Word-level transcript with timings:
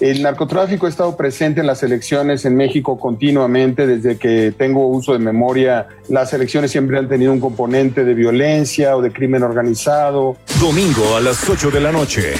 El 0.00 0.22
narcotráfico 0.22 0.86
ha 0.86 0.88
estado 0.88 1.16
presente 1.16 1.60
en 1.60 1.66
las 1.66 1.82
elecciones 1.82 2.44
en 2.44 2.56
México 2.56 2.98
continuamente. 2.98 3.86
Desde 3.86 4.16
que 4.16 4.52
tengo 4.56 4.86
uso 4.86 5.12
de 5.12 5.18
memoria, 5.18 5.88
las 6.08 6.32
elecciones 6.32 6.70
siempre 6.70 6.98
han 6.98 7.08
tenido 7.08 7.32
un 7.32 7.40
componente 7.40 8.04
de 8.04 8.14
violencia 8.14 8.96
o 8.96 9.02
de 9.02 9.12
crimen 9.12 9.42
organizado. 9.42 10.36
Domingo 10.60 11.16
a 11.16 11.20
las 11.20 11.48
8 11.48 11.70
de 11.70 11.80
la 11.80 11.92
noche. 11.92 12.34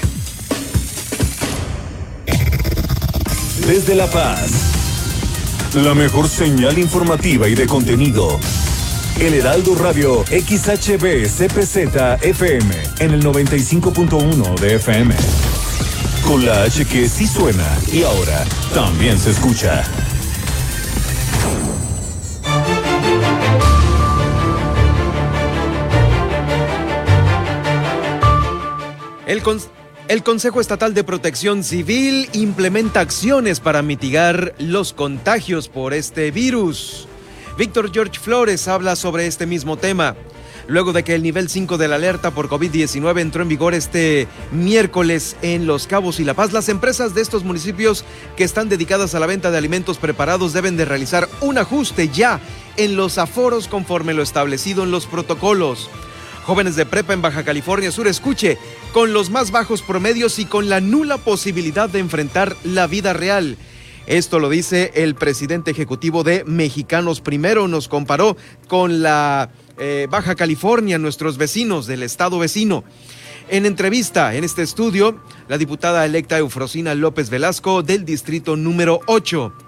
Desde 3.67 3.95
La 3.95 4.07
Paz. 4.07 5.75
La 5.75 5.95
mejor 5.95 6.29
señal 6.29 6.79
informativa 6.79 7.49
y 7.49 7.55
de 7.55 7.67
contenido. 7.67 8.39
El 9.21 9.35
Heraldo 9.35 9.75
Radio 9.75 10.25
XHB 10.25 11.27
CPZ 11.27 12.23
FM 12.23 12.75
en 13.01 13.11
el 13.11 13.23
95.1 13.23 14.59
de 14.61 14.77
FM. 14.77 15.15
Con 16.27 16.45
la 16.45 16.63
H 16.65 16.85
que 16.87 17.09
sí 17.09 17.27
suena 17.27 17.67
y 17.93 18.03
ahora 18.03 18.45
también 18.75 19.19
se 19.19 19.31
escucha. 19.31 19.85
El, 29.27 29.43
el, 30.09 30.23
Consejo 30.23 30.61
Estatal 30.61 30.95
de 30.95 31.05
Protección 31.05 31.63
Civil 31.63 32.29
implementa 32.33 33.01
acciones 33.01 33.61
para 33.61 33.83
mitigar 33.83 34.55
los 34.59 34.93
contagios 34.93 35.69
por 35.69 35.93
este 35.93 36.31
virus. 36.31 37.07
Víctor 37.59 37.91
George 37.93 38.19
Flores 38.19 38.69
habla 38.69 38.97
sobre 38.97 39.27
este 39.27 39.45
mismo 39.45 39.77
tema 39.77 40.15
luego 40.69 40.93
de 40.93 41.03
que 41.03 41.15
el 41.15 41.23
nivel 41.23 41.49
5 41.49 41.79
de 41.79 41.89
la 41.89 41.97
alerta 41.97 42.31
por 42.31 42.49
COVID-19 42.49 43.21
entró 43.21 43.43
en 43.43 43.49
vigor 43.49 43.75
este 43.75 44.29
miércoles 44.53 45.37
en 45.43 45.67
Los 45.67 45.87
Cabos 45.87 46.21
y 46.21 46.25
La 46.25 46.35
Paz. 46.35 46.53
Las 46.53 46.69
empresas 46.69 47.15
de 47.15 47.23
estos 47.23 47.43
municipios 47.43 48.05
que 48.37 48.45
están 48.45 48.69
dedicadas 48.69 49.15
a 49.15 49.19
la 49.19 49.27
venta 49.27 49.51
de 49.51 49.59
alimentos 49.59 49.99
preparados 49.99 50.53
deben 50.53 50.77
de 50.77 50.85
realizar 50.85 51.29
un 51.41 51.59
ajuste 51.59 52.11
ya 52.11 52.39
en 52.77 52.97
los 52.97 53.19
aforos 53.19 53.67
conforme 53.67 54.15
lo 54.15 54.23
establecido 54.23 54.85
en 54.85 54.91
los 54.91 55.07
protocolos. 55.07 55.91
Jóvenes 56.45 56.77
de 56.77 56.87
prepa 56.87 57.15
en 57.15 57.23
Baja 57.23 57.45
California 57.45 57.91
Sur, 57.91 58.07
escuche, 58.07 58.59
con 58.93 59.13
los 59.13 59.31
más 59.31 59.51
bajos 59.51 59.83
promedios 59.83 60.39
y 60.39 60.45
con 60.45 60.69
la 60.69 60.81
nula 60.81 61.19
posibilidad 61.19 61.89
de 61.89 61.99
enfrentar 61.99 62.57
la 62.63 62.87
vida 62.87 63.15
real. 63.15 63.57
Esto 64.07 64.39
lo 64.39 64.49
dice 64.49 64.91
el 64.95 65.15
presidente 65.15 65.71
ejecutivo 65.71 66.25
de 66.25 66.45
Mexicanos 66.45 67.21
Primero. 67.21 67.69
Nos 67.69 67.89
comparó 67.89 68.39
con 68.67 69.03
la 69.03 69.51
eh, 69.79 70.07
Baja 70.11 70.35
California, 70.35 70.99
nuestros 70.99 71.39
vecinos 71.39 71.87
del 71.87 72.03
estado 72.03 72.39
vecino. 72.39 72.85
En 73.49 73.65
entrevista 73.65 74.35
en 74.35 74.45
este 74.45 74.63
estudio, 74.63 75.21
la 75.49 75.59
diputada 75.59 76.05
electa 76.05 76.39
Eufrosina 76.39 76.95
López 76.95 77.31
Velasco 77.31 77.83
del 77.83 78.05
distrito 78.05 78.57
número 78.57 79.01
8 79.07 79.68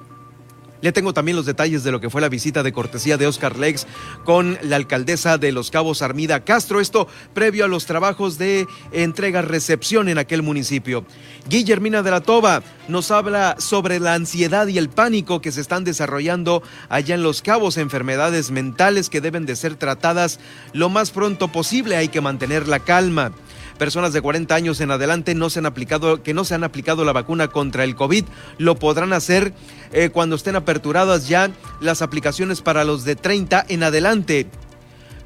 le 0.80 0.92
tengo 0.92 1.12
también 1.12 1.36
los 1.36 1.46
detalles 1.46 1.84
de 1.84 1.92
lo 1.92 2.00
que 2.00 2.10
fue 2.10 2.20
la 2.20 2.28
visita 2.28 2.62
de 2.62 2.72
cortesía 2.72 3.16
de 3.16 3.26
Oscar 3.26 3.58
Lex 3.58 3.86
con 4.24 4.58
la 4.62 4.76
alcaldesa 4.76 5.38
de 5.38 5.52
Los 5.52 5.70
Cabos, 5.70 6.02
Armida 6.02 6.44
Castro. 6.44 6.80
Esto 6.80 7.06
previo 7.34 7.64
a 7.64 7.68
los 7.68 7.86
trabajos 7.86 8.38
de 8.38 8.66
entrega-recepción 8.92 10.08
en 10.08 10.18
aquel 10.18 10.42
municipio. 10.42 11.04
Guillermina 11.48 12.02
de 12.02 12.10
la 12.10 12.20
Toba 12.20 12.62
nos 12.88 13.10
habla 13.10 13.56
sobre 13.58 14.00
la 14.00 14.14
ansiedad 14.14 14.66
y 14.66 14.78
el 14.78 14.88
pánico 14.88 15.40
que 15.40 15.52
se 15.52 15.60
están 15.60 15.84
desarrollando 15.84 16.62
allá 16.88 17.14
en 17.14 17.22
Los 17.22 17.42
Cabos, 17.42 17.76
enfermedades 17.76 18.50
mentales 18.50 19.10
que 19.10 19.20
deben 19.20 19.46
de 19.46 19.56
ser 19.56 19.76
tratadas 19.76 20.40
lo 20.72 20.88
más 20.88 21.10
pronto 21.10 21.48
posible. 21.48 21.96
Hay 21.96 22.08
que 22.08 22.20
mantener 22.20 22.68
la 22.68 22.80
calma 22.80 23.32
personas 23.80 24.12
de 24.12 24.20
40 24.20 24.54
años 24.54 24.78
en 24.82 24.90
adelante 24.90 25.34
no 25.34 25.48
se 25.48 25.58
han 25.58 25.64
aplicado, 25.64 26.22
que 26.22 26.34
no 26.34 26.44
se 26.44 26.54
han 26.54 26.64
aplicado 26.64 27.02
la 27.02 27.14
vacuna 27.14 27.48
contra 27.48 27.82
el 27.82 27.96
COVID, 27.96 28.26
lo 28.58 28.74
podrán 28.74 29.14
hacer 29.14 29.54
eh, 29.94 30.10
cuando 30.10 30.36
estén 30.36 30.54
aperturadas 30.54 31.28
ya 31.28 31.50
las 31.80 32.02
aplicaciones 32.02 32.60
para 32.60 32.84
los 32.84 33.04
de 33.04 33.16
30 33.16 33.64
en 33.70 33.82
adelante. 33.82 34.48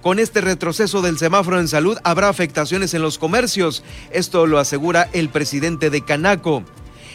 Con 0.03 0.21
este 0.21 0.41
retroceso 0.41 1.03
del 1.03 1.19
semáforo 1.19 1.59
en 1.59 1.67
salud 1.67 1.99
habrá 2.05 2.29
afectaciones 2.29 2.95
en 2.95 3.03
los 3.03 3.19
comercios. 3.19 3.83
Esto 4.13 4.47
lo 4.47 4.61
asegura 4.61 5.09
el 5.13 5.31
presidente 5.31 5.91
de 5.91 6.05
Canaco. 6.05 6.63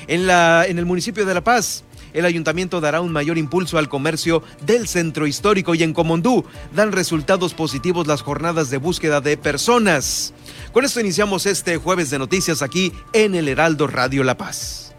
En, 0.07 0.28
la, 0.28 0.66
en 0.67 0.78
el 0.78 0.85
municipio 0.85 1.25
de 1.25 1.35
La 1.35 1.44
Paz, 1.45 1.85
el 2.11 2.25
ayuntamiento 2.25 2.81
dará 2.81 2.99
un 2.99 3.13
mayor 3.13 3.38
impulso 3.38 3.78
al 3.78 3.88
comercio 3.88 4.44
del 4.66 4.89
centro 4.89 5.25
histórico 5.25 5.73
y 5.73 5.83
en 5.83 5.94
Comondú 5.94 6.44
dan 6.75 6.91
resultados 6.91 7.53
positivos 7.53 8.07
las 8.07 8.23
jornadas 8.23 8.69
de 8.69 8.78
búsqueda 8.78 9.22
de 9.22 9.38
personas. 9.38 10.33
Con 10.72 10.85
esto 10.85 11.00
iniciamos 11.00 11.46
este 11.46 11.78
jueves 11.78 12.12
de 12.12 12.19
noticias 12.19 12.62
aquí 12.62 12.94
en 13.13 13.34
el 13.34 13.47
Heraldo 13.47 13.88
Radio 13.88 14.24
La 14.24 14.38
Paz. 14.38 14.94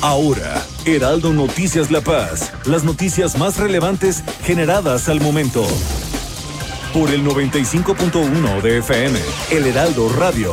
Ahora, 0.00 0.66
Heraldo 0.84 1.32
Noticias 1.32 1.92
La 1.92 2.00
Paz, 2.00 2.52
las 2.64 2.82
noticias 2.82 3.38
más 3.38 3.58
relevantes 3.58 4.24
generadas 4.42 5.08
al 5.08 5.20
momento. 5.20 5.64
Por 6.92 7.08
el 7.10 7.24
95.1 7.24 8.62
de 8.62 8.78
FM, 8.78 9.20
El 9.52 9.66
Heraldo 9.66 10.12
Radio, 10.14 10.50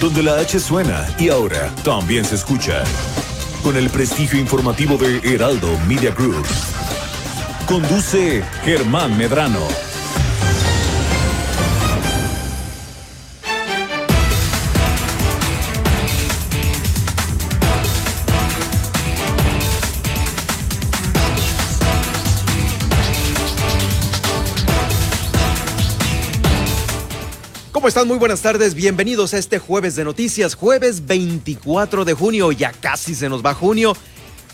donde 0.00 0.22
la 0.22 0.34
H 0.34 0.60
suena 0.60 1.06
y 1.18 1.30
ahora 1.30 1.74
también 1.82 2.26
se 2.26 2.34
escucha. 2.34 2.84
Con 3.62 3.74
el 3.78 3.88
prestigio 3.88 4.38
informativo 4.38 4.98
de 4.98 5.18
Heraldo 5.24 5.68
Media 5.88 6.10
Group. 6.10 6.46
Conduce 7.68 8.42
Germán 8.64 9.18
Medrano. 9.18 9.58
¿Cómo 27.70 27.86
están? 27.86 28.08
Muy 28.08 28.16
buenas 28.16 28.40
tardes. 28.40 28.72
Bienvenidos 28.72 29.34
a 29.34 29.38
este 29.38 29.58
jueves 29.58 29.94
de 29.94 30.04
noticias, 30.04 30.54
jueves 30.54 31.04
24 31.04 32.06
de 32.06 32.14
junio. 32.14 32.50
Ya 32.50 32.72
casi 32.72 33.14
se 33.14 33.28
nos 33.28 33.44
va 33.44 33.52
junio. 33.52 33.94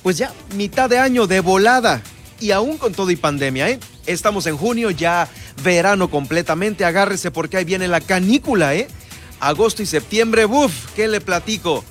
Pues 0.03 0.19
ya 0.19 0.33
mitad 0.57 0.91
de 0.91 0.99
año 0.99 1.29
de 1.29 1.39
volada 1.39 2.03
y 2.41 2.51
aún 2.51 2.79
con 2.79 2.93
todo 2.93 3.11
y 3.11 3.17
pandemia, 3.17 3.71
¿eh? 3.71 3.81
Estamos 4.07 4.47
en 4.47 4.57
junio, 4.57 4.91
ya 4.91 5.29
verano 5.63 6.11
completamente, 6.11 6.85
agárrese 6.85 7.31
porque 7.31 7.57
ahí 7.57 7.65
viene 7.65 7.89
la 7.89 8.01
canícula, 8.01 8.75
¿eh? 8.75 8.89
Agosto 9.41 9.83
y 9.83 9.87
septiembre, 9.87 10.45
¡buf! 10.45 10.73
¿Qué 10.95 11.09
le 11.09 11.21
platico? 11.21 11.85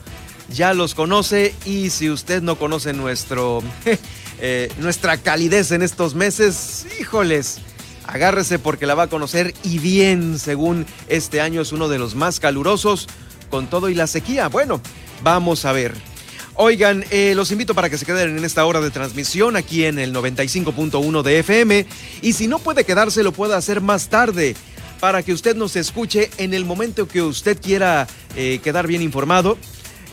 Ya 0.50 0.74
los 0.74 0.96
conoce 0.96 1.54
y 1.66 1.90
si 1.90 2.09
usted 2.09 2.42
no 2.42 2.58
conoce 2.58 2.94
nuestro, 2.94 3.64
eh, 4.40 4.72
nuestra 4.80 5.18
calidez 5.18 5.72
en 5.72 5.81
estos 5.81 6.16
meses, 6.16 6.86
híjoles, 7.00 7.60
agárrese 8.06 8.60
porque 8.60 8.86
la 8.86 8.96
va 8.96 9.04
a 9.04 9.08
conocer 9.08 9.54
y 9.64 9.80
bien, 9.80 10.40
según 10.40 10.86
este 11.08 11.42
año 11.42 11.62
es 11.62 11.72
uno 11.72 11.88
de 11.88 12.00
los 12.00 12.16
más 12.16 12.40
calurosos 12.40 13.08
con 13.50 13.68
todo 13.68 13.90
y 13.90 13.96
la 13.96 14.08
sequía. 14.08 14.48
Bueno, 14.48 14.81
vamos 15.22 15.66
a 15.66 15.72
ver. 15.72 16.12
Oigan, 16.56 17.03
eh, 17.09 17.34
los 17.36 17.52
invito 17.52 17.74
para 17.74 17.90
que 17.90 17.97
se 17.97 18.06
queden 18.06 18.38
en 18.38 18.46
esta 18.46 18.64
hora 18.66 18.80
de 18.80 18.91
transmisión 18.91 19.56
aquí 19.56 19.86
en 19.86 19.97
el 19.97 20.14
95.1 20.14 21.24
de 21.24 21.40
FM 21.40 21.86
y 22.22 22.34
si 22.34 22.47
no 22.47 22.59
puede 22.59 22.84
quedarse 22.84 23.24
lo 23.24 23.31
puede 23.31 23.56
hacer 23.56 23.81
más 23.81 24.08
tarde 24.08 24.56
para 25.00 25.24
que 25.24 25.34
usted 25.34 25.56
nos 25.56 25.75
escuche 25.75 26.30
en 26.38 26.53
el 26.53 26.63
momento 26.63 27.08
que 27.08 27.24
usted 27.24 27.59
quiera 27.59 28.08
eh, 28.36 28.59
quedar 28.63 28.86
bien 28.86 29.02
informado. 29.02 29.58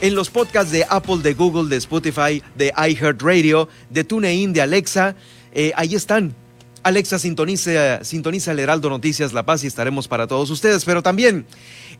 En 0.00 0.14
los 0.14 0.30
podcasts 0.30 0.72
de 0.72 0.86
Apple, 0.88 1.18
de 1.18 1.34
Google, 1.34 1.68
de 1.68 1.76
Spotify, 1.76 2.42
de 2.56 2.72
iHeartRadio, 2.74 3.68
de 3.90 4.02
TuneIn, 4.02 4.54
de 4.54 4.62
Alexa, 4.62 5.14
eh, 5.52 5.72
ahí 5.76 5.94
están. 5.94 6.34
Alexa 6.82 7.18
sintoniza, 7.18 8.02
sintoniza 8.02 8.52
el 8.52 8.60
Heraldo 8.60 8.88
Noticias 8.88 9.34
La 9.34 9.44
Paz 9.44 9.62
y 9.62 9.66
estaremos 9.66 10.08
para 10.08 10.26
todos 10.26 10.48
ustedes, 10.48 10.86
pero 10.86 11.02
también 11.02 11.44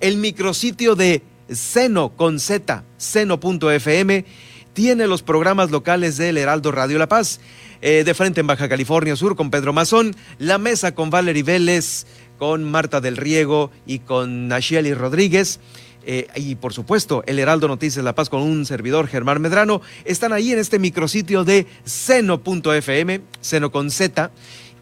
el 0.00 0.16
micrositio 0.16 0.96
de 0.96 1.22
Seno 1.50 2.16
con 2.16 2.40
Z, 2.40 2.84
seno.fm, 2.96 4.24
tiene 4.72 5.06
los 5.06 5.22
programas 5.22 5.70
locales 5.70 6.16
del 6.16 6.38
Heraldo 6.38 6.72
Radio 6.72 6.98
La 6.98 7.08
Paz. 7.08 7.40
Eh, 7.82 8.04
de 8.04 8.12
frente 8.12 8.40
en 8.40 8.46
Baja 8.46 8.68
California 8.68 9.16
Sur 9.16 9.36
con 9.36 9.50
Pedro 9.50 9.72
Mazón, 9.72 10.14
La 10.38 10.58
Mesa 10.58 10.94
con 10.94 11.08
Valerie 11.08 11.42
Vélez, 11.42 12.06
con 12.38 12.70
Marta 12.70 13.00
del 13.00 13.16
Riego 13.16 13.70
y 13.86 14.00
con 14.00 14.48
Nacheli 14.48 14.92
Rodríguez. 14.92 15.60
Eh, 16.02 16.28
y 16.36 16.56
por 16.56 16.72
supuesto, 16.72 17.22
el 17.26 17.38
Heraldo 17.38 17.68
Noticias 17.68 18.04
La 18.04 18.14
Paz 18.14 18.28
con 18.28 18.42
un 18.42 18.66
servidor, 18.66 19.06
Germán 19.06 19.40
Medrano, 19.40 19.80
están 20.04 20.32
ahí 20.32 20.52
en 20.52 20.58
este 20.58 20.78
micrositio 20.78 21.44
de 21.44 21.66
seno.fm, 21.84 23.22
seno 23.40 23.70
con 23.70 23.90
Z 23.90 24.30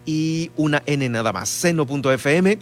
y 0.05 0.51
una 0.57 0.83
N 0.87 1.09
nada 1.09 1.33
más, 1.33 1.49
seno.fm 1.49 2.59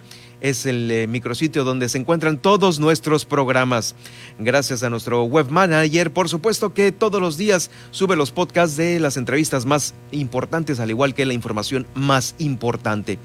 es 0.48 0.64
el 0.64 0.90
eh, 0.90 1.06
micrositio 1.06 1.64
donde 1.64 1.88
se 1.88 1.98
encuentran 1.98 2.38
todos 2.38 2.78
nuestros 2.78 3.24
programas. 3.24 3.94
Gracias 4.38 4.82
a 4.82 4.90
nuestro 4.90 5.24
web 5.24 5.50
manager, 5.50 6.12
por 6.12 6.28
supuesto 6.28 6.72
que 6.72 6.92
todos 6.92 7.20
los 7.20 7.36
días 7.36 7.70
sube 7.90 8.14
los 8.14 8.30
podcasts 8.30 8.76
de 8.76 9.00
las 9.00 9.16
entrevistas 9.16 9.66
más 9.66 9.94
importantes, 10.12 10.78
al 10.78 10.90
igual 10.90 11.14
que 11.14 11.26
la 11.26 11.34
información 11.34 11.86
más 11.94 12.36
importante. 12.38 13.18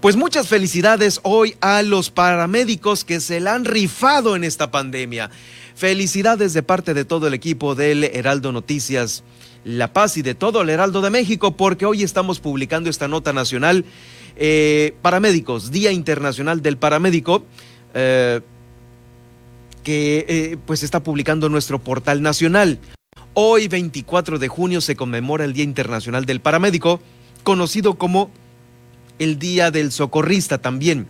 Pues 0.00 0.16
muchas 0.16 0.48
felicidades 0.48 1.20
hoy 1.22 1.56
a 1.60 1.82
los 1.82 2.10
paramédicos 2.10 3.04
que 3.04 3.20
se 3.20 3.40
la 3.40 3.54
han 3.54 3.64
rifado 3.64 4.36
en 4.36 4.44
esta 4.44 4.70
pandemia. 4.70 5.30
Felicidades 5.74 6.52
de 6.52 6.62
parte 6.62 6.94
de 6.94 7.04
todo 7.04 7.26
el 7.26 7.34
equipo 7.34 7.74
del 7.74 8.04
Heraldo 8.04 8.52
Noticias 8.52 9.24
La 9.64 9.92
Paz 9.92 10.16
y 10.16 10.22
de 10.22 10.34
todo 10.34 10.62
el 10.62 10.70
Heraldo 10.70 11.02
de 11.02 11.10
México, 11.10 11.56
porque 11.56 11.86
hoy 11.86 12.02
estamos 12.02 12.40
publicando 12.40 12.90
esta 12.90 13.08
nota 13.08 13.32
nacional. 13.32 13.84
Eh, 14.36 14.94
paramédicos, 15.02 15.70
Día 15.70 15.92
Internacional 15.92 16.62
del 16.62 16.76
Paramédico. 16.76 17.44
Eh, 17.94 18.40
que 19.82 20.24
eh, 20.28 20.56
pues 20.64 20.82
está 20.82 21.02
publicando 21.02 21.48
nuestro 21.48 21.78
portal 21.78 22.22
nacional. 22.22 22.78
Hoy 23.34 23.68
24 23.68 24.38
de 24.38 24.48
junio 24.48 24.80
se 24.80 24.96
conmemora 24.96 25.44
el 25.44 25.52
Día 25.52 25.64
Internacional 25.64 26.24
del 26.24 26.40
Paramédico, 26.40 27.00
conocido 27.42 27.94
como 27.94 28.30
el 29.18 29.38
Día 29.38 29.70
del 29.70 29.92
Socorrista 29.92 30.58
también. 30.58 31.06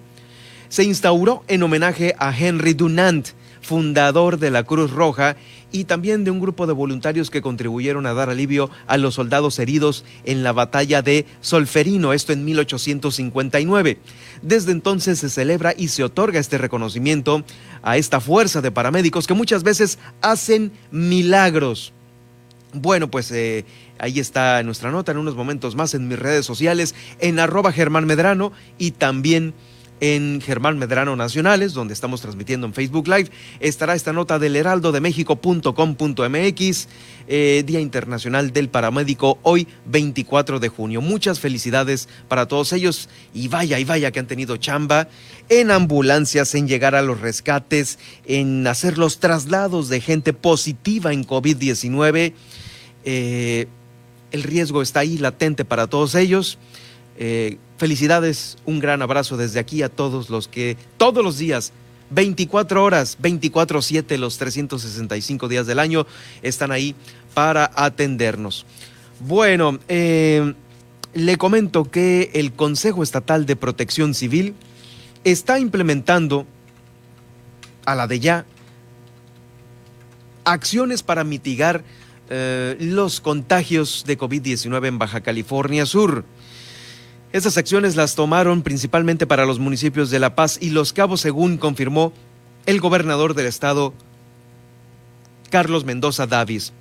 Se 0.69 0.85
instauró 0.85 1.45
en 1.49 1.63
homenaje 1.63 2.15
a 2.19 2.37
Henry 2.37 2.75
Dunant, 2.75 3.29
fundador 3.62 4.38
de 4.38 4.50
la 4.50 4.64
Cruz 4.64 4.91
Roja 4.91 5.37
y 5.70 5.85
también 5.85 6.25
de 6.25 6.31
un 6.31 6.41
grupo 6.41 6.67
de 6.67 6.73
voluntarios 6.73 7.31
que 7.31 7.41
contribuyeron 7.41 8.06
a 8.06 8.12
dar 8.12 8.29
alivio 8.29 8.70
a 8.87 8.99
los 8.99 9.14
soldados 9.14 9.59
heridos 9.59 10.05
en 10.25 10.43
la 10.43 10.53
batalla 10.53 11.00
de 11.00 11.25
Solferino, 11.41 12.12
esto 12.12 12.32
en 12.32 12.44
1859. 12.44 13.99
Desde 14.43 14.73
entonces 14.73 15.19
se 15.20 15.31
celebra 15.31 15.75
y 15.76 15.88
se 15.88 16.05
otorga 16.05 16.41
este 16.41 16.59
reconocimiento 16.59 17.44
a 17.82 17.97
esta 17.97 18.20
fuerza 18.20 18.61
de 18.61 18.70
paramédicos 18.70 19.26
que 19.26 19.35
muchas 19.35 19.62
veces 19.62 19.99
hacen 20.20 20.73
milagros. 20.91 21.93
Bueno, 22.75 23.11
pues 23.11 23.31
eh, 23.32 23.64
ahí 23.99 24.19
está 24.19 24.62
nuestra 24.62 24.91
nota 24.91 25.12
en 25.12 25.19
unos 25.19 25.37
momentos 25.37 25.75
más 25.75 25.94
en 25.94 26.09
mis 26.09 26.19
redes 26.19 26.47
sociales, 26.47 26.94
en 27.20 27.38
arroba 27.38 27.70
Germán 27.70 28.06
Medrano 28.06 28.53
y 28.79 28.93
también 28.93 29.55
en 30.02 30.40
Germán 30.40 30.78
Medrano 30.78 31.14
Nacionales, 31.14 31.75
donde 31.75 31.94
estamos 31.94 32.20
transmitiendo 32.20 32.66
en 32.66 32.75
Facebook 32.75 33.06
Live. 33.06 33.31
Estará 33.60 33.94
esta 33.94 34.12
nota 34.12 34.40
del 34.40 34.56
heraldodemexico.com.mx, 34.56 36.88
eh, 37.28 37.62
Día 37.64 37.78
Internacional 37.78 38.52
del 38.52 38.69
Paramédico, 38.69 39.38
hoy 39.43 39.69
24 39.87 40.58
de 40.58 40.69
junio. 40.69 41.00
Muchas 41.00 41.38
felicidades 41.38 42.08
para 42.26 42.49
todos 42.49 42.72
ellos 42.72 43.08
y 43.32 43.46
vaya 43.46 43.78
y 43.78 43.84
vaya 43.84 44.10
que 44.10 44.19
han 44.19 44.26
tenido 44.26 44.56
chamba 44.56 45.06
en 45.49 45.70
ambulancias, 45.70 46.56
en 46.56 46.66
llegar 46.66 46.96
a 46.96 47.02
los 47.02 47.20
rescates, 47.20 48.00
en 48.26 48.66
hacer 48.66 48.99
los 48.99 49.20
traslados 49.20 49.88
de 49.88 50.00
gente 50.00 50.32
positiva 50.32 51.12
en 51.12 51.25
COVID-19. 51.25 52.32
Eh, 53.04 53.69
el 54.32 54.43
riesgo 54.43 54.82
está 54.82 54.99
ahí 54.99 55.16
latente 55.16 55.64
para 55.64 55.87
todos 55.87 56.16
ellos. 56.16 56.58
Eh, 57.19 57.58
felicidades, 57.82 58.58
un 58.64 58.79
gran 58.79 59.02
abrazo 59.02 59.37
desde 59.37 59.58
aquí 59.58 59.82
a 59.82 59.88
todos 59.88 60.31
los 60.31 60.46
que 60.46 60.76
todos 60.99 61.25
los 61.25 61.37
días, 61.37 61.73
24 62.11 62.84
horas, 62.84 63.19
24/7, 63.20 64.19
los 64.19 64.38
365 64.38 65.49
días 65.49 65.67
del 65.67 65.81
año, 65.81 66.06
están 66.43 66.70
ahí 66.70 66.94
para 67.34 67.69
atendernos. 67.75 68.67
Bueno, 69.19 69.81
eh, 69.88 70.55
le 71.12 71.37
comento 71.38 71.90
que 71.90 72.31
el 72.34 72.52
Consejo 72.52 73.02
Estatal 73.02 73.46
de 73.46 73.56
Protección 73.56 74.14
Civil 74.14 74.55
está 75.25 75.58
implementando 75.58 76.46
a 77.85 77.96
la 77.96 78.06
de 78.06 78.20
ya 78.20 78.46
acciones 80.44 81.02
para 81.02 81.25
mitigar 81.25 81.82
eh, 82.31 82.76
los 82.78 83.20
contagios 83.20 84.05
de 84.06 84.17
COVID-19 84.17 84.87
en 84.87 85.00
Baja 85.00 85.20
California 85.20 85.85
Sur. 85.85 86.25
Estas 87.32 87.56
acciones 87.56 87.96
las 87.96 88.14
tomaron 88.14 88.61
principalmente 88.61 89.26
para 89.26 89.46
los 89.46 89.58
municipios 89.58 90.11
de 90.11 90.19
La 90.19 90.34
Paz 90.34 90.58
y 90.61 90.69
Los 90.69 90.93
Cabos, 90.93 91.23
según 91.23 91.56
confirmó 91.56 92.12
el 92.67 92.79
gobernador 92.79 93.32
del 93.32 93.46
estado, 93.46 93.94
Carlos 95.49 95.87
Mendoza 95.87 96.26
Davis. 96.26 96.75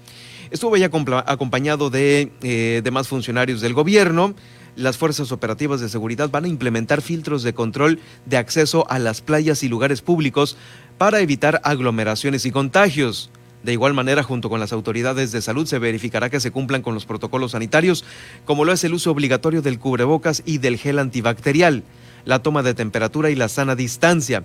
Estuvo 0.51 0.75
ya 0.75 0.91
acompañado 1.25 1.89
de 1.89 2.33
eh, 2.41 2.81
demás 2.83 3.07
funcionarios 3.07 3.61
del 3.61 3.73
gobierno. 3.73 4.35
Las 4.75 4.97
fuerzas 4.97 5.31
operativas 5.31 5.79
de 5.79 5.87
seguridad 5.87 6.29
van 6.29 6.43
a 6.43 6.49
implementar 6.49 7.01
filtros 7.01 7.43
de 7.43 7.53
control 7.53 7.99
de 8.25 8.35
acceso 8.35 8.85
a 8.89 8.99
las 8.99 9.21
playas 9.21 9.63
y 9.63 9.69
lugares 9.69 10.01
públicos 10.01 10.57
para 10.97 11.21
evitar 11.21 11.61
aglomeraciones 11.63 12.45
y 12.45 12.51
contagios. 12.51 13.29
De 13.63 13.73
igual 13.73 13.93
manera, 13.93 14.23
junto 14.23 14.49
con 14.49 14.59
las 14.59 14.73
autoridades 14.73 15.31
de 15.31 15.41
salud, 15.41 15.67
se 15.67 15.77
verificará 15.77 16.29
que 16.29 16.39
se 16.39 16.51
cumplan 16.51 16.81
con 16.81 16.95
los 16.95 17.05
protocolos 17.05 17.51
sanitarios, 17.51 18.03
como 18.45 18.65
lo 18.65 18.73
es 18.73 18.83
el 18.83 18.93
uso 18.93 19.11
obligatorio 19.11 19.61
del 19.61 19.77
cubrebocas 19.77 20.41
y 20.45 20.57
del 20.57 20.77
gel 20.77 20.97
antibacterial, 20.97 21.83
la 22.25 22.39
toma 22.39 22.63
de 22.63 22.73
temperatura 22.73 23.29
y 23.29 23.35
la 23.35 23.49
sana 23.49 23.75
distancia. 23.75 24.43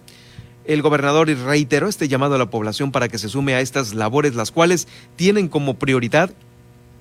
El 0.66 0.82
gobernador 0.82 1.28
reiteró 1.28 1.88
este 1.88 2.08
llamado 2.08 2.34
a 2.34 2.38
la 2.38 2.50
población 2.50 2.92
para 2.92 3.08
que 3.08 3.18
se 3.18 3.28
sume 3.28 3.54
a 3.54 3.60
estas 3.60 3.94
labores, 3.94 4.34
las 4.34 4.50
cuales 4.50 4.88
tienen 5.14 5.48
como 5.48 5.74
prioridad 5.78 6.30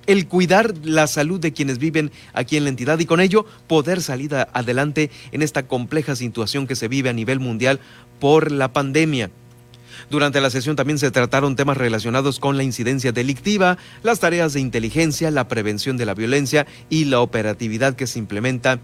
el 0.07 0.27
cuidar 0.27 0.73
la 0.83 1.07
salud 1.07 1.39
de 1.39 1.51
quienes 1.51 1.79
viven 1.79 2.11
aquí 2.33 2.57
en 2.57 2.63
la 2.63 2.69
entidad 2.69 2.99
y 2.99 3.05
con 3.05 3.19
ello 3.19 3.45
poder 3.67 4.01
salir 4.01 4.35
adelante 4.35 5.09
en 5.31 5.41
esta 5.41 5.67
compleja 5.67 6.15
situación 6.15 6.67
que 6.67 6.75
se 6.75 6.87
vive 6.87 7.09
a 7.09 7.13
nivel 7.13 7.39
mundial 7.39 7.79
por 8.19 8.51
la 8.51 8.71
pandemia. 8.71 9.31
Durante 10.09 10.41
la 10.41 10.49
sesión 10.49 10.75
también 10.75 10.99
se 10.99 11.11
trataron 11.11 11.55
temas 11.55 11.77
relacionados 11.77 12.39
con 12.39 12.57
la 12.57 12.63
incidencia 12.63 13.11
delictiva, 13.11 13.77
las 14.03 14.19
tareas 14.19 14.53
de 14.53 14.61
inteligencia, 14.61 15.31
la 15.31 15.47
prevención 15.47 15.97
de 15.97 16.05
la 16.05 16.13
violencia 16.13 16.67
y 16.89 17.05
la 17.05 17.21
operatividad 17.21 17.95
que 17.95 18.07
se 18.07 18.19
implementa 18.19 18.79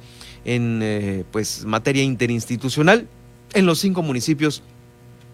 en 0.45 0.79
eh, 0.81 1.23
pues, 1.31 1.65
materia 1.65 2.03
interinstitucional 2.03 3.07
en 3.53 3.65
los 3.65 3.79
cinco 3.79 4.01
municipios 4.01 4.63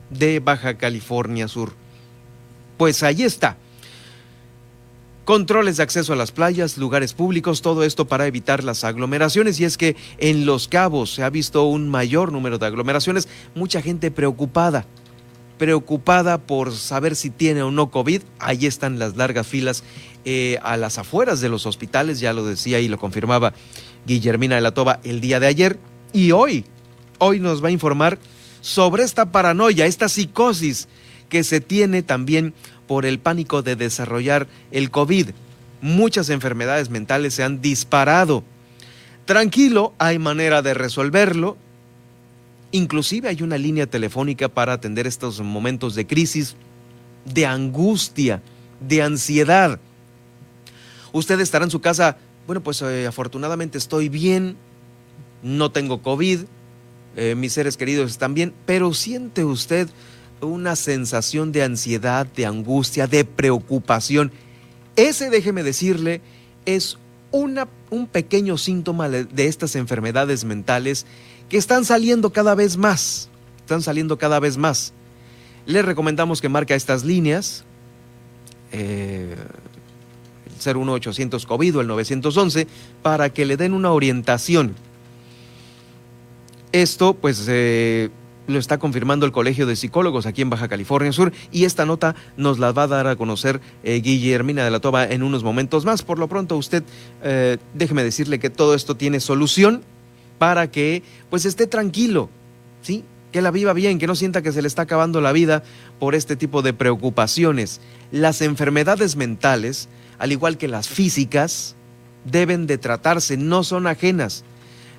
de 0.09 0.39
Baja 0.39 0.77
California 0.77 1.47
Sur. 1.47 1.73
Pues 2.77 3.03
ahí 3.03 3.23
está. 3.23 3.57
Controles 5.25 5.75
de 5.75 5.83
acceso 5.83 6.13
a 6.13 6.15
las 6.15 6.31
playas, 6.31 6.77
lugares 6.77 7.13
públicos, 7.13 7.61
todo 7.61 7.83
esto 7.83 8.07
para 8.07 8.27
evitar 8.27 8.63
las 8.63 8.85
aglomeraciones. 8.85 9.59
Y 9.59 9.65
es 9.65 9.77
que 9.77 9.97
en 10.19 10.45
Los 10.45 10.69
Cabos 10.69 11.13
se 11.13 11.23
ha 11.23 11.29
visto 11.29 11.65
un 11.65 11.89
mayor 11.89 12.31
número 12.31 12.57
de 12.57 12.65
aglomeraciones, 12.65 13.27
mucha 13.53 13.81
gente 13.81 14.09
preocupada 14.09 14.85
preocupada 15.57 16.37
por 16.37 16.73
saber 16.73 17.15
si 17.15 17.29
tiene 17.29 17.63
o 17.63 17.71
no 17.71 17.89
COVID. 17.89 18.21
Ahí 18.39 18.65
están 18.65 18.99
las 18.99 19.15
largas 19.15 19.47
filas 19.47 19.83
eh, 20.25 20.59
a 20.61 20.77
las 20.77 20.97
afueras 20.97 21.41
de 21.41 21.49
los 21.49 21.65
hospitales, 21.65 22.19
ya 22.19 22.33
lo 22.33 22.45
decía 22.45 22.79
y 22.79 22.87
lo 22.87 22.97
confirmaba 22.97 23.53
Guillermina 24.05 24.55
de 24.55 24.61
la 24.61 24.73
Toba 24.73 24.99
el 25.03 25.21
día 25.21 25.39
de 25.39 25.47
ayer. 25.47 25.79
Y 26.13 26.31
hoy, 26.31 26.65
hoy 27.19 27.39
nos 27.39 27.63
va 27.63 27.69
a 27.69 27.71
informar 27.71 28.19
sobre 28.61 29.03
esta 29.03 29.31
paranoia, 29.31 29.85
esta 29.85 30.09
psicosis 30.09 30.87
que 31.29 31.43
se 31.43 31.61
tiene 31.61 32.03
también 32.03 32.53
por 32.87 33.05
el 33.05 33.19
pánico 33.19 33.61
de 33.61 33.75
desarrollar 33.75 34.47
el 34.71 34.91
COVID. 34.91 35.29
Muchas 35.81 36.29
enfermedades 36.29 36.89
mentales 36.89 37.33
se 37.33 37.43
han 37.43 37.61
disparado. 37.61 38.43
Tranquilo, 39.25 39.93
hay 39.97 40.19
manera 40.19 40.61
de 40.61 40.73
resolverlo 40.73 41.57
Inclusive 42.71 43.29
hay 43.29 43.41
una 43.41 43.57
línea 43.57 43.87
telefónica 43.87 44.49
para 44.49 44.73
atender 44.73 45.07
estos 45.07 45.39
momentos 45.41 45.95
de 45.95 46.05
crisis, 46.05 46.55
de 47.25 47.45
angustia, 47.45 48.41
de 48.79 49.01
ansiedad. 49.01 49.79
Usted 51.13 51.39
estará 51.39 51.63
en 51.63 51.71
su 51.71 51.79
casa, 51.79 52.17
bueno, 52.45 52.61
pues 52.61 52.81
eh, 52.81 53.07
afortunadamente 53.07 53.77
estoy 53.77 54.09
bien, 54.09 54.57
no 55.43 55.71
tengo 55.71 56.01
COVID, 56.01 56.41
eh, 57.15 57.35
mis 57.35 57.53
seres 57.53 57.77
queridos 57.77 58.11
están 58.11 58.33
bien, 58.33 58.53
pero 58.65 58.93
siente 58.93 59.45
usted 59.45 59.87
una 60.41 60.75
sensación 60.75 61.51
de 61.51 61.63
ansiedad, 61.63 62.27
de 62.27 62.45
angustia, 62.45 63.07
de 63.07 63.23
preocupación. 63.23 64.31
Ese, 64.95 65.29
déjeme 65.29 65.63
decirle, 65.63 66.21
es 66.65 66.97
una, 67.31 67.67
un 67.89 68.07
pequeño 68.07 68.57
síntoma 68.57 69.09
de 69.09 69.47
estas 69.47 69.75
enfermedades 69.75 70.43
mentales 70.43 71.05
que 71.49 71.57
están 71.57 71.85
saliendo 71.85 72.31
cada 72.31 72.55
vez 72.55 72.77
más, 72.77 73.29
están 73.57 73.81
saliendo 73.81 74.17
cada 74.17 74.39
vez 74.39 74.57
más. 74.57 74.93
Les 75.65 75.83
recomendamos 75.83 76.41
que 76.41 76.49
marque 76.49 76.73
estas 76.75 77.03
líneas, 77.03 77.63
eh, 78.71 79.35
el 80.45 80.77
01800 80.77 81.45
COVID 81.45 81.77
o 81.77 81.81
el 81.81 81.87
911, 81.87 82.67
para 83.01 83.29
que 83.31 83.45
le 83.45 83.57
den 83.57 83.73
una 83.73 83.91
orientación. 83.91 84.75
Esto, 86.71 87.13
pues, 87.13 87.45
eh, 87.47 88.09
lo 88.47 88.59
está 88.59 88.77
confirmando 88.77 89.25
el 89.25 89.31
Colegio 89.31 89.65
de 89.65 89.75
Psicólogos 89.75 90.25
aquí 90.25 90.41
en 90.41 90.49
Baja 90.49 90.67
California 90.67 91.11
Sur 91.11 91.33
y 91.51 91.65
esta 91.65 91.85
nota 91.85 92.15
nos 92.37 92.59
la 92.59 92.71
va 92.71 92.83
a 92.83 92.87
dar 92.87 93.07
a 93.07 93.15
conocer 93.15 93.61
eh, 93.83 94.01
Guillermina 94.01 94.63
de 94.63 94.71
la 94.71 94.79
Toba 94.79 95.05
en 95.05 95.21
unos 95.21 95.43
momentos 95.43 95.85
más. 95.85 96.01
Por 96.01 96.17
lo 96.17 96.27
pronto 96.27 96.57
usted, 96.57 96.83
eh, 97.23 97.57
déjeme 97.73 98.03
decirle 98.03 98.39
que 98.39 98.49
todo 98.49 98.73
esto 98.73 98.95
tiene 98.95 99.19
solución 99.19 99.83
para 100.37 100.71
que 100.71 101.03
pues 101.29 101.45
esté 101.45 101.67
tranquilo, 101.67 102.29
¿sí? 102.81 103.03
Que 103.31 103.41
la 103.41 103.51
viva 103.51 103.73
bien, 103.73 103.99
que 103.99 104.07
no 104.07 104.15
sienta 104.15 104.41
que 104.41 104.51
se 104.51 104.61
le 104.61 104.67
está 104.67 104.83
acabando 104.83 105.21
la 105.21 105.31
vida 105.31 105.63
por 105.99 106.15
este 106.15 106.35
tipo 106.35 106.61
de 106.61 106.73
preocupaciones. 106.73 107.81
Las 108.11 108.41
enfermedades 108.41 109.15
mentales, 109.15 109.89
al 110.17 110.31
igual 110.31 110.57
que 110.57 110.67
las 110.67 110.87
físicas, 110.87 111.75
deben 112.25 112.67
de 112.67 112.77
tratarse, 112.77 113.37
no 113.37 113.63
son 113.63 113.87
ajenas. 113.87 114.43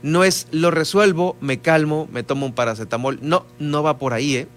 No 0.02 0.24
es 0.24 0.46
lo 0.52 0.70
resuelvo, 0.70 1.36
me 1.40 1.58
calmo, 1.58 2.08
me 2.12 2.22
tomo 2.22 2.46
un 2.46 2.52
paracetamol. 2.52 3.18
No, 3.22 3.46
no 3.58 3.82
va 3.82 3.98
por 3.98 4.12
ahí, 4.12 4.36
¿eh? 4.36 4.48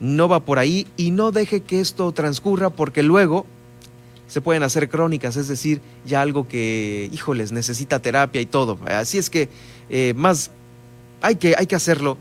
No 0.00 0.28
va 0.28 0.44
por 0.44 0.58
ahí 0.58 0.86
y 0.96 1.12
no 1.12 1.30
deje 1.30 1.62
que 1.62 1.80
esto 1.80 2.10
transcurra 2.12 2.70
porque 2.70 3.02
luego 3.02 3.46
se 4.26 4.40
pueden 4.40 4.62
hacer 4.62 4.88
crónicas, 4.88 5.36
es 5.36 5.48
decir, 5.48 5.80
ya 6.04 6.22
algo 6.22 6.48
que, 6.48 7.08
híjoles, 7.12 7.52
necesita 7.52 8.00
terapia 8.00 8.40
y 8.40 8.46
todo. 8.46 8.78
Así 8.86 9.18
es 9.18 9.30
que 9.30 9.48
eh, 9.88 10.14
más 10.16 10.50
hay 11.20 11.36
que, 11.36 11.54
hay 11.56 11.66
que 11.66 11.74
hacerlo 11.74 12.16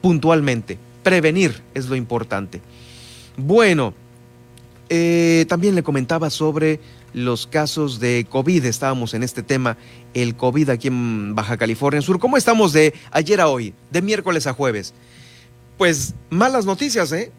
puntualmente. 0.00 0.78
Prevenir 1.02 1.62
es 1.74 1.88
lo 1.88 1.96
importante. 1.96 2.60
Bueno, 3.36 3.94
eh, 4.88 5.46
también 5.48 5.74
le 5.74 5.82
comentaba 5.82 6.30
sobre 6.30 6.80
los 7.12 7.46
casos 7.46 7.98
de 7.98 8.26
COVID. 8.28 8.64
Estábamos 8.64 9.14
en 9.14 9.22
este 9.22 9.42
tema, 9.42 9.76
el 10.14 10.36
COVID 10.36 10.70
aquí 10.70 10.88
en 10.88 11.34
Baja 11.34 11.56
California 11.56 12.02
Sur. 12.02 12.18
¿Cómo 12.18 12.36
estamos 12.36 12.72
de 12.72 12.94
ayer 13.10 13.40
a 13.40 13.48
hoy, 13.48 13.74
de 13.90 14.02
miércoles 14.02 14.46
a 14.46 14.52
jueves? 14.52 14.94
Pues 15.76 16.14
malas 16.30 16.66
noticias, 16.66 17.10
¿eh? 17.12 17.32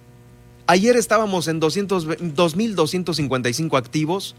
Ayer 0.67 0.97
estábamos 0.97 1.47
en 1.47 1.61
2.255 1.61 3.77
activos 3.77 4.35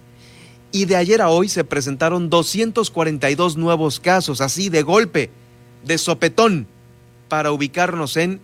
y 0.70 0.84
de 0.84 0.96
ayer 0.96 1.22
a 1.22 1.28
hoy 1.28 1.48
se 1.48 1.64
presentaron 1.64 2.30
242 2.30 3.56
nuevos 3.56 4.00
casos, 4.00 4.40
así 4.40 4.68
de 4.68 4.82
golpe, 4.82 5.30
de 5.84 5.98
sopetón, 5.98 6.66
para 7.28 7.52
ubicarnos 7.52 8.16
en 8.16 8.40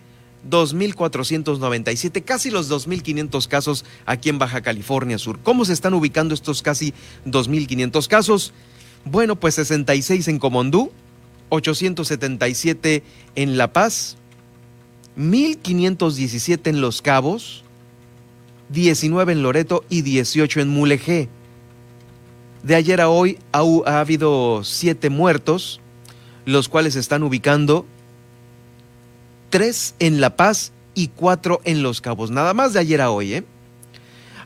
2.497, 0.48 2.24
casi 2.24 2.50
los 2.50 2.70
2.500 2.70 3.48
casos 3.48 3.84
aquí 4.06 4.28
en 4.28 4.38
Baja 4.38 4.62
California 4.62 5.18
Sur. 5.18 5.38
¿Cómo 5.42 5.64
se 5.64 5.72
están 5.72 5.94
ubicando 5.94 6.34
estos 6.34 6.62
casi 6.62 6.92
2.500 7.26 8.08
casos? 8.08 8.52
Bueno, 9.04 9.36
pues 9.36 9.54
66 9.56 10.28
en 10.28 10.38
Comondú, 10.38 10.90
877 11.50 13.02
en 13.36 13.56
La 13.58 13.72
Paz, 13.72 14.16
1.517 15.18 16.68
en 16.68 16.80
Los 16.80 17.02
Cabos, 17.02 17.64
19 18.70 19.32
en 19.32 19.42
Loreto 19.42 19.84
y 19.88 20.02
18 20.02 20.60
en 20.60 20.68
Mulegé. 20.68 21.28
De 22.64 22.74
ayer 22.74 23.02
a 23.02 23.10
hoy 23.10 23.38
ha, 23.52 23.62
ha 23.84 24.00
habido 24.00 24.64
7 24.64 25.10
muertos, 25.10 25.80
los 26.46 26.70
cuales 26.70 26.96
están 26.96 27.22
ubicando 27.22 27.84
3 29.50 29.96
en 29.98 30.22
La 30.22 30.34
Paz 30.34 30.72
y 30.94 31.08
4 31.08 31.60
en 31.64 31.82
Los 31.82 32.00
Cabos. 32.00 32.30
Nada 32.30 32.54
más 32.54 32.72
de 32.72 32.80
ayer 32.80 33.02
a 33.02 33.10
hoy, 33.10 33.34
¿eh? 33.34 33.44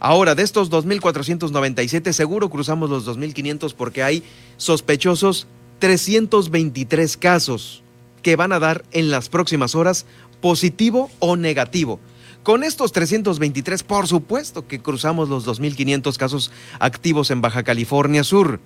Ahora, 0.00 0.34
de 0.34 0.42
estos 0.42 0.68
2.497, 0.68 2.12
seguro 2.12 2.50
cruzamos 2.50 2.90
los 2.90 3.06
2.500 3.06 3.72
porque 3.74 4.02
hay 4.02 4.24
sospechosos 4.56 5.46
323 5.78 7.16
casos 7.18 7.84
que 8.22 8.34
van 8.34 8.50
a 8.50 8.58
dar 8.58 8.84
en 8.90 9.12
las 9.12 9.28
próximas 9.28 9.76
horas 9.76 10.06
positivo 10.40 11.08
o 11.20 11.36
negativo. 11.36 12.00
Con 12.48 12.64
estos 12.64 12.92
323, 12.92 13.82
por 13.82 14.06
supuesto 14.06 14.66
que 14.66 14.80
cruzamos 14.80 15.28
los 15.28 15.46
2.500 15.46 16.16
casos 16.16 16.50
activos 16.80 17.30
en 17.30 17.42
Baja 17.42 17.62
California 17.62 18.24
Sur. 18.24 18.58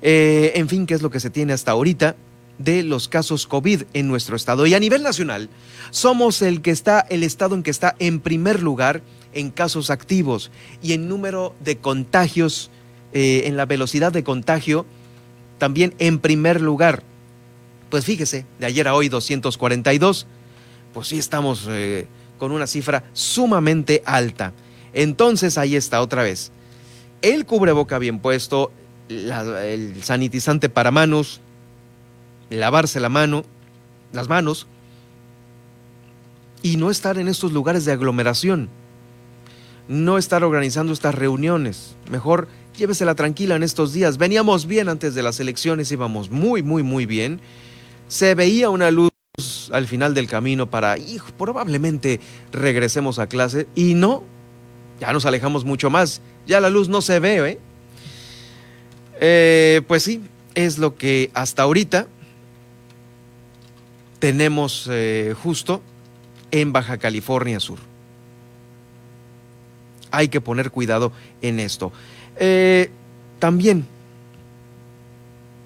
Eh, 0.00 0.52
en 0.54 0.70
fin, 0.70 0.86
¿qué 0.86 0.94
es 0.94 1.02
lo 1.02 1.10
que 1.10 1.20
se 1.20 1.28
tiene 1.28 1.52
hasta 1.52 1.72
ahorita 1.72 2.16
de 2.56 2.82
los 2.82 3.06
casos 3.06 3.46
COVID 3.46 3.82
en 3.92 4.08
nuestro 4.08 4.36
estado? 4.36 4.66
Y 4.66 4.72
a 4.72 4.80
nivel 4.80 5.02
nacional, 5.02 5.50
somos 5.90 6.40
el 6.40 6.62
que 6.62 6.70
está, 6.70 7.00
el 7.00 7.24
estado 7.24 7.54
en 7.56 7.62
que 7.62 7.70
está 7.70 7.94
en 7.98 8.20
primer 8.20 8.62
lugar 8.62 9.02
en 9.34 9.50
casos 9.50 9.90
activos 9.90 10.50
y 10.82 10.94
en 10.94 11.08
número 11.08 11.54
de 11.60 11.76
contagios, 11.76 12.70
eh, 13.12 13.42
en 13.44 13.58
la 13.58 13.66
velocidad 13.66 14.12
de 14.12 14.24
contagio, 14.24 14.86
también 15.58 15.92
en 15.98 16.20
primer 16.20 16.62
lugar. 16.62 17.02
Pues 17.90 18.06
fíjese, 18.06 18.46
de 18.58 18.64
ayer 18.64 18.88
a 18.88 18.94
hoy 18.94 19.10
242, 19.10 20.26
pues 20.94 21.08
sí 21.08 21.18
estamos 21.18 21.66
eh, 21.68 22.08
con 22.38 22.52
una 22.52 22.66
cifra 22.66 23.04
sumamente 23.12 24.02
alta. 24.06 24.52
Entonces 24.92 25.58
ahí 25.58 25.76
está 25.76 26.00
otra 26.00 26.22
vez. 26.22 26.50
El 27.20 27.44
cubreboca 27.44 27.98
bien 27.98 28.20
puesto, 28.20 28.72
el 29.08 30.02
sanitizante 30.02 30.68
para 30.68 30.90
manos, 30.90 31.40
lavarse 32.50 33.00
la 33.00 33.08
mano, 33.08 33.44
las 34.12 34.28
manos 34.28 34.66
y 36.62 36.76
no 36.76 36.90
estar 36.90 37.18
en 37.18 37.28
estos 37.28 37.52
lugares 37.52 37.84
de 37.84 37.92
aglomeración. 37.92 38.68
No 39.88 40.18
estar 40.18 40.44
organizando 40.44 40.92
estas 40.92 41.14
reuniones. 41.14 41.96
Mejor 42.10 42.48
llévesela 42.76 43.14
tranquila 43.14 43.56
en 43.56 43.62
estos 43.62 43.92
días. 43.92 44.18
Veníamos 44.18 44.66
bien 44.66 44.88
antes 44.88 45.14
de 45.14 45.22
las 45.22 45.40
elecciones, 45.40 45.90
íbamos 45.90 46.30
muy, 46.30 46.62
muy, 46.62 46.82
muy 46.82 47.06
bien. 47.06 47.40
Se 48.06 48.34
veía 48.34 48.70
una 48.70 48.90
luz 48.90 49.07
al 49.72 49.86
final 49.86 50.14
del 50.14 50.26
camino 50.26 50.68
para, 50.68 50.96
probablemente 51.36 52.20
regresemos 52.52 53.18
a 53.18 53.26
clase 53.26 53.66
y 53.74 53.94
no, 53.94 54.22
ya 55.00 55.12
nos 55.12 55.26
alejamos 55.26 55.64
mucho 55.64 55.90
más, 55.90 56.20
ya 56.46 56.60
la 56.60 56.70
luz 56.70 56.88
no 56.88 57.02
se 57.02 57.20
ve, 57.20 57.50
¿eh? 57.50 57.58
eh 59.20 59.82
pues 59.86 60.02
sí, 60.02 60.22
es 60.54 60.78
lo 60.78 60.96
que 60.96 61.30
hasta 61.34 61.62
ahorita 61.62 62.06
tenemos 64.18 64.88
eh, 64.90 65.34
justo 65.40 65.82
en 66.50 66.72
Baja 66.72 66.98
California 66.98 67.60
Sur. 67.60 67.78
Hay 70.10 70.28
que 70.28 70.40
poner 70.40 70.70
cuidado 70.70 71.12
en 71.42 71.60
esto. 71.60 71.92
También, 73.38 73.86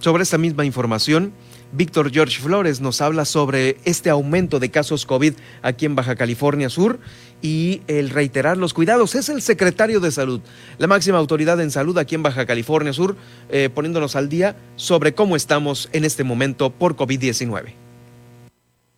sobre 0.00 0.24
esta 0.24 0.36
misma 0.36 0.64
información, 0.64 1.32
Víctor 1.72 2.12
George 2.12 2.38
Flores 2.38 2.80
nos 2.82 3.00
habla 3.00 3.24
sobre 3.24 3.78
este 3.84 4.10
aumento 4.10 4.60
de 4.60 4.70
casos 4.70 5.06
COVID 5.06 5.32
aquí 5.62 5.86
en 5.86 5.94
Baja 5.94 6.16
California 6.16 6.68
Sur 6.68 7.00
y 7.40 7.80
el 7.88 8.10
reiterar 8.10 8.58
los 8.58 8.74
cuidados. 8.74 9.14
Es 9.14 9.30
el 9.30 9.40
secretario 9.40 9.98
de 10.00 10.12
Salud, 10.12 10.42
la 10.78 10.86
máxima 10.86 11.18
autoridad 11.18 11.60
en 11.60 11.70
salud 11.70 11.96
aquí 11.96 12.14
en 12.14 12.22
Baja 12.22 12.44
California 12.44 12.92
Sur, 12.92 13.16
eh, 13.48 13.70
poniéndonos 13.74 14.16
al 14.16 14.28
día 14.28 14.54
sobre 14.76 15.14
cómo 15.14 15.34
estamos 15.34 15.88
en 15.92 16.04
este 16.04 16.24
momento 16.24 16.70
por 16.70 16.94
COVID-19. 16.94 17.81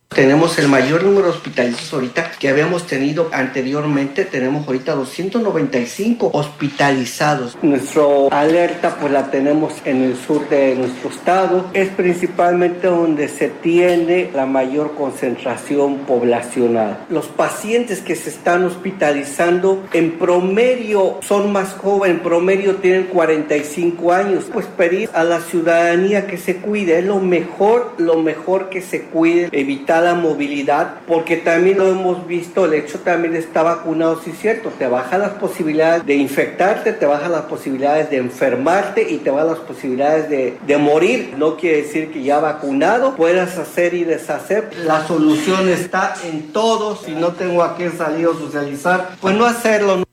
Tenemos 0.09 0.57
el 0.59 0.69
mayor 0.69 1.03
número 1.03 1.27
de 1.27 1.33
hospitalizados 1.33 1.91
ahorita 1.91 2.31
que 2.39 2.47
habíamos 2.47 2.87
tenido 2.87 3.27
anteriormente. 3.33 4.23
Tenemos 4.23 4.65
ahorita 4.65 4.93
295 4.93 6.29
hospitalizados. 6.31 7.57
Nuestra 7.61 8.03
alerta 8.31 8.95
pues 8.97 9.11
la 9.11 9.29
tenemos 9.29 9.73
en 9.83 10.03
el 10.03 10.15
sur 10.15 10.47
de 10.47 10.75
nuestro 10.75 11.09
estado. 11.09 11.65
Es 11.73 11.89
principalmente 11.89 12.87
donde 12.87 13.27
se 13.27 13.49
tiene 13.49 14.29
la 14.33 14.45
mayor 14.45 14.95
concentración 14.95 15.97
poblacional. 15.99 17.05
Los 17.09 17.25
pacientes 17.27 17.99
que 17.99 18.15
se 18.15 18.29
están 18.29 18.63
hospitalizando 18.63 19.83
en 19.91 20.17
promedio 20.17 21.17
son 21.23 21.51
más 21.51 21.73
jóvenes, 21.73 22.17
en 22.17 22.23
promedio 22.23 22.75
tienen 22.77 23.07
45 23.07 24.13
años. 24.13 24.45
Pues 24.53 24.65
pedir 24.67 25.09
a 25.13 25.25
la 25.25 25.41
ciudadanía 25.41 26.25
que 26.25 26.37
se 26.37 26.57
cuide. 26.57 26.99
Es 26.99 27.05
lo 27.05 27.19
mejor, 27.19 27.95
lo 27.97 28.15
mejor 28.21 28.69
que 28.69 28.81
se 28.81 29.01
cuide, 29.01 29.49
evitar 29.51 30.04
la 30.05 30.15
movilidad, 30.15 31.01
porque 31.07 31.37
también 31.37 31.77
lo 31.77 31.87
hemos 31.89 32.25
visto, 32.27 32.65
el 32.65 32.75
hecho 32.75 32.99
también 32.99 33.35
estar 33.35 33.65
vacunado, 33.65 34.21
sí 34.23 34.31
es 34.31 34.39
cierto, 34.39 34.69
te 34.69 34.87
baja 34.87 35.17
las 35.17 35.31
posibilidades 35.31 36.05
de 36.05 36.15
infectarte, 36.15 36.93
te 36.93 37.05
baja 37.05 37.27
las 37.27 37.43
posibilidades 37.43 38.09
de 38.09 38.17
enfermarte 38.17 39.01
y 39.09 39.17
te 39.17 39.31
baja 39.31 39.45
las 39.45 39.59
posibilidades 39.59 40.29
de, 40.29 40.57
de 40.65 40.77
morir. 40.77 41.33
No 41.37 41.57
quiere 41.57 41.83
decir 41.83 42.11
que 42.11 42.23
ya 42.23 42.39
vacunado 42.39 43.15
puedas 43.15 43.57
hacer 43.57 43.93
y 43.93 44.03
deshacer. 44.03 44.69
La 44.85 45.05
solución 45.05 45.67
está 45.67 46.13
en 46.23 46.53
todo, 46.53 46.95
si 46.95 47.11
no 47.11 47.33
tengo 47.33 47.63
a 47.63 47.75
qué 47.75 47.89
salir 47.91 48.27
o 48.27 48.37
socializar, 48.37 49.17
pues 49.19 49.35
no 49.35 49.45
hacerlo. 49.45 50.03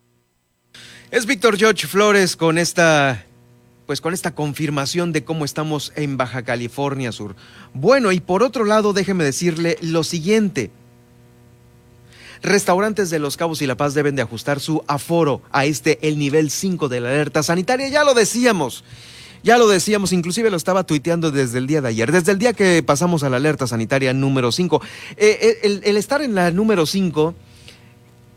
Es 1.10 1.26
Víctor 1.26 1.58
George 1.58 1.86
Flores 1.86 2.36
con 2.36 2.56
esta 2.56 3.26
pues 3.86 4.00
con 4.00 4.14
esta 4.14 4.34
confirmación 4.34 5.12
de 5.12 5.24
cómo 5.24 5.44
estamos 5.44 5.92
en 5.96 6.16
Baja 6.16 6.42
California 6.42 7.12
Sur. 7.12 7.34
Bueno, 7.74 8.12
y 8.12 8.20
por 8.20 8.42
otro 8.42 8.64
lado, 8.64 8.92
déjeme 8.92 9.24
decirle 9.24 9.78
lo 9.80 10.04
siguiente. 10.04 10.70
Restaurantes 12.42 13.10
de 13.10 13.18
Los 13.18 13.36
Cabos 13.36 13.62
y 13.62 13.66
La 13.66 13.76
Paz 13.76 13.94
deben 13.94 14.16
de 14.16 14.22
ajustar 14.22 14.60
su 14.60 14.82
aforo 14.88 15.42
a 15.52 15.64
este, 15.64 15.98
el 16.06 16.18
nivel 16.18 16.50
5 16.50 16.88
de 16.88 17.00
la 17.00 17.10
alerta 17.10 17.42
sanitaria. 17.42 17.88
Ya 17.88 18.02
lo 18.02 18.14
decíamos, 18.14 18.82
ya 19.44 19.58
lo 19.58 19.68
decíamos, 19.68 20.12
inclusive 20.12 20.50
lo 20.50 20.56
estaba 20.56 20.84
tuiteando 20.84 21.30
desde 21.30 21.58
el 21.58 21.66
día 21.68 21.80
de 21.80 21.88
ayer, 21.88 22.10
desde 22.10 22.32
el 22.32 22.38
día 22.38 22.52
que 22.52 22.82
pasamos 22.82 23.22
a 23.22 23.30
la 23.30 23.36
alerta 23.36 23.66
sanitaria 23.68 24.12
número 24.12 24.50
5. 24.50 24.82
Eh, 25.16 25.38
eh, 25.40 25.58
el, 25.62 25.80
el 25.84 25.96
estar 25.96 26.20
en 26.20 26.34
la 26.34 26.50
número 26.50 26.84
5 26.84 27.34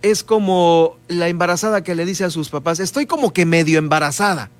es 0.03 0.23
como 0.23 0.97
la 1.07 1.27
embarazada 1.27 1.83
que 1.83 1.95
le 1.95 2.05
dice 2.05 2.25
a 2.25 2.29
sus 2.29 2.49
papás, 2.49 2.79
estoy 2.79 3.07
como 3.07 3.33
que 3.33 3.45
medio 3.45 3.79
embarazada. 3.79 4.51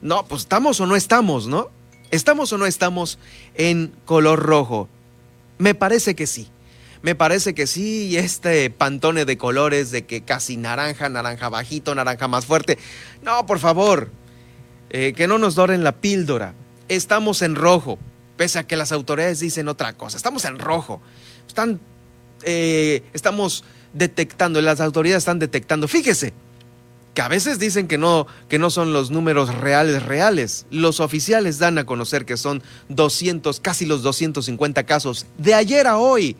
No, 0.00 0.24
pues 0.26 0.42
estamos 0.42 0.80
o 0.80 0.86
no 0.86 0.96
estamos, 0.96 1.46
¿no? 1.46 1.68
¿Estamos 2.10 2.52
o 2.52 2.58
no 2.58 2.66
estamos 2.66 3.18
en 3.54 3.92
color 4.04 4.40
rojo? 4.40 4.88
Me 5.58 5.74
parece 5.74 6.14
que 6.14 6.26
sí. 6.26 6.48
Me 7.02 7.14
parece 7.14 7.54
que 7.54 7.66
sí, 7.66 8.06
y 8.06 8.16
este 8.16 8.70
pantone 8.70 9.24
de 9.24 9.38
colores 9.38 9.90
de 9.90 10.04
que 10.04 10.22
casi 10.22 10.56
naranja, 10.56 11.08
naranja 11.08 11.48
bajito, 11.48 11.94
naranja 11.94 12.26
más 12.26 12.46
fuerte. 12.46 12.78
No, 13.22 13.46
por 13.46 13.60
favor, 13.60 14.10
eh, 14.90 15.12
que 15.16 15.28
no 15.28 15.38
nos 15.38 15.54
doren 15.54 15.84
la 15.84 15.92
píldora. 15.92 16.54
Estamos 16.88 17.42
en 17.42 17.54
rojo. 17.54 17.98
pese 18.36 18.60
a 18.60 18.66
que 18.66 18.76
las 18.76 18.92
autoridades 18.92 19.40
dicen 19.40 19.68
otra 19.68 19.94
cosa. 19.94 20.16
Estamos 20.16 20.44
en 20.44 20.60
rojo. 20.60 21.00
Están, 21.48 21.80
eh, 22.44 23.02
estamos 23.12 23.64
detectando, 23.92 24.60
las 24.60 24.80
autoridades 24.80 25.22
están 25.22 25.40
detectando. 25.40 25.88
Fíjese, 25.88 26.32
que 27.18 27.22
a 27.22 27.26
veces 27.26 27.58
dicen 27.58 27.88
que 27.88 27.98
no, 27.98 28.28
que 28.48 28.60
no 28.60 28.70
son 28.70 28.92
los 28.92 29.10
números 29.10 29.52
reales 29.52 30.04
reales. 30.04 30.66
Los 30.70 31.00
oficiales 31.00 31.58
dan 31.58 31.76
a 31.76 31.84
conocer 31.84 32.24
que 32.24 32.36
son 32.36 32.62
200, 32.90 33.58
casi 33.58 33.86
los 33.86 34.04
250 34.04 34.84
casos 34.84 35.26
de 35.36 35.52
ayer 35.52 35.88
a 35.88 35.98
hoy, 35.98 36.36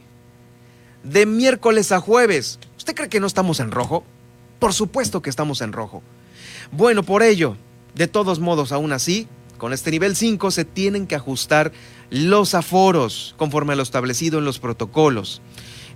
de 1.03 1.27
miércoles 1.27 1.91
a 1.91 1.99
jueves. 1.99 2.61
¿Usted 2.77 2.95
cree 2.95 3.09
que 3.09 3.19
no 3.19 3.27
estamos 3.27 3.59
en 3.59 3.73
rojo? 3.73 4.05
Por 4.61 4.73
supuesto 4.73 5.21
que 5.21 5.31
estamos 5.31 5.63
en 5.63 5.73
rojo. 5.73 6.01
Bueno, 6.71 7.03
por 7.03 7.25
ello, 7.25 7.57
de 7.97 8.07
todos 8.07 8.39
modos, 8.39 8.71
aún 8.71 8.93
así, 8.93 9.27
con 9.57 9.73
este 9.73 9.91
nivel 9.91 10.15
5 10.15 10.53
se 10.53 10.65
tienen 10.65 11.09
que 11.09 11.17
ajustar 11.17 11.73
los 12.09 12.55
aforos 12.55 13.35
conforme 13.37 13.73
a 13.73 13.77
lo 13.77 13.83
establecido 13.83 14.39
en 14.39 14.45
los 14.45 14.61
protocolos. 14.61 15.43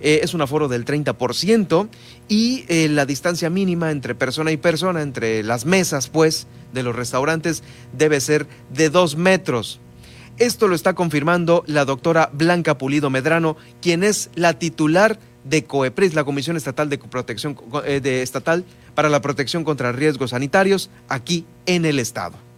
Eh, 0.02 0.20
es 0.22 0.34
un 0.34 0.42
aforo 0.42 0.68
del 0.68 0.84
30% 0.84 1.88
y 2.28 2.64
eh, 2.68 2.88
la 2.88 3.06
distancia 3.06 3.48
mínima 3.50 3.92
entre 3.92 4.14
persona 4.14 4.50
y 4.50 4.56
persona, 4.56 5.00
entre 5.00 5.42
las 5.44 5.64
mesas, 5.64 6.08
pues, 6.08 6.48
de 6.72 6.82
los 6.82 6.96
restaurantes 6.96 7.62
debe 7.96 8.20
ser 8.20 8.46
de 8.72 8.90
dos 8.90 9.16
metros. 9.16 9.80
Esto 10.38 10.66
lo 10.66 10.74
está 10.74 10.94
confirmando 10.94 11.62
la 11.66 11.84
doctora 11.84 12.30
Blanca 12.32 12.78
Pulido 12.78 13.10
Medrano, 13.10 13.56
quien 13.80 14.02
es 14.02 14.30
la 14.34 14.58
titular 14.58 15.18
de 15.44 15.64
COEPRIS, 15.64 16.14
la 16.14 16.24
Comisión 16.24 16.56
Estatal 16.56 16.88
de 16.88 16.98
Protección 16.98 17.56
eh, 17.84 18.00
de 18.00 18.22
Estatal 18.22 18.64
para 18.94 19.08
la 19.08 19.20
Protección 19.20 19.62
contra 19.62 19.92
Riesgos 19.92 20.30
Sanitarios, 20.30 20.90
aquí 21.08 21.46
en 21.66 21.84
el 21.84 21.98
estado. 21.98 22.51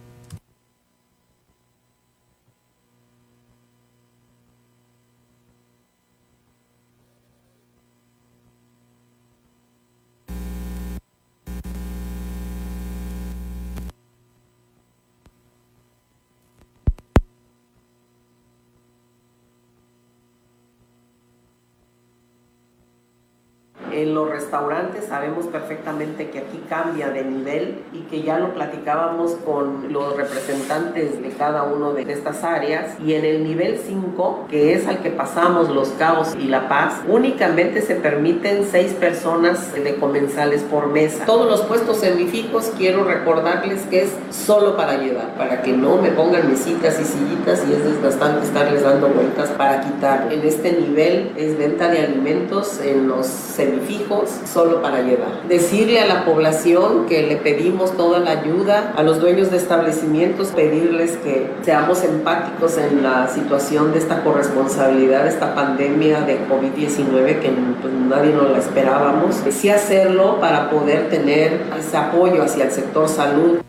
En 24.01 24.13
los 24.13 24.29
restaurantes 24.29 25.05
sabemos 25.05 25.47
perfectamente 25.47 26.29
que 26.29 26.39
aquí 26.39 26.61
cambia 26.67 27.09
de 27.09 27.23
nivel 27.23 27.79
y 27.93 27.99
que 28.01 28.23
ya 28.23 28.39
lo 28.39 28.53
platicábamos 28.53 29.31
con 29.45 29.93
los 29.93 30.17
representantes 30.17 31.21
de 31.21 31.29
cada 31.29 31.63
uno 31.63 31.93
de 31.93 32.01
estas 32.11 32.43
áreas 32.43 32.99
y 32.99 33.13
en 33.13 33.23
el 33.23 33.43
nivel 33.43 33.77
5, 33.77 34.47
que 34.49 34.73
es 34.73 34.87
al 34.87 34.99
que 34.99 35.11
pasamos 35.11 35.69
los 35.69 35.89
caos 35.89 36.35
y 36.37 36.47
la 36.47 36.67
paz, 36.67 37.01
únicamente 37.07 37.81
se 37.81 37.95
permiten 37.95 38.65
seis 38.69 38.93
personas 38.93 39.73
de 39.73 39.95
comensales 39.95 40.61
por 40.63 40.87
mesa. 40.87 41.25
Todos 41.25 41.49
los 41.49 41.61
puestos 41.61 41.97
semifijos 41.97 42.73
quiero 42.77 43.05
recordarles 43.05 43.83
que 43.83 44.03
es 44.03 44.11
solo 44.29 44.75
para 44.75 44.97
llevar, 44.97 45.35
para 45.35 45.61
que 45.61 45.71
no 45.71 45.97
me 45.97 46.09
pongan 46.11 46.49
mesitas 46.49 46.99
y 46.99 47.05
sillitas 47.05 47.63
y 47.67 47.73
es 47.73 47.83
desgastante 47.83 48.45
estarles 48.45 48.83
dando 48.83 49.07
vueltas 49.07 49.49
para 49.51 49.81
quitar. 49.81 50.27
En 50.31 50.41
este 50.41 50.73
nivel 50.73 51.31
es 51.37 51.57
venta 51.57 51.87
de 51.87 51.99
alimentos 51.99 52.81
en 52.81 53.07
los 53.07 53.25
semifijos 53.25 53.84
fijos 53.87 54.29
solo 54.51 54.81
para 54.81 55.01
llevar. 55.01 55.47
Decirle 55.47 55.99
a 55.99 56.05
la 56.05 56.25
población 56.25 57.05
que 57.07 57.23
le 57.23 57.37
pedimos 57.37 57.95
toda 57.95 58.19
la 58.19 58.31
ayuda, 58.31 58.93
a 58.95 59.03
los 59.03 59.19
dueños 59.19 59.51
de 59.51 59.57
establecimientos 59.57 60.49
pedirles 60.49 61.17
que 61.17 61.49
seamos 61.63 62.03
empáticos 62.03 62.77
en 62.77 63.03
la 63.03 63.27
situación 63.27 63.91
de 63.91 63.99
esta 63.99 64.23
corresponsabilidad, 64.23 65.23
de 65.23 65.29
esta 65.29 65.55
pandemia 65.55 66.21
de 66.21 66.39
COVID-19 66.47 67.39
que 67.39 67.49
pues, 67.81 67.93
nadie 67.93 68.33
nos 68.33 68.51
la 68.51 68.59
esperábamos. 68.59 69.35
Sí 69.49 69.69
hacerlo 69.69 70.39
para 70.39 70.69
poder 70.69 71.09
tener 71.09 71.61
ese 71.79 71.97
apoyo 71.97 72.43
hacia 72.43 72.65
el 72.65 72.71
sector 72.71 73.07
salud. 73.07 73.59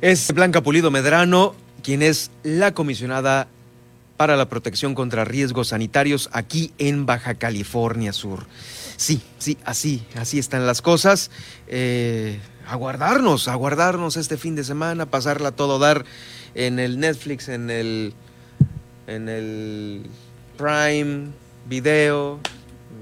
Es 0.00 0.32
Blanca 0.32 0.62
Pulido 0.62 0.90
Medrano, 0.90 1.54
quien 1.82 2.02
es 2.02 2.30
la 2.42 2.72
comisionada 2.72 3.48
para 4.20 4.36
la 4.36 4.50
protección 4.50 4.94
contra 4.94 5.24
riesgos 5.24 5.68
sanitarios 5.68 6.28
aquí 6.34 6.74
en 6.76 7.06
Baja 7.06 7.36
California 7.36 8.12
Sur. 8.12 8.44
Sí, 8.98 9.22
sí, 9.38 9.56
así, 9.64 10.04
así 10.14 10.38
están 10.38 10.66
las 10.66 10.82
cosas. 10.82 11.30
Eh, 11.68 12.38
aguardarnos, 12.68 13.48
aguardarnos 13.48 14.18
este 14.18 14.36
fin 14.36 14.56
de 14.56 14.64
semana, 14.64 15.06
pasarla 15.06 15.52
todo 15.52 15.78
dar 15.78 16.04
en 16.54 16.78
el 16.78 17.00
Netflix, 17.00 17.48
en 17.48 17.70
el, 17.70 18.12
en 19.06 19.30
el 19.30 20.02
Prime 20.58 21.28
Video, 21.66 22.40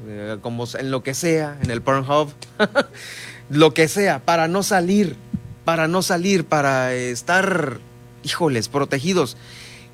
eh, 0.07 0.39
como 0.41 0.67
en 0.79 0.93
lo 0.93 1.03
que 1.03 1.15
sea, 1.15 1.59
en 1.65 1.73
el 1.73 1.83
Pornhub, 1.83 2.33
lo 3.51 3.75
que 3.75 3.89
sea, 3.89 4.25
para 4.25 4.47
no 4.47 4.63
salir, 4.63 5.17
para 5.65 5.89
no 5.89 6.01
salir, 6.03 6.45
para 6.45 6.95
estar, 6.95 7.81
híjoles, 8.23 8.69
protegidos. 8.69 9.37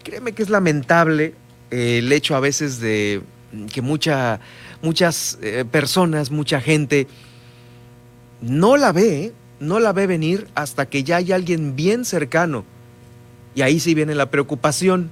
Créeme 0.05 0.33
que 0.33 0.43
es 0.43 0.51
lamentable 0.51 1.35
eh, 1.71 1.99
el 1.99 2.13
hecho 2.13 2.37
a 2.37 2.41
veces 2.41 2.79
de 2.79 3.23
que 3.73 3.83
mucha, 3.83 4.39
muchas 4.83 5.39
eh, 5.43 5.65
personas, 5.69 6.31
mucha 6.31 6.61
gente 6.61 7.09
no 8.41 8.77
la 8.77 8.93
ve, 8.93 9.33
no 9.61 9.81
la 9.81 9.93
ve 9.93 10.07
venir 10.07 10.47
hasta 10.55 10.87
que 10.87 11.05
ya 11.05 11.17
hay 11.17 11.33
alguien 11.33 11.75
bien 11.75 12.05
cercano. 12.05 12.65
Y 13.55 13.63
ahí 13.63 13.81
sí 13.81 13.95
viene 13.95 14.15
la 14.15 14.31
preocupación, 14.31 15.11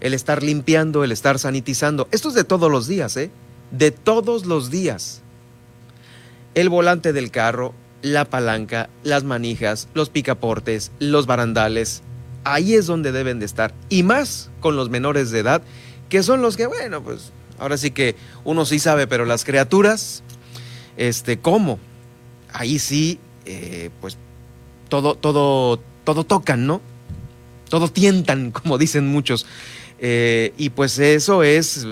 el 0.00 0.14
estar 0.14 0.42
limpiando, 0.42 1.04
el 1.04 1.12
estar 1.12 1.38
sanitizando. 1.38 2.08
Esto 2.10 2.28
es 2.28 2.34
de 2.34 2.44
todos 2.44 2.70
los 2.70 2.86
días, 2.86 3.16
¿eh? 3.16 3.30
De 3.70 3.90
todos 3.90 4.46
los 4.46 4.70
días. 4.70 5.22
El 6.54 6.68
volante 6.68 7.12
del 7.12 7.30
carro, 7.30 7.74
la 8.02 8.24
palanca, 8.24 8.88
las 9.02 9.24
manijas, 9.24 9.88
los 9.94 10.10
picaportes, 10.10 10.92
los 11.00 11.26
barandales, 11.26 12.02
ahí 12.44 12.74
es 12.74 12.86
donde 12.86 13.12
deben 13.12 13.38
de 13.38 13.46
estar. 13.46 13.74
Y 13.88 14.02
más 14.02 14.50
con 14.60 14.76
los 14.76 14.90
menores 14.90 15.30
de 15.30 15.40
edad, 15.40 15.62
que 16.08 16.22
son 16.22 16.42
los 16.42 16.56
que, 16.56 16.66
bueno, 16.66 17.02
pues 17.02 17.32
ahora 17.58 17.76
sí 17.76 17.90
que 17.90 18.16
uno 18.44 18.64
sí 18.64 18.78
sabe, 18.78 19.06
pero 19.06 19.24
las 19.24 19.44
criaturas, 19.44 20.22
este, 20.96 21.38
¿cómo? 21.38 21.78
Ahí 22.52 22.78
sí, 22.78 23.18
eh, 23.46 23.90
pues 24.00 24.16
todo, 24.88 25.16
todo, 25.16 25.80
todo 26.04 26.24
tocan, 26.24 26.66
¿no? 26.66 26.80
Todo 27.68 27.88
tientan, 27.88 28.50
como 28.52 28.78
dicen 28.78 29.06
muchos. 29.06 29.46
Eh, 29.98 30.52
y 30.56 30.70
pues 30.70 30.98
eso 30.98 31.42
es, 31.42 31.86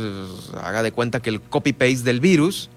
haga 0.62 0.82
de 0.82 0.92
cuenta 0.92 1.20
que 1.20 1.30
el 1.30 1.40
copy-paste 1.40 2.02
del 2.02 2.20
virus 2.20 2.68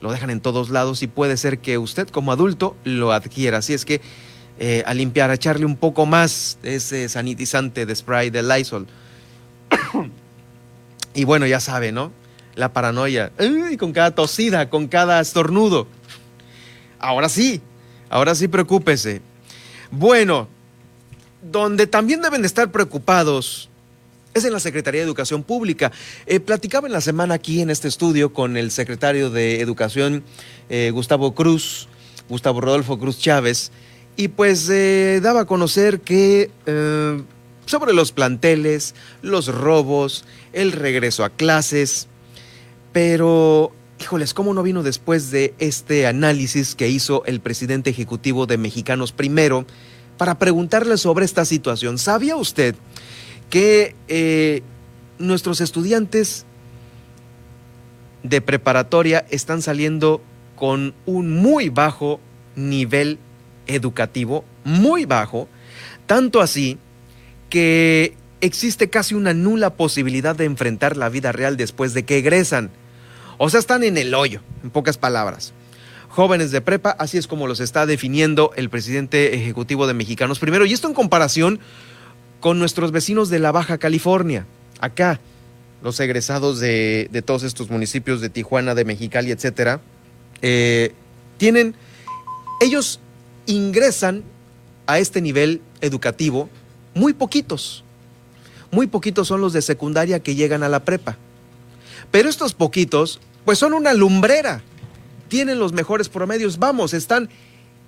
lo 0.00 0.12
dejan 0.12 0.30
en 0.30 0.40
todos 0.40 0.70
lados 0.70 1.02
y 1.02 1.06
puede 1.06 1.36
ser 1.36 1.58
que 1.58 1.78
usted 1.78 2.08
como 2.08 2.30
adulto 2.30 2.76
lo 2.84 3.12
adquiera. 3.12 3.58
Así 3.58 3.74
es 3.74 3.84
que 3.84 4.00
eh, 4.58 4.82
a 4.86 4.94
limpiar, 4.94 5.30
a 5.30 5.34
echarle 5.34 5.66
un 5.66 5.76
poco 5.76 6.06
más 6.06 6.58
de 6.62 6.76
ese 6.76 7.08
sanitizante 7.08 7.86
de 7.86 7.94
spray 7.94 8.30
de 8.30 8.42
Lysol. 8.42 8.86
y 11.14 11.24
bueno, 11.24 11.46
ya 11.46 11.60
sabe, 11.60 11.92
¿no? 11.92 12.12
La 12.54 12.72
paranoia. 12.72 13.32
Con 13.78 13.92
cada 13.92 14.14
tosida, 14.14 14.70
con 14.70 14.88
cada 14.88 15.20
estornudo. 15.20 15.86
Ahora 16.98 17.28
sí, 17.28 17.60
ahora 18.08 18.34
sí 18.34 18.48
preocúpese. 18.48 19.20
Bueno, 19.90 20.48
donde 21.42 21.86
también 21.86 22.22
deben 22.22 22.40
de 22.40 22.46
estar 22.46 22.70
preocupados 22.72 23.68
es 24.36 24.44
en 24.44 24.52
la 24.52 24.60
Secretaría 24.60 25.00
de 25.00 25.06
Educación 25.06 25.42
Pública. 25.42 25.92
Eh, 26.26 26.40
platicaba 26.40 26.86
en 26.86 26.92
la 26.92 27.00
semana 27.00 27.34
aquí 27.34 27.62
en 27.62 27.70
este 27.70 27.88
estudio 27.88 28.34
con 28.34 28.56
el 28.56 28.70
secretario 28.70 29.30
de 29.30 29.60
Educación, 29.60 30.24
eh, 30.68 30.90
Gustavo 30.92 31.34
Cruz, 31.34 31.88
Gustavo 32.28 32.60
Rodolfo 32.60 32.98
Cruz 32.98 33.18
Chávez, 33.18 33.70
y 34.16 34.28
pues 34.28 34.68
eh, 34.70 35.20
daba 35.22 35.42
a 35.42 35.44
conocer 35.44 36.00
que 36.00 36.50
eh, 36.66 37.22
sobre 37.66 37.92
los 37.92 38.12
planteles, 38.12 38.94
los 39.22 39.48
robos, 39.48 40.24
el 40.52 40.72
regreso 40.72 41.24
a 41.24 41.30
clases, 41.30 42.08
pero 42.92 43.72
híjoles, 44.00 44.34
¿cómo 44.34 44.54
no 44.54 44.62
vino 44.62 44.82
después 44.82 45.30
de 45.30 45.54
este 45.58 46.06
análisis 46.06 46.74
que 46.74 46.88
hizo 46.88 47.24
el 47.26 47.40
presidente 47.40 47.90
ejecutivo 47.90 48.46
de 48.46 48.58
Mexicanos 48.58 49.12
Primero 49.12 49.66
para 50.16 50.38
preguntarle 50.38 50.96
sobre 50.96 51.24
esta 51.24 51.44
situación? 51.44 51.98
¿Sabía 51.98 52.36
usted 52.36 52.74
que 53.50 53.94
eh, 54.08 54.62
nuestros 55.18 55.60
estudiantes 55.60 56.46
de 58.22 58.40
preparatoria 58.40 59.26
están 59.30 59.62
saliendo 59.62 60.20
con 60.56 60.94
un 61.04 61.36
muy 61.36 61.68
bajo 61.68 62.18
nivel 62.54 63.18
educativo 63.66 64.44
muy 64.64 65.04
bajo, 65.04 65.48
tanto 66.06 66.40
así 66.40 66.78
que 67.50 68.16
existe 68.40 68.90
casi 68.90 69.14
una 69.14 69.34
nula 69.34 69.70
posibilidad 69.70 70.36
de 70.36 70.44
enfrentar 70.44 70.96
la 70.96 71.08
vida 71.08 71.32
real 71.32 71.56
después 71.56 71.94
de 71.94 72.04
que 72.04 72.18
egresan. 72.18 72.70
O 73.38 73.50
sea, 73.50 73.60
están 73.60 73.82
en 73.82 73.96
el 73.96 74.14
hoyo, 74.14 74.42
en 74.62 74.70
pocas 74.70 74.98
palabras. 74.98 75.52
Jóvenes 76.08 76.50
de 76.50 76.60
prepa, 76.60 76.90
así 76.98 77.18
es 77.18 77.26
como 77.26 77.46
los 77.46 77.60
está 77.60 77.84
definiendo 77.84 78.52
el 78.56 78.70
presidente 78.70 79.34
ejecutivo 79.34 79.86
de 79.86 79.94
Mexicanos 79.94 80.38
Primero. 80.38 80.64
Y 80.64 80.72
esto 80.72 80.88
en 80.88 80.94
comparación 80.94 81.60
con 82.40 82.58
nuestros 82.58 82.92
vecinos 82.92 83.28
de 83.28 83.38
la 83.38 83.52
Baja 83.52 83.78
California, 83.78 84.46
acá, 84.80 85.20
los 85.82 86.00
egresados 86.00 86.58
de, 86.60 87.10
todos 87.24 87.42
estos 87.42 87.70
municipios 87.70 88.20
de 88.20 88.30
Tijuana, 88.30 88.74
de 88.74 88.84
Mexicali, 88.84 89.30
etcétera, 89.30 89.80
eh, 90.42 90.92
tienen, 91.38 91.74
ellos 92.60 93.00
ingresan 93.46 94.22
a 94.86 94.98
este 94.98 95.20
nivel 95.20 95.62
educativo 95.80 96.48
muy 96.94 97.12
poquitos. 97.12 97.84
Muy 98.70 98.86
poquitos 98.86 99.28
son 99.28 99.40
los 99.40 99.52
de 99.52 99.62
secundaria 99.62 100.20
que 100.20 100.34
llegan 100.34 100.62
a 100.62 100.68
la 100.68 100.84
prepa. 100.84 101.16
Pero 102.10 102.28
estos 102.28 102.54
poquitos, 102.54 103.20
pues 103.44 103.58
son 103.58 103.74
una 103.74 103.94
lumbrera. 103.94 104.62
Tienen 105.28 105.58
los 105.58 105.72
mejores 105.72 106.08
promedios. 106.08 106.58
Vamos, 106.58 106.94
están 106.94 107.28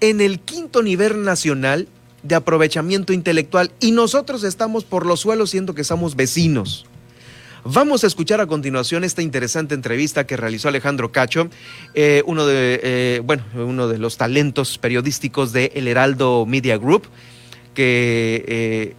en 0.00 0.20
el 0.20 0.40
quinto 0.40 0.82
nivel 0.82 1.24
nacional 1.24 1.88
de 2.22 2.34
aprovechamiento 2.34 3.12
intelectual 3.12 3.70
y 3.80 3.92
nosotros 3.92 4.44
estamos 4.44 4.84
por 4.84 5.06
los 5.06 5.20
suelos 5.20 5.50
siendo 5.50 5.74
que 5.74 5.84
somos 5.84 6.16
vecinos. 6.16 6.86
Vamos 7.64 8.04
a 8.04 8.06
escuchar 8.06 8.40
a 8.40 8.46
continuación 8.46 9.04
esta 9.04 9.20
interesante 9.20 9.74
entrevista 9.74 10.26
que 10.26 10.36
realizó 10.36 10.68
Alejandro 10.68 11.10
Cacho, 11.10 11.48
eh, 11.94 12.22
uno, 12.24 12.46
de, 12.46 12.80
eh, 12.82 13.20
bueno, 13.24 13.42
uno 13.54 13.88
de 13.88 13.98
los 13.98 14.16
talentos 14.16 14.78
periodísticos 14.78 15.52
de 15.52 15.72
El 15.74 15.88
Heraldo 15.88 16.46
Media 16.46 16.78
Group, 16.78 17.08
que 17.74 18.44
eh, 18.46 18.94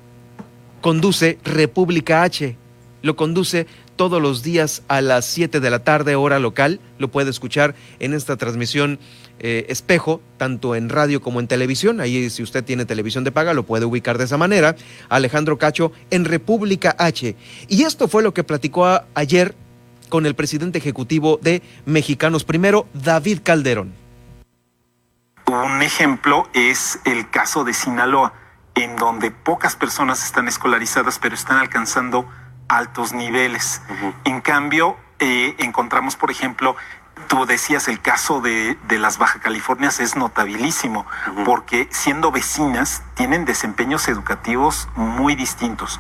conduce 0.82 1.38
República 1.44 2.24
H. 2.24 2.58
Lo 3.02 3.16
conduce 3.16 3.66
todos 4.00 4.22
los 4.22 4.44
días 4.44 4.82
a 4.88 5.02
las 5.02 5.26
7 5.26 5.60
de 5.60 5.70
la 5.70 5.84
tarde, 5.84 6.16
hora 6.16 6.40
local. 6.40 6.80
Lo 7.00 7.10
puede 7.10 7.30
escuchar 7.32 7.76
en 8.00 8.14
esta 8.14 8.38
transmisión 8.38 8.98
eh, 9.40 9.66
espejo, 9.68 10.22
tanto 10.38 10.74
en 10.74 10.88
radio 10.88 11.22
como 11.22 11.42
en 11.42 11.50
televisión. 11.50 12.00
Ahí 12.00 12.30
si 12.30 12.42
usted 12.42 12.64
tiene 12.64 12.86
televisión 12.86 13.26
de 13.26 13.34
paga 13.34 13.54
lo 13.54 13.64
puede 13.64 13.84
ubicar 13.84 14.18
de 14.18 14.24
esa 14.24 14.38
manera. 14.38 14.78
Alejandro 15.10 15.58
Cacho 15.58 15.92
en 16.12 16.24
República 16.24 16.96
H. 16.98 17.36
Y 17.68 17.84
esto 17.84 18.08
fue 18.08 18.24
lo 18.24 18.34
que 18.34 18.46
platicó 18.46 18.88
ayer 19.16 19.54
con 20.08 20.26
el 20.26 20.34
presidente 20.34 20.78
ejecutivo 20.78 21.38
de 21.42 21.62
Mexicanos 21.86 22.46
Primero, 22.46 22.88
David 22.94 23.40
Calderón. 23.44 23.92
Un 25.46 25.82
ejemplo 25.82 26.48
es 26.54 27.02
el 27.04 27.30
caso 27.30 27.66
de 27.66 27.74
Sinaloa, 27.74 28.32
en 28.76 28.96
donde 28.96 29.30
pocas 29.32 29.76
personas 29.76 30.24
están 30.24 30.48
escolarizadas, 30.48 31.20
pero 31.20 31.36
están 31.36 31.58
alcanzando 31.58 32.26
altos 32.70 33.12
niveles. 33.12 33.82
En 34.24 34.40
cambio, 34.40 34.96
eh, 35.20 35.56
encontramos, 35.60 36.16
por 36.16 36.32
ejemplo, 36.32 36.78
Tú 37.28 37.46
decías 37.46 37.88
el 37.88 38.00
caso 38.00 38.42
de, 38.42 38.78
las 38.90 39.18
Baja 39.18 39.40
Californias 39.40 40.00
es 40.00 40.16
notabilísimo, 40.16 41.06
porque 41.46 41.88
siendo 41.92 42.32
vecinas 42.32 43.04
tienen 43.16 43.46
desempeños 43.46 44.08
educativos 44.08 44.88
muy 44.96 45.36
distintos. 45.36 46.00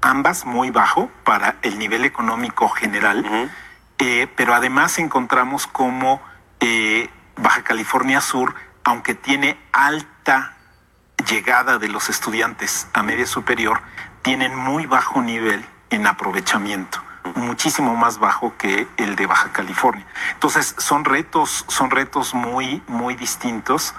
Ambas 0.00 0.46
muy 0.46 0.70
bajo 0.70 1.10
para 1.24 1.56
el 1.62 1.78
nivel 1.78 2.04
económico 2.04 2.68
general, 2.68 3.50
eh, 3.98 4.28
pero 4.36 4.54
además 4.54 4.98
encontramos 4.98 5.66
como 5.66 6.22
eh, 6.60 7.10
Baja 7.36 7.62
California 7.62 8.20
Sur, 8.20 8.54
aunque 8.84 9.14
tiene 9.14 9.58
alta 9.72 10.56
llegada 11.28 11.78
de 11.78 11.88
los 11.88 12.08
estudiantes 12.08 12.86
a 12.94 13.02
media 13.02 13.26
superior, 13.26 13.82
tienen 14.22 14.56
muy 14.56 14.86
bajo 14.86 15.22
nivel 15.22 15.64
en 15.90 16.06
aprovechamiento 16.06 17.02
muchísimo 17.34 17.94
más 17.96 18.18
bajo 18.18 18.56
que 18.56 18.88
el 18.96 19.16
de 19.16 19.26
Baja 19.26 19.52
California. 19.52 20.06
Entonces 20.32 20.74
son 20.78 21.04
retos, 21.04 21.64
son 21.68 21.90
retos 21.90 22.34
muy, 22.34 22.82
muy 22.86 23.14
distintos. 23.14 23.94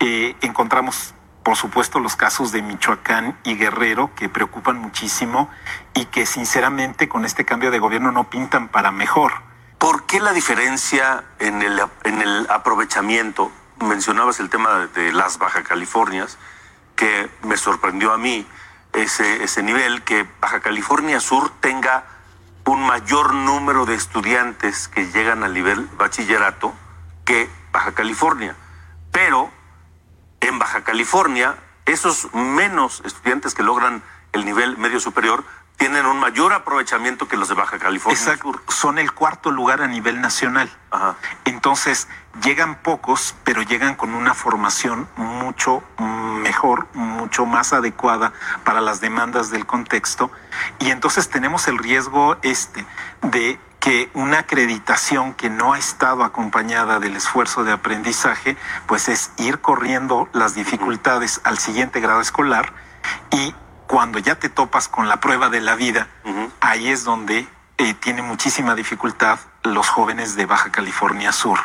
Eh, 0.00 0.36
encontramos, 0.40 1.14
por 1.42 1.56
supuesto, 1.56 2.00
los 2.00 2.16
casos 2.16 2.52
de 2.52 2.62
Michoacán 2.62 3.36
y 3.44 3.56
Guerrero 3.56 4.14
que 4.14 4.28
preocupan 4.28 4.78
muchísimo 4.78 5.50
y 5.94 6.06
que 6.06 6.26
sinceramente 6.26 7.08
con 7.08 7.24
este 7.24 7.44
cambio 7.44 7.70
de 7.70 7.78
gobierno 7.78 8.12
no 8.12 8.28
pintan 8.30 8.68
para 8.68 8.90
mejor. 8.90 9.32
¿Por 9.78 10.06
qué 10.06 10.20
la 10.20 10.32
diferencia 10.32 11.24
en 11.38 11.62
el, 11.62 11.80
en 12.04 12.22
el 12.22 12.46
aprovechamiento? 12.50 13.52
Mencionabas 13.78 14.40
el 14.40 14.48
tema 14.48 14.86
de 14.94 15.12
las 15.12 15.38
Baja 15.38 15.62
Californias, 15.62 16.38
que 16.94 17.28
me 17.42 17.58
sorprendió 17.58 18.12
a 18.12 18.18
mí 18.18 18.46
ese, 18.92 19.44
ese 19.44 19.62
nivel, 19.62 20.02
que 20.02 20.26
Baja 20.40 20.60
California 20.60 21.20
Sur 21.20 21.50
tenga 21.60 22.04
un 22.64 22.84
mayor 22.84 23.34
número 23.34 23.86
de 23.86 23.94
estudiantes 23.94 24.88
que 24.88 25.06
llegan 25.12 25.44
al 25.44 25.54
nivel 25.54 25.86
bachillerato 25.96 26.74
que 27.24 27.48
Baja 27.72 27.92
California. 27.92 28.56
Pero 29.12 29.50
en 30.40 30.58
Baja 30.58 30.82
California, 30.82 31.56
esos 31.84 32.32
menos 32.34 33.02
estudiantes 33.04 33.54
que 33.54 33.62
logran 33.62 34.02
el 34.32 34.44
nivel 34.44 34.76
medio 34.78 35.00
superior 35.00 35.44
tienen 35.76 36.06
un 36.06 36.18
mayor 36.18 36.52
aprovechamiento 36.52 37.28
que 37.28 37.36
los 37.36 37.48
de 37.48 37.54
Baja 37.54 37.78
California. 37.78 38.18
Exacto. 38.18 38.52
Son 38.68 38.98
el 38.98 39.12
cuarto 39.12 39.50
lugar 39.50 39.82
a 39.82 39.86
nivel 39.86 40.20
nacional. 40.20 40.70
Entonces, 41.44 42.08
llegan 42.42 42.76
pocos, 42.76 43.34
pero 43.44 43.62
llegan 43.62 43.94
con 43.94 44.14
una 44.14 44.34
formación 44.34 45.08
mucho 45.16 45.82
mejor, 45.98 46.88
mucho 46.94 47.44
más 47.44 47.72
adecuada 47.72 48.32
para 48.64 48.80
las 48.80 49.00
demandas 49.00 49.50
del 49.50 49.66
contexto. 49.66 50.30
Y 50.78 50.90
entonces 50.90 51.28
tenemos 51.28 51.68
el 51.68 51.78
riesgo 51.78 52.36
este 52.42 52.86
de 53.22 53.60
que 53.80 54.10
una 54.14 54.40
acreditación 54.40 55.34
que 55.34 55.50
no 55.50 55.74
ha 55.74 55.78
estado 55.78 56.24
acompañada 56.24 56.98
del 56.98 57.14
esfuerzo 57.14 57.62
de 57.62 57.72
aprendizaje, 57.72 58.56
pues 58.86 59.08
es 59.08 59.30
ir 59.36 59.60
corriendo 59.60 60.28
las 60.32 60.54
dificultades 60.54 61.40
al 61.44 61.58
siguiente 61.58 62.00
grado 62.00 62.20
escolar 62.20 62.72
y 63.30 63.54
cuando 63.86 64.18
ya 64.18 64.36
te 64.36 64.48
topas 64.48 64.88
con 64.88 65.08
la 65.08 65.20
prueba 65.20 65.48
de 65.48 65.60
la 65.60 65.74
vida, 65.74 66.08
ahí 66.60 66.88
es 66.88 67.04
donde 67.04 67.48
eh, 67.78 67.94
tiene 67.94 68.22
muchísima 68.22 68.74
dificultad 68.74 69.38
los 69.62 69.88
jóvenes 69.88 70.36
de 70.36 70.46
Baja 70.46 70.70
California 70.70 71.32
Sur. 71.32 71.60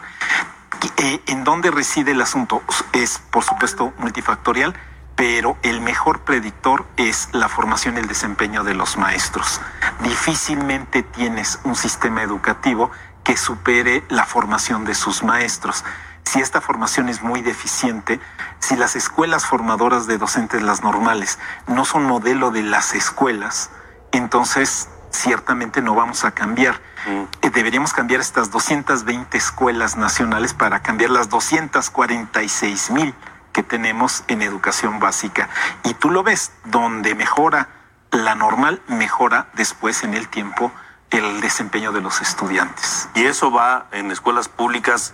Eh, 0.98 1.22
¿En 1.28 1.44
dónde 1.44 1.72
reside 1.72 2.12
el 2.12 2.22
asunto? 2.22 2.62
Es, 2.94 3.20
por 3.32 3.44
supuesto, 3.44 3.94
multifactorial, 3.98 4.76
pero 5.16 5.58
el 5.64 5.82
mejor 5.82 6.22
predictor 6.22 6.86
es 6.98 7.30
la 7.32 7.50
formación 7.50 7.96
y 7.96 8.00
el 8.00 8.08
desempeño 8.08 8.64
de 8.64 8.74
los 8.74 8.98
maestros. 8.98 9.62
Difícilmente 10.02 11.04
tienes 11.04 11.60
un 11.64 11.76
sistema 11.76 12.24
educativo 12.24 12.92
que 13.24 13.38
supere 13.38 14.04
la 14.10 14.26
formación 14.26 14.84
de 14.86 14.96
sus 14.96 15.24
maestros 15.24 15.84
si 16.24 16.40
esta 16.40 16.62
formación 16.62 17.10
es 17.10 17.22
muy 17.22 17.42
deficiente, 17.42 18.20
si 18.60 18.76
las 18.76 18.96
escuelas 18.96 19.46
formadoras 19.46 20.08
de 20.08 20.18
docentes, 20.18 20.62
las 20.62 20.84
normales, 20.84 21.40
no 21.68 21.86
son 21.86 22.06
modelo 22.06 22.52
de 22.52 22.64
las 22.64 22.94
escuelas, 22.94 23.70
entonces 24.12 24.90
ciertamente 25.12 25.82
no 25.82 25.96
vamos 25.96 26.24
a 26.26 26.32
cambiar. 26.32 26.76
Mm. 27.06 27.24
Eh, 27.42 27.50
deberíamos 27.50 27.94
cambiar 27.94 28.22
estas 28.22 28.52
220 28.52 29.38
escuelas 29.38 29.98
nacionales 29.98 30.54
para 30.54 30.82
cambiar 30.82 31.12
las 31.12 31.30
246 31.30 32.92
mil 32.92 33.14
que 33.52 33.64
tenemos 33.64 34.24
en 34.28 34.42
educación 34.42 35.00
básica. 35.00 35.50
Y 35.84 35.94
tú 35.94 36.10
lo 36.10 36.24
ves, 36.24 36.52
donde 36.66 37.16
mejora 37.16 37.68
la 38.12 38.36
normal, 38.36 38.82
mejora 38.88 39.48
después 39.54 40.04
en 40.04 40.14
el 40.14 40.28
tiempo 40.28 40.72
el 41.10 41.42
desempeño 41.42 41.92
de 41.92 42.02
los 42.02 42.22
estudiantes. 42.22 43.10
¿Y 43.14 43.26
eso 43.26 43.52
va 43.52 43.88
en 43.92 44.12
escuelas 44.12 44.48
públicas 44.48 45.14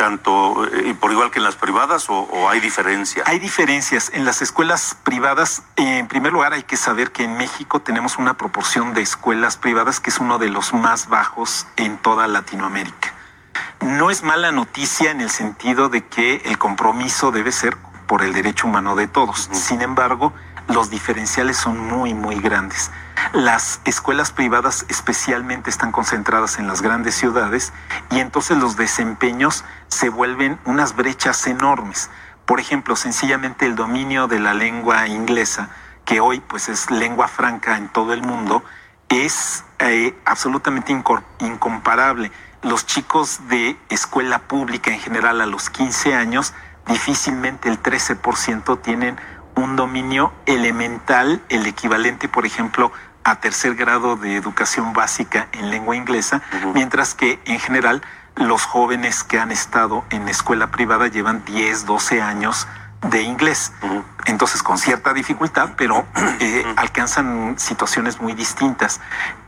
tanto 0.00 0.64
eh, 0.64 0.96
por 0.98 1.12
igual 1.12 1.30
que 1.30 1.40
en 1.40 1.44
las 1.44 1.56
privadas 1.56 2.06
o, 2.08 2.48
hay 2.48 2.58
diferencias? 2.58 3.28
Hay 3.28 3.38
diferencias. 3.38 4.10
En 4.14 4.24
las 4.24 4.40
escuelas 4.40 4.96
privadas, 5.04 5.62
en 5.76 6.08
primer 6.08 6.32
lugar, 6.32 6.54
hay 6.54 6.62
que 6.62 6.78
saber 6.78 7.12
que 7.12 7.24
en 7.24 7.36
México 7.36 7.82
tenemos 7.82 8.16
una 8.16 8.38
proporción 8.38 8.94
de 8.94 9.02
escuelas 9.02 9.58
privadas 9.58 10.00
que 10.00 10.08
es 10.08 10.18
uno 10.18 10.38
de 10.38 10.48
los 10.48 10.72
más 10.72 11.10
bajos 11.10 11.66
en 11.76 11.98
toda 11.98 12.28
Latinoamérica. 12.28 13.12
No 13.82 14.10
es 14.10 14.22
mala 14.22 14.52
noticia 14.52 15.10
en 15.10 15.20
el 15.20 15.28
sentido 15.28 15.90
de 15.90 16.06
que 16.06 16.36
el 16.46 16.56
compromiso 16.56 17.30
debe 17.30 17.52
ser 17.52 17.76
por 18.06 18.22
el 18.22 18.32
derecho 18.32 18.68
humano 18.68 18.96
de 18.96 19.06
todos. 19.06 19.50
Sin 19.52 19.82
embargo, 19.82 20.32
los 20.68 20.90
diferenciales 20.90 21.56
son 21.56 21.78
muy, 21.78 22.14
muy 22.14 22.36
grandes. 22.36 22.90
Las 23.32 23.80
escuelas 23.84 24.32
privadas 24.32 24.86
especialmente 24.88 25.70
están 25.70 25.92
concentradas 25.92 26.58
en 26.58 26.66
las 26.66 26.82
grandes 26.82 27.14
ciudades 27.14 27.72
y 28.10 28.20
entonces 28.20 28.56
los 28.56 28.76
desempeños 28.76 29.64
se 29.88 30.08
vuelven 30.08 30.58
unas 30.64 30.96
brechas 30.96 31.46
enormes. 31.46 32.10
Por 32.46 32.60
ejemplo, 32.60 32.96
sencillamente 32.96 33.66
el 33.66 33.76
dominio 33.76 34.26
de 34.26 34.40
la 34.40 34.54
lengua 34.54 35.06
inglesa, 35.06 35.68
que 36.04 36.20
hoy 36.20 36.40
pues 36.40 36.68
es 36.68 36.90
lengua 36.90 37.28
franca 37.28 37.76
en 37.76 37.88
todo 37.88 38.12
el 38.12 38.22
mundo, 38.22 38.64
es 39.08 39.64
eh, 39.78 40.14
absolutamente 40.24 40.92
incomparable. 41.40 42.32
Los 42.62 42.86
chicos 42.86 43.48
de 43.48 43.76
escuela 43.88 44.40
pública 44.40 44.90
en 44.92 45.00
general 45.00 45.40
a 45.40 45.46
los 45.46 45.70
15 45.70 46.14
años, 46.14 46.52
difícilmente 46.86 47.68
el 47.68 47.82
13% 47.82 48.80
tienen 48.82 49.18
un 49.56 49.76
dominio 49.76 50.32
elemental, 50.46 51.42
el 51.48 51.66
equivalente, 51.66 52.28
por 52.28 52.46
ejemplo, 52.46 52.92
a 53.24 53.40
tercer 53.40 53.74
grado 53.74 54.16
de 54.16 54.36
educación 54.36 54.92
básica 54.92 55.48
en 55.52 55.70
lengua 55.70 55.96
inglesa, 55.96 56.42
mientras 56.74 57.14
que 57.14 57.40
en 57.44 57.58
general 57.60 58.02
los 58.36 58.64
jóvenes 58.64 59.24
que 59.24 59.38
han 59.38 59.52
estado 59.52 60.04
en 60.10 60.28
escuela 60.28 60.70
privada 60.70 61.08
llevan 61.08 61.44
10, 61.44 61.84
12 61.84 62.22
años 62.22 62.66
de 63.08 63.22
inglés. 63.22 63.72
Entonces, 64.26 64.62
con 64.62 64.78
cierta 64.78 65.12
dificultad, 65.12 65.70
pero 65.76 66.06
eh, 66.40 66.64
alcanzan 66.76 67.58
situaciones 67.58 68.20
muy 68.20 68.34
distintas. 68.34 69.00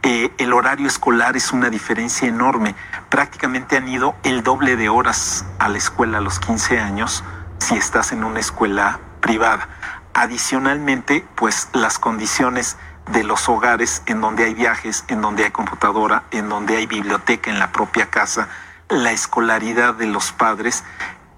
Eh, 0.03 0.33
el 0.39 0.53
horario 0.53 0.87
escolar 0.87 1.37
es 1.37 1.53
una 1.53 1.71
diferencia 1.71 2.29
enorme. 2.29 2.75
Prácticamente 3.09 3.77
han 3.77 3.89
ido 3.89 4.15
el 4.23 4.43
doble 4.43 4.77
de 4.77 4.89
horas 4.89 5.45
a 5.59 5.69
la 5.69 5.79
escuela 5.79 6.19
a 6.19 6.21
los 6.21 6.39
15 6.41 6.81
años 6.81 7.25
si 7.59 7.77
estás 7.77 8.13
en 8.13 8.25
una 8.25 8.41
escuela 8.41 8.99
privada. 9.23 9.67
Adicionalmente, 10.13 11.25
pues 11.37 11.69
las 11.73 11.99
condiciones 11.99 12.77
de 13.11 13.25
los 13.25 13.49
hogares 13.49 14.03
en 14.05 14.21
donde 14.21 14.45
hay 14.45 14.55
viajes, 14.55 15.05
en 15.09 15.23
donde 15.23 15.45
hay 15.45 15.51
computadora, 15.51 16.25
en 16.31 16.51
donde 16.51 16.77
hay 16.77 16.87
biblioteca 16.87 17.51
en 17.51 17.59
la 17.59 17.73
propia 17.73 18.11
casa, 18.11 18.49
la 18.91 19.13
escolaridad 19.13 19.95
de 19.95 20.07
los 20.07 20.33
padres 20.33 20.85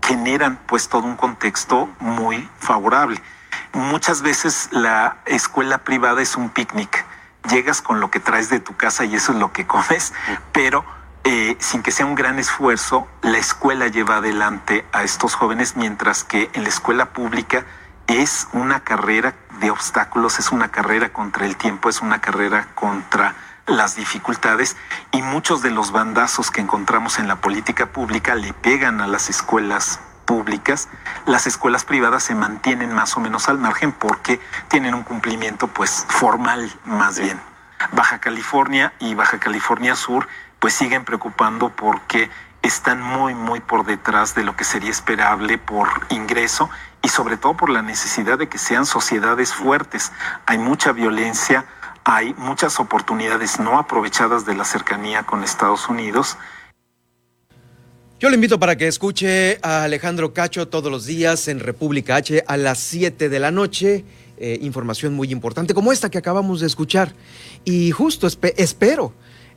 generan 0.03 0.59
pues 0.67 0.89
todo 0.89 1.05
un 1.05 1.17
contexto 1.17 1.89
muy 2.01 2.49
favorable. 2.59 3.23
Muchas 3.73 4.23
veces 4.23 4.69
la 4.73 5.19
escuela 5.27 5.79
privada 5.79 6.21
es 6.21 6.37
un 6.37 6.51
picnic. 6.51 7.05
Llegas 7.49 7.83
con 7.83 8.01
lo 8.01 8.11
que 8.11 8.21
traes 8.21 8.49
de 8.51 8.61
tu 8.61 8.77
casa 8.77 9.05
y 9.05 9.15
eso 9.15 9.33
es 9.33 9.39
lo 9.39 9.53
que 9.53 9.67
comes, 9.67 10.13
pero 10.53 10.85
eh, 11.25 11.57
sin 11.59 11.83
que 11.83 11.91
sea 11.91 12.07
un 12.07 12.15
gran 12.15 12.39
esfuerzo, 12.39 13.09
la 13.23 13.39
escuela 13.39 13.89
lleva 13.89 14.17
adelante 14.17 14.85
a 14.93 15.03
estos 15.03 15.35
jóvenes, 15.35 15.75
mientras 15.77 16.23
que 16.23 16.51
en 16.53 16.65
la 16.65 16.69
escuela 16.69 17.13
pública 17.15 17.65
es 18.07 18.49
una 18.53 18.81
carrera 18.81 19.35
de 19.61 19.71
obstáculos, 19.71 20.39
es 20.39 20.53
una 20.53 20.71
carrera 20.71 21.13
contra 21.13 21.47
el 21.47 21.57
tiempo, 21.57 21.89
es 21.89 22.03
una 22.03 22.21
carrera 22.21 22.69
contra 22.75 23.35
las 23.67 23.97
dificultades 23.97 24.77
y 25.11 25.23
muchos 25.23 25.63
de 25.63 25.71
los 25.71 25.91
bandazos 25.91 26.51
que 26.51 26.61
encontramos 26.61 27.19
en 27.19 27.29
la 27.29 27.37
política 27.37 27.87
pública 27.87 28.35
le 28.35 28.53
pegan 28.53 29.01
a 29.01 29.07
las 29.07 29.31
escuelas 29.31 30.01
públicas, 30.27 30.89
las 31.27 31.47
escuelas 31.47 31.85
privadas 31.85 32.23
se 32.23 32.35
mantienen 32.35 32.93
más 32.93 33.17
o 33.17 33.21
menos 33.21 33.49
al 33.49 33.59
margen 33.59 33.93
porque 33.93 34.41
tienen 34.69 34.95
un 34.95 35.03
cumplimiento 35.03 35.69
pues 35.69 36.05
formal 36.09 36.71
más 36.85 37.19
bien. 37.19 37.41
Baja 37.93 38.19
California 38.19 38.93
y 38.99 39.15
Baja 39.15 39.39
California 39.39 39.95
Sur 39.95 40.27
pues 40.65 40.73
siguen 40.73 41.05
preocupando 41.05 41.77
porque 41.77 42.31
están 42.63 42.99
muy 43.03 43.35
muy 43.35 43.61
por 43.61 43.85
detrás 43.85 44.35
de 44.35 44.45
lo 44.45 44.57
que 44.57 44.65
sería 44.65 44.89
esperable 44.89 45.59
por 45.59 45.89
ingreso 46.09 46.71
y 47.03 47.09
sobre 47.09 47.37
todo 47.37 47.55
por 47.55 47.69
la 47.69 47.83
necesidad 47.83 48.39
de 48.39 48.49
que 48.49 48.57
sean 48.57 48.87
sociedades 48.87 49.53
fuertes. 49.53 50.11
Hay 50.47 50.57
mucha 50.57 50.93
violencia, 50.93 51.67
hay 52.03 52.33
muchas 52.39 52.81
oportunidades 52.81 53.61
no 53.61 53.79
aprovechadas 53.79 54.47
de 54.47 54.55
la 54.55 54.65
cercanía 54.65 55.25
con 55.25 55.45
Estados 55.45 55.91
Unidos. 55.91 56.39
Yo 58.19 58.31
le 58.31 58.37
invito 58.37 58.59
para 58.59 58.75
que 58.77 58.89
escuche 58.89 59.59
a 59.61 59.83
Alejandro 59.83 60.33
Cacho 60.33 60.69
todos 60.69 60.91
los 60.91 61.05
días 61.05 61.47
en 61.49 61.61
República 61.61 62.17
H 62.17 62.43
a 62.47 62.57
las 62.57 62.79
7 62.79 63.29
de 63.29 63.39
la 63.39 63.51
noche. 63.51 64.07
Eh, 64.39 64.61
información 64.63 65.13
muy 65.13 65.31
importante 65.31 65.75
como 65.75 65.93
esta 65.93 66.09
que 66.09 66.17
acabamos 66.17 66.61
de 66.61 66.69
escuchar. 66.69 67.13
Y 67.67 67.91
justo 67.91 68.27
espero, 68.27 69.13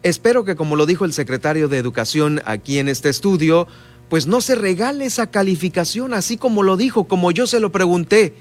espero 0.08 0.46
que 0.46 0.56
como 0.56 0.76
lo 0.76 0.86
dijo 0.86 1.06
el 1.06 1.14
secretario 1.14 1.68
de 1.68 1.78
Educación 1.78 2.42
aquí 2.46 2.80
en 2.80 2.88
este 2.90 3.10
estudio, 3.10 3.68
pues 4.10 4.28
no 4.28 4.42
se 4.42 4.56
regale 4.56 5.06
esa 5.06 5.28
calificación 5.28 6.14
así 6.14 6.38
como 6.38 6.64
lo 6.64 6.78
dijo, 6.78 7.08
como 7.08 7.32
yo 7.32 7.48
se 7.48 7.60
lo 7.60 7.72
pregunté. 7.72 8.34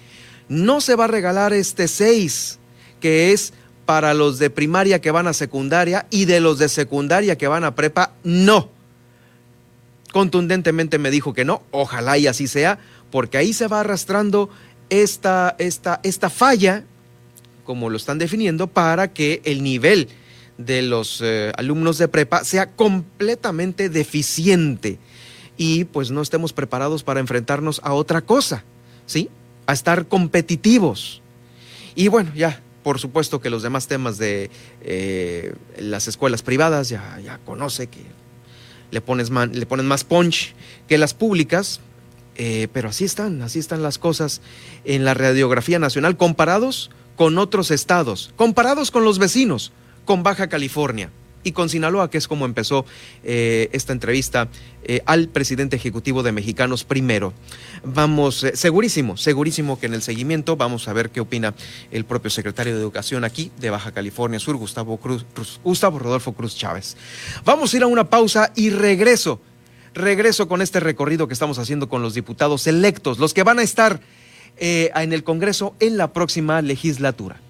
No 0.49 0.81
se 0.81 0.95
va 0.95 1.05
a 1.05 1.09
regalar 1.09 1.53
este 1.53 1.89
6, 1.89 2.59
que 3.01 3.33
es 3.33 3.53
para 3.85 4.15
los 4.15 4.39
de 4.39 4.51
primaria 4.51 5.01
que 5.01 5.11
van 5.11 5.27
a 5.27 5.33
secundaria 5.33 6.07
y 6.11 6.25
de 6.25 6.41
los 6.41 6.59
de 6.59 6.69
secundaria 6.69 7.37
que 7.37 7.49
van 7.49 7.65
a 7.65 7.75
prepa, 7.75 8.13
no. 8.23 8.71
Contundentemente 10.13 10.99
me 10.99 11.11
dijo 11.11 11.35
que 11.35 11.45
no, 11.45 11.63
ojalá 11.73 12.17
y 12.17 12.27
así 12.27 12.47
sea, 12.47 12.79
porque 13.11 13.39
ahí 13.39 13.53
se 13.53 13.67
va 13.67 13.81
arrastrando 13.81 14.51
esta, 14.89 15.57
esta, 15.59 16.01
esta 16.05 16.31
falla, 16.31 16.85
como 17.65 17.91
lo 17.91 17.97
están 17.97 18.19
definiendo, 18.19 18.69
para 18.69 19.13
que 19.13 19.41
el 19.45 19.63
nivel 19.63 20.09
de 20.59 20.83
los 20.83 21.21
eh, 21.23 21.53
alumnos 21.57 21.99
de 21.99 22.09
prepa 22.09 22.45
sea 22.45 22.67
completamente 22.75 23.89
deficiente 23.89 24.99
y 25.57 25.85
pues 25.85 26.11
no 26.11 26.23
estemos 26.23 26.53
preparados 26.53 27.03
para 27.03 27.21
enfrentarnos 27.21 27.81
a 27.85 27.93
otra 27.93 28.23
cosa, 28.23 28.65
¿sí? 29.07 29.31
A 29.67 29.73
estar 29.73 30.07
competitivos. 30.07 31.23
Y 31.95 32.09
bueno, 32.09 32.31
ya, 32.35 32.61
por 32.83 32.99
supuesto 32.99 33.41
que 33.41 33.51
los 33.51 33.63
demás 33.63 33.89
temas 33.89 34.19
de 34.19 34.51
eh, 34.83 35.55
las 35.79 36.09
escuelas 36.09 36.43
privadas 36.43 36.89
ya, 36.89 37.19
ya 37.25 37.39
conoce 37.39 37.87
que 37.87 38.01
le, 38.91 39.01
pones 39.01 39.31
le 39.31 39.67
ponen 39.67 39.87
más 39.87 40.05
punch 40.05 40.55
que 40.89 40.99
las 40.99 41.15
públicas, 41.15 41.81
eh, 42.37 42.69
pero 42.73 42.91
así 42.91 43.05
están, 43.05 43.41
así 43.43 43.59
están 43.59 43.83
las 43.83 43.99
cosas 43.99 44.43
en 44.85 45.05
la 45.05 45.15
radiografía 45.15 45.79
nacional 45.79 46.17
comparados 46.17 46.91
con 47.17 47.39
otros 47.39 47.71
estados, 47.71 48.33
comparados 48.37 48.91
con 48.91 49.05
los 49.05 49.19
vecinos, 49.19 49.73
con 50.07 50.23
Baja 50.23 50.49
California 50.49 51.11
y 51.47 51.53
con 51.53 51.69
Sinaloa, 51.69 52.11
que 52.11 52.19
es 52.19 52.27
como 52.27 52.45
empezó 52.45 52.85
eh, 53.23 53.69
esta 53.71 53.93
entrevista 53.93 54.49
eh, 54.83 55.01
al 55.07 55.29
presidente 55.29 55.77
ejecutivo 55.77 56.25
de 56.25 56.33
Mexicanos 56.33 56.83
Primero. 56.83 57.33
Vamos, 57.85 58.43
eh, 58.43 58.57
segurísimo, 58.57 59.17
segurísimo 59.17 59.79
que 59.79 59.87
en 59.87 59.95
el 59.95 60.03
seguimiento 60.03 60.57
vamos 60.57 60.89
a 60.89 60.93
ver 60.93 61.11
qué 61.11 61.21
opina 61.21 61.55
el 61.93 62.05
propio 62.05 62.31
secretario 62.31 62.75
de 62.75 62.81
Educación 62.81 63.23
aquí 63.23 63.53
de 63.61 63.71
Baja 63.71 63.93
California 63.93 64.41
Sur, 64.41 64.57
Gustavo, 64.57 64.97
Cruz, 64.97 65.25
Gustavo 65.63 66.01
Rodolfo 66.01 66.33
Cruz 66.33 66.57
Chávez. 66.57 66.97
Vamos 67.45 67.73
a 67.73 67.77
ir 67.77 67.85
a 67.85 67.87
una 67.87 68.11
pausa 68.11 68.51
y 68.57 68.71
regreso. 68.71 69.41
Regreso 69.95 70.49
con 70.49 70.63
este 70.63 70.81
recorrido 70.81 71.29
que 71.29 71.35
estamos 71.35 71.61
haciendo 71.61 71.89
con 71.89 72.03
los 72.03 72.13
diputados 72.13 72.67
electos, 72.67 73.21
los 73.21 73.33
que 73.35 73.45
van 73.45 73.61
a 73.61 73.63
estar 73.63 74.01
en 74.59 75.13
el 75.13 75.23
Congreso 75.23 75.75
en 75.81 75.97
la 75.97 76.13
próxima 76.13 76.61
legislatura. 76.61 77.41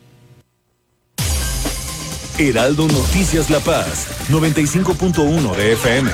Heraldo 2.39 2.87
Noticias 2.87 3.49
La 3.49 3.61
Paz, 3.61 4.09
95.1 4.29 5.57
de 5.57 5.73
FM. 5.73 6.11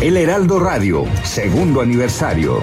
El 0.00 0.16
Heraldo 0.16 0.60
Radio, 0.60 1.04
segundo 1.24 1.82
aniversario. 1.82 2.62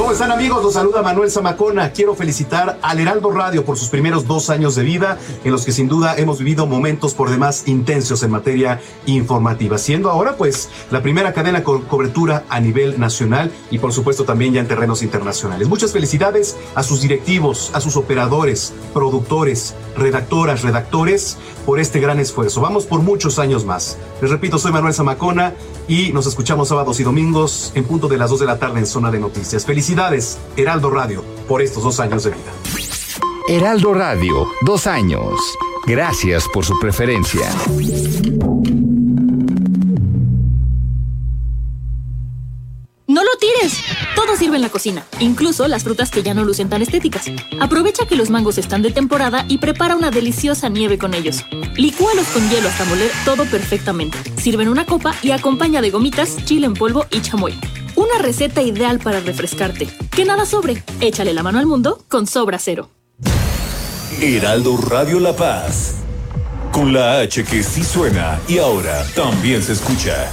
¿Cómo 0.00 0.12
están 0.12 0.32
amigos? 0.32 0.62
Los 0.62 0.72
saluda 0.72 1.02
Manuel 1.02 1.30
Zamacona. 1.30 1.92
Quiero 1.92 2.14
felicitar 2.14 2.78
al 2.80 3.00
Heraldo 3.00 3.30
Radio 3.32 3.66
por 3.66 3.76
sus 3.76 3.90
primeros 3.90 4.26
dos 4.26 4.48
años 4.48 4.74
de 4.74 4.82
vida, 4.82 5.18
en 5.44 5.52
los 5.52 5.66
que 5.66 5.72
sin 5.72 5.88
duda 5.88 6.16
hemos 6.16 6.38
vivido 6.38 6.66
momentos 6.66 7.12
por 7.12 7.28
demás 7.28 7.64
intensos 7.68 8.22
en 8.22 8.30
materia 8.30 8.80
informativa, 9.04 9.76
siendo 9.76 10.10
ahora 10.10 10.38
pues 10.38 10.70
la 10.90 11.02
primera 11.02 11.34
cadena 11.34 11.62
con 11.62 11.82
cobertura 11.82 12.44
a 12.48 12.60
nivel 12.60 12.98
nacional 12.98 13.52
y 13.70 13.78
por 13.78 13.92
supuesto 13.92 14.24
también 14.24 14.54
ya 14.54 14.62
en 14.62 14.68
terrenos 14.68 15.02
internacionales. 15.02 15.68
Muchas 15.68 15.92
felicidades 15.92 16.56
a 16.74 16.82
sus 16.82 17.02
directivos, 17.02 17.70
a 17.74 17.82
sus 17.82 17.94
operadores, 17.96 18.72
productores, 18.94 19.74
redactoras, 19.98 20.62
redactores 20.62 21.36
por 21.66 21.78
este 21.78 22.00
gran 22.00 22.18
esfuerzo. 22.18 22.62
Vamos 22.62 22.86
por 22.86 23.02
muchos 23.02 23.38
años 23.38 23.66
más. 23.66 23.98
Les 24.22 24.30
repito, 24.30 24.58
soy 24.58 24.72
Manuel 24.72 24.94
Zamacona 24.94 25.54
y 25.88 26.12
nos 26.12 26.26
escuchamos 26.26 26.68
sábados 26.68 27.00
y 27.00 27.02
domingos 27.02 27.72
en 27.74 27.84
punto 27.84 28.08
de 28.08 28.16
las 28.16 28.30
2 28.30 28.40
de 28.40 28.46
la 28.46 28.58
tarde 28.58 28.78
en 28.78 28.86
Zona 28.86 29.10
de 29.10 29.18
Noticias. 29.18 29.64
Felicidades, 29.90 30.38
Heraldo 30.56 30.88
Radio, 30.88 31.24
por 31.48 31.60
estos 31.60 31.82
dos 31.82 31.98
años 31.98 32.22
de 32.22 32.30
vida. 32.30 32.52
Heraldo 33.48 33.92
Radio, 33.92 34.46
dos 34.62 34.86
años. 34.86 35.40
Gracias 35.84 36.46
por 36.54 36.64
su 36.64 36.78
preferencia. 36.78 37.50
¡No 43.08 43.24
lo 43.24 43.30
tires! 43.40 43.82
Todo 44.14 44.36
sirve 44.36 44.54
en 44.54 44.62
la 44.62 44.68
cocina, 44.68 45.04
incluso 45.18 45.66
las 45.66 45.82
frutas 45.82 46.12
que 46.12 46.22
ya 46.22 46.34
no 46.34 46.44
lucen 46.44 46.68
tan 46.68 46.82
estéticas. 46.82 47.24
Aprovecha 47.60 48.06
que 48.06 48.14
los 48.14 48.30
mangos 48.30 48.58
están 48.58 48.82
de 48.82 48.92
temporada 48.92 49.44
y 49.48 49.58
prepara 49.58 49.96
una 49.96 50.12
deliciosa 50.12 50.68
nieve 50.68 50.98
con 50.98 51.14
ellos. 51.14 51.44
Licúalos 51.74 52.28
con 52.28 52.48
hielo 52.48 52.68
hasta 52.68 52.84
moler 52.84 53.10
todo 53.24 53.44
perfectamente. 53.46 54.18
Sirve 54.40 54.62
en 54.62 54.68
una 54.68 54.86
copa 54.86 55.16
y 55.20 55.32
acompaña 55.32 55.80
de 55.80 55.90
gomitas, 55.90 56.36
chile 56.44 56.66
en 56.66 56.74
polvo 56.74 57.06
y 57.10 57.20
chamoy. 57.22 57.58
Una 58.00 58.16
receta 58.18 58.62
ideal 58.62 58.98
para 58.98 59.20
refrescarte. 59.20 59.86
Que 60.10 60.24
nada 60.24 60.46
sobre. 60.46 60.82
Échale 61.02 61.34
la 61.34 61.42
mano 61.42 61.58
al 61.58 61.66
mundo 61.66 62.02
con 62.08 62.26
Sobra 62.26 62.58
Cero. 62.58 62.88
Heraldo 64.18 64.78
Radio 64.78 65.20
La 65.20 65.36
Paz. 65.36 65.96
Con 66.72 66.94
la 66.94 67.18
H 67.18 67.44
que 67.44 67.62
sí 67.62 67.84
suena 67.84 68.40
y 68.48 68.56
ahora 68.56 69.04
también 69.14 69.62
se 69.62 69.74
escucha. 69.74 70.32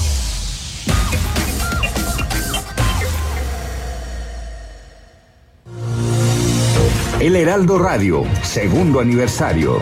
El 7.21 7.35
Heraldo 7.35 7.77
Radio, 7.77 8.23
segundo 8.41 8.99
aniversario. 8.99 9.75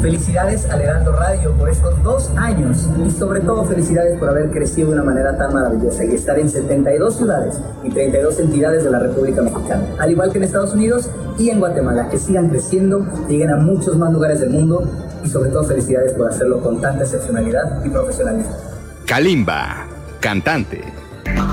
Felicidades 0.00 0.68
al 0.68 0.80
Heraldo 0.80 1.12
Radio 1.12 1.52
por 1.52 1.70
estos 1.70 2.02
dos 2.02 2.32
años 2.36 2.88
y 3.06 3.08
sobre 3.12 3.38
todo 3.38 3.64
felicidades 3.66 4.18
por 4.18 4.28
haber 4.28 4.50
crecido 4.50 4.88
de 4.88 4.94
una 4.94 5.04
manera 5.04 5.38
tan 5.38 5.54
maravillosa 5.54 6.04
y 6.04 6.16
estar 6.16 6.36
en 6.40 6.50
72 6.50 7.16
ciudades 7.16 7.60
y 7.84 7.90
32 7.90 8.40
entidades 8.40 8.82
de 8.82 8.90
la 8.90 8.98
República 8.98 9.40
Mexicana, 9.40 9.84
al 10.00 10.10
igual 10.10 10.32
que 10.32 10.38
en 10.38 10.44
Estados 10.44 10.74
Unidos 10.74 11.08
y 11.38 11.50
en 11.50 11.60
Guatemala, 11.60 12.08
que 12.08 12.18
sigan 12.18 12.48
creciendo, 12.48 13.06
lleguen 13.28 13.50
a 13.50 13.56
muchos 13.58 13.96
más 13.96 14.12
lugares 14.12 14.40
del 14.40 14.50
mundo 14.50 14.82
y 15.22 15.28
sobre 15.28 15.50
todo 15.50 15.62
felicidades 15.62 16.12
por 16.14 16.28
hacerlo 16.28 16.60
con 16.60 16.80
tanta 16.80 17.04
excepcionalidad 17.04 17.84
y 17.84 17.88
profesionalismo. 17.88 18.56
Kalimba, 19.06 19.86
cantante. 20.18 21.01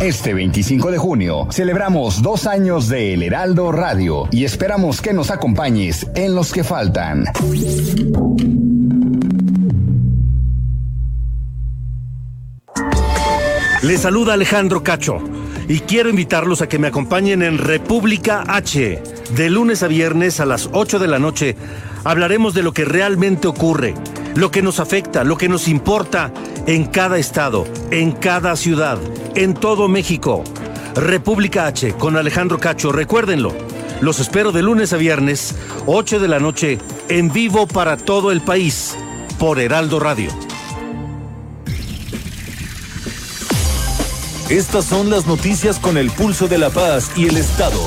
Este 0.02 0.34
25 0.34 0.92
de 0.92 0.98
junio 0.98 1.48
celebramos 1.52 2.22
dos 2.22 2.48
años 2.48 2.88
de 2.88 3.14
El 3.14 3.22
Heraldo 3.22 3.70
Radio 3.74 4.30
y 4.32 4.46
esperamos 4.46 5.02
que 5.02 5.12
nos 5.12 5.30
acompañes 5.30 6.08
en 6.16 6.36
los 6.36 6.54
que 6.54 6.64
faltan. 6.64 7.26
Les 13.82 14.00
saluda 14.00 14.36
Alejandro 14.36 14.84
Cacho 14.84 15.18
y 15.68 15.82
quiero 15.82 16.10
invitarlos 16.10 16.62
a 16.62 16.70
que 16.70 16.80
me 16.80 16.88
acompañen 16.88 17.42
en 17.42 17.58
República 17.58 18.46
H. 18.48 19.04
De 19.36 19.50
lunes 19.50 19.84
a 19.84 19.88
viernes 19.88 20.40
a 20.40 20.46
las 20.46 20.70
8 20.72 21.00
de 21.00 21.08
la 21.08 21.20
noche 21.20 21.58
hablaremos 22.06 22.54
de 22.54 22.64
lo 22.64 22.72
que 22.72 22.86
realmente 22.86 23.50
ocurre, 23.50 23.96
lo 24.40 24.52
que 24.52 24.62
nos 24.62 24.80
afecta, 24.80 25.26
lo 25.26 25.38
que 25.38 25.50
nos 25.50 25.68
importa 25.68 26.32
en 26.66 26.86
cada 26.86 27.18
estado, 27.18 27.66
en 27.92 28.14
cada 28.14 28.56
ciudad, 28.56 28.98
en 29.36 29.54
todo 29.54 29.90
México. 29.90 30.46
República 30.96 31.68
H 31.68 31.94
con 31.96 32.16
Alejandro 32.16 32.58
Cacho, 32.58 32.94
recuérdenlo. 32.94 33.54
Los 34.00 34.22
espero 34.22 34.54
de 34.54 34.62
lunes 34.62 34.94
a 34.94 34.98
viernes, 34.98 35.56
8 35.88 36.22
de 36.22 36.30
la 36.30 36.40
noche, 36.40 36.80
en 37.10 37.34
vivo 37.34 37.68
para 37.68 37.98
todo 37.98 38.32
el 38.32 38.40
país, 38.40 38.96
por 39.40 39.60
Heraldo 39.60 40.00
Radio. 40.00 40.30
Estas 44.50 44.86
son 44.86 45.10
las 45.10 45.28
noticias 45.28 45.80
con 45.80 45.98
el 45.98 46.10
pulso 46.12 46.48
de 46.48 46.60
la 46.60 46.70
paz 46.70 47.12
y 47.18 47.28
el 47.28 47.36
Estado. 47.36 47.80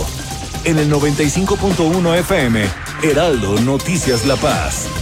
En 0.64 0.78
el 0.78 0.92
95.1 0.92 2.18
FM, 2.18 2.62
Heraldo 3.02 3.58
Noticias 3.62 4.26
La 4.26 4.36
Paz. 4.36 5.01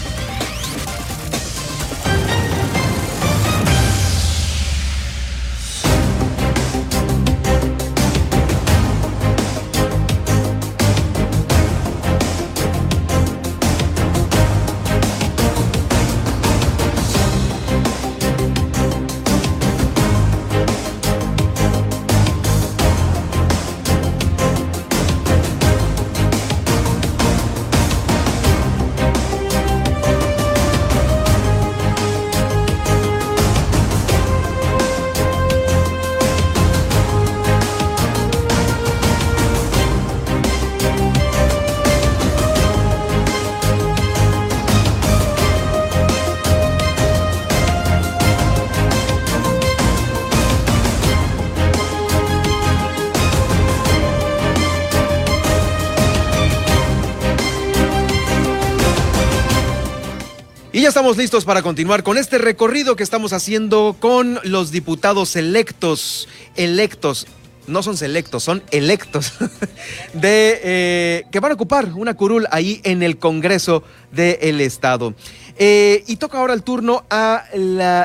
Estamos 60.90 61.16
listos 61.16 61.44
para 61.44 61.62
continuar 61.62 62.02
con 62.02 62.18
este 62.18 62.36
recorrido 62.36 62.96
que 62.96 63.04
estamos 63.04 63.32
haciendo 63.32 63.94
con 64.00 64.40
los 64.42 64.72
diputados 64.72 65.36
electos, 65.36 66.26
electos, 66.56 67.28
no 67.68 67.84
son 67.84 67.96
selectos, 67.96 68.42
son 68.42 68.60
electos, 68.72 69.34
de 70.14 70.60
eh, 70.64 71.24
que 71.30 71.38
van 71.38 71.52
a 71.52 71.54
ocupar 71.54 71.92
una 71.94 72.14
curul 72.14 72.48
ahí 72.50 72.80
en 72.82 73.04
el 73.04 73.18
Congreso 73.18 73.84
del 74.10 74.60
Estado. 74.60 75.14
Eh, 75.58 76.02
y 76.08 76.16
toca 76.16 76.38
ahora 76.38 76.54
el 76.54 76.64
turno 76.64 77.04
a 77.08 77.44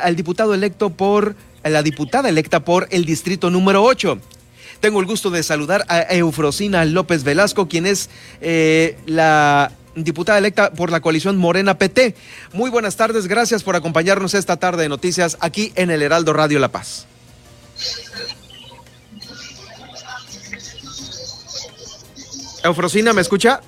al 0.04 0.16
diputado 0.16 0.54
electo 0.54 0.92
por, 0.92 1.36
a 1.64 1.70
la 1.70 1.82
diputada 1.82 2.30
electa 2.30 2.64
por 2.64 2.88
el 2.92 3.04
distrito 3.04 3.50
número 3.50 3.84
8. 3.84 4.20
Tengo 4.80 5.00
el 5.00 5.08
gusto 5.08 5.32
de 5.32 5.42
saludar 5.42 5.86
a 5.88 6.02
Eufrosina 6.02 6.86
López 6.86 7.24
Velasco, 7.24 7.68
quien 7.68 7.88
es 7.88 8.12
eh, 8.42 8.96
la 9.08 9.72
diputada 9.96 10.38
electa 10.38 10.72
por 10.72 10.92
la 10.92 11.00
coalición 11.00 11.38
Morena 11.38 11.78
PT. 11.78 12.16
Muy 12.54 12.70
buenas 12.70 12.96
tardes, 12.96 13.28
gracias 13.28 13.64
por 13.64 13.76
acompañarnos 13.76 14.34
esta 14.34 14.58
tarde 14.58 14.84
de 14.84 14.90
noticias 14.90 15.38
aquí 15.40 15.72
en 15.76 15.90
el 15.90 16.02
Heraldo 16.02 16.34
Radio 16.34 16.60
La 16.60 16.70
Paz. 16.70 17.08
Eufrosina, 22.64 23.14
¿me 23.14 23.22
escucha? 23.22 23.62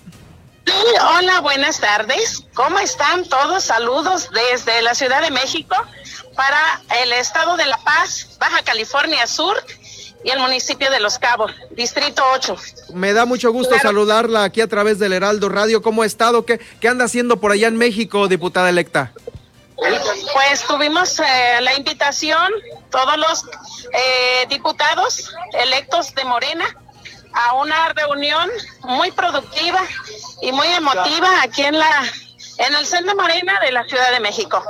Hola, 1.18 1.40
buenas 1.42 1.80
tardes. 1.80 2.44
¿Cómo 2.54 2.80
están 2.80 3.26
todos? 3.26 3.64
Saludos 3.64 4.30
desde 4.34 4.82
la 4.82 4.96
Ciudad 4.96 5.22
de 5.22 5.32
México 5.32 5.76
para 6.36 6.82
el 7.04 7.14
estado 7.14 7.58
de 7.58 7.66
La 7.66 7.78
Paz, 7.78 8.38
Baja 8.40 8.64
California 8.64 9.28
Sur 9.28 9.56
y 10.24 10.30
el 10.30 10.40
municipio 10.40 10.90
de 10.92 11.00
Los 11.00 11.20
Cabos, 11.20 11.52
Distrito 11.72 12.24
8. 12.34 12.56
Me 12.94 13.14
da 13.14 13.26
mucho 13.26 13.52
gusto 13.52 13.78
saludarla 13.80 14.44
aquí 14.44 14.62
a 14.62 14.68
través 14.68 15.00
del 15.00 15.14
Heraldo 15.14 15.50
Radio. 15.50 15.82
¿Cómo 15.82 16.02
ha 16.02 16.06
estado? 16.06 16.46
¿Qué, 16.46 16.60
qué 16.80 16.88
anda 16.88 17.06
haciendo 17.06 17.40
por 17.40 17.52
allá 17.52 17.68
en 17.68 17.78
México, 17.78 18.28
diputada 18.28 18.70
electa? 18.70 19.14
Pues 19.76 20.64
tuvimos 20.68 21.20
eh, 21.20 21.62
la 21.62 21.76
invitación, 21.76 22.52
todos 22.90 23.18
los 23.18 23.46
eh, 23.94 24.48
diputados 24.50 25.36
electos 25.54 26.14
de 26.16 26.26
Morena, 26.26 26.66
a 27.34 27.54
una 27.54 27.94
reunión 27.94 28.50
muy 28.82 29.12
productiva 29.12 29.80
y 30.42 30.52
muy 30.52 30.68
emotiva 30.68 31.42
aquí 31.44 31.64
en 31.64 31.78
la 31.78 32.04
en 32.58 32.74
el 32.74 32.86
Centro 32.88 33.16
Morena 33.16 33.60
de 33.60 33.72
la 33.72 33.84
Ciudad 33.84 34.12
de 34.12 34.20
México. 34.20 34.64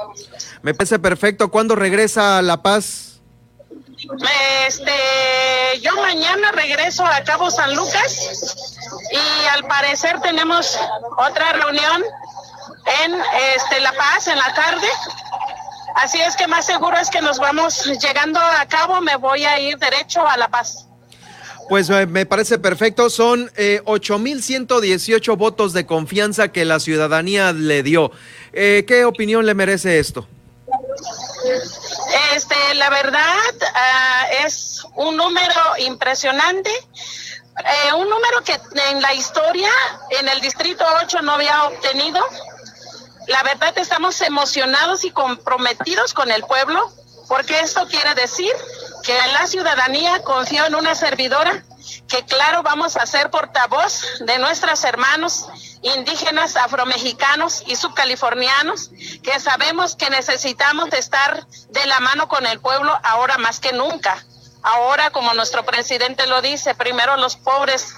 Me 0.61 0.73
parece 0.73 0.99
perfecto. 0.99 1.49
¿Cuándo 1.49 1.75
regresa 1.75 2.37
a 2.37 2.41
La 2.41 2.61
Paz? 2.61 3.06
Este, 4.67 5.79
yo 5.81 5.95
mañana 5.97 6.51
regreso 6.51 7.05
a 7.05 7.23
Cabo 7.23 7.51
San 7.51 7.75
Lucas 7.75 8.75
y 9.11 9.47
al 9.47 9.65
parecer 9.67 10.19
tenemos 10.21 10.77
otra 11.17 11.53
reunión 11.53 12.03
en 13.03 13.15
este 13.55 13.79
La 13.81 13.93
Paz 13.93 14.27
en 14.27 14.37
la 14.37 14.53
tarde. 14.53 14.87
Así 15.95 16.19
es 16.19 16.35
que 16.35 16.47
más 16.47 16.65
seguro 16.65 16.97
es 16.97 17.09
que 17.09 17.21
nos 17.21 17.39
vamos 17.39 17.85
llegando 18.01 18.39
a 18.39 18.65
cabo, 18.67 19.01
me 19.01 19.15
voy 19.15 19.45
a 19.45 19.59
ir 19.59 19.77
derecho 19.77 20.25
a 20.27 20.37
La 20.37 20.47
Paz. 20.47 20.87
Pues 21.69 21.89
eh, 21.89 22.05
me 22.05 22.25
parece 22.25 22.59
perfecto. 22.59 23.09
Son 23.09 23.51
eh, 23.57 23.81
8.118 23.85 25.37
votos 25.37 25.73
de 25.73 25.85
confianza 25.85 26.49
que 26.49 26.65
la 26.65 26.79
ciudadanía 26.79 27.51
le 27.51 27.83
dio. 27.83 28.11
Eh, 28.53 28.85
¿Qué 28.87 29.05
opinión 29.05 29.45
le 29.45 29.53
merece 29.53 29.99
esto? 29.99 30.27
Este, 32.33 32.55
la 32.75 32.89
verdad 32.89 33.53
ah, 33.73 34.27
es 34.43 34.85
un 34.95 35.17
número 35.17 35.61
impresionante. 35.79 36.71
Eh, 36.71 37.93
un 37.93 38.09
número 38.09 38.43
que 38.43 38.59
en 38.89 39.01
la 39.01 39.13
historia 39.13 39.69
en 40.11 40.27
el 40.29 40.39
Distrito 40.41 40.85
8 41.03 41.21
no 41.21 41.33
había 41.33 41.63
obtenido. 41.63 42.23
La 43.27 43.43
verdad 43.43 43.77
estamos 43.77 44.21
emocionados 44.21 45.03
y 45.03 45.11
comprometidos 45.11 46.13
con 46.13 46.31
el 46.31 46.43
pueblo, 46.43 46.91
porque 47.27 47.59
esto 47.59 47.87
quiere 47.87 48.13
decir 48.15 48.51
que 49.03 49.17
la 49.33 49.47
ciudadanía 49.47 50.21
confió 50.23 50.65
en 50.65 50.75
una 50.75 50.95
servidora 50.95 51.63
que 52.07 52.23
claro 52.25 52.63
vamos 52.63 52.95
a 52.97 53.05
ser 53.05 53.29
portavoz 53.29 54.01
de 54.21 54.37
nuestros 54.37 54.83
hermanos 54.83 55.47
indígenas, 55.81 56.55
afromexicanos 56.55 57.63
y 57.67 57.75
subcalifornianos, 57.75 58.91
que 59.23 59.39
sabemos 59.39 59.95
que 59.95 60.09
necesitamos 60.09 60.91
estar 60.93 61.45
de 61.69 61.85
la 61.85 61.99
mano 61.99 62.27
con 62.27 62.45
el 62.45 62.59
pueblo 62.59 62.97
ahora 63.03 63.37
más 63.37 63.59
que 63.59 63.73
nunca. 63.73 64.23
Ahora, 64.67 65.11
como 65.11 65.33
nuestro 65.33 65.63
presidente 65.65 66.27
lo 66.27 66.41
dice, 66.41 66.75
primero 66.75 67.15
los 67.15 67.37
pobres 67.37 67.95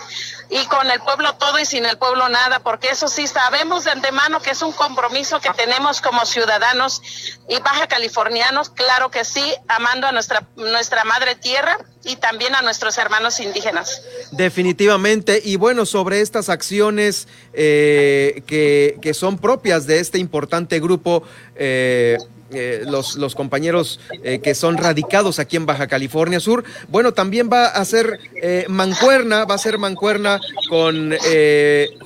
y 0.51 0.63
con 0.67 0.89
el 0.91 0.99
pueblo 0.99 1.33
todo 1.33 1.57
y 1.57 1.65
sin 1.65 1.83
el 1.83 1.97
pueblo 1.97 2.29
nada, 2.29 2.59
porque 2.59 2.89
eso 2.89 3.07
sí 3.07 3.25
sabemos 3.25 3.85
de 3.85 3.91
antemano 3.91 4.39
que 4.39 4.51
es 4.51 4.61
un 4.61 4.71
compromiso 4.73 5.39
que 5.41 5.49
tenemos 5.57 5.99
como 5.99 6.23
ciudadanos 6.27 7.01
y 7.49 7.59
baja 7.59 7.87
californianos, 7.87 8.69
claro 8.69 9.09
que 9.09 9.25
sí, 9.25 9.43
amando 9.67 10.05
a 10.05 10.11
nuestra, 10.11 10.45
nuestra 10.57 11.03
madre 11.05 11.33
tierra 11.33 11.79
y 12.03 12.17
también 12.17 12.53
a 12.53 12.61
nuestros 12.61 12.99
hermanos 12.99 13.39
indígenas. 13.39 14.03
Definitivamente, 14.31 15.41
y 15.43 15.55
bueno, 15.55 15.87
sobre 15.87 16.21
estas 16.21 16.49
acciones 16.49 17.27
eh, 17.53 18.43
que, 18.45 18.99
que, 19.01 19.15
son 19.15 19.39
propias 19.39 19.87
de 19.87 19.99
este 19.99 20.19
importante 20.19 20.79
grupo, 20.79 21.23
eh, 21.55 22.17
eh, 22.51 22.83
los, 22.85 23.15
los, 23.15 23.35
compañeros 23.35 23.99
eh, 24.23 24.39
que 24.41 24.55
son 24.55 24.77
radicados 24.77 25.39
aquí 25.39 25.55
en 25.55 25.65
Baja 25.65 25.87
California 25.87 26.39
Sur. 26.39 26.63
Bueno, 26.87 27.13
también 27.13 27.49
va 27.51 27.67
a 27.67 27.85
ser 27.85 28.19
eh, 28.41 28.65
mancuerna, 28.67 29.45
va 29.45 29.55
a 29.55 29.59
ser 29.59 29.77
mancuerna 29.77 30.39
con 30.67 31.13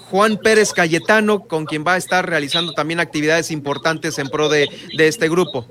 Juan 0.09 0.37
Pérez 0.37 0.73
Cayetano, 0.73 1.45
con 1.47 1.65
quien 1.65 1.85
va 1.85 1.93
a 1.93 1.97
estar 1.97 2.29
realizando 2.29 2.73
también 2.73 2.99
actividades 2.99 3.51
importantes 3.51 4.19
en 4.19 4.27
pro 4.29 4.49
de, 4.49 4.67
de 4.97 5.07
este 5.07 5.29
grupo. 5.29 5.65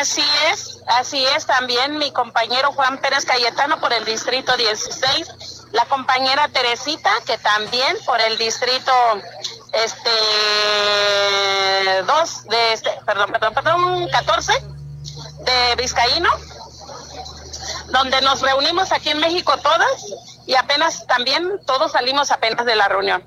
Así 0.00 0.24
es, 0.52 0.82
así 0.86 1.24
es 1.36 1.46
también 1.46 1.98
mi 1.98 2.10
compañero 2.12 2.72
Juan 2.72 2.98
Pérez 3.00 3.24
Cayetano 3.24 3.80
por 3.80 3.92
el 3.92 4.04
distrito 4.04 4.56
16, 4.56 5.66
la 5.72 5.84
compañera 5.86 6.48
Teresita 6.48 7.10
que 7.26 7.36
también 7.38 7.96
por 8.06 8.20
el 8.20 8.38
distrito 8.38 8.92
este 9.82 10.10
dos 12.06 12.44
de 12.44 12.72
este, 12.72 12.90
perdón, 13.06 13.32
perdón, 13.32 13.54
perdón, 13.54 14.08
14 14.08 14.52
de 14.52 15.76
Vizcaíno, 15.76 16.30
donde 17.90 18.20
nos 18.22 18.40
reunimos 18.40 18.92
aquí 18.92 19.10
en 19.10 19.20
México 19.20 19.56
todas 19.62 20.06
y 20.46 20.54
apenas 20.54 21.06
también 21.06 21.60
todos 21.66 21.92
salimos 21.92 22.30
apenas 22.30 22.66
de 22.66 22.76
la 22.76 22.88
reunión. 22.88 23.22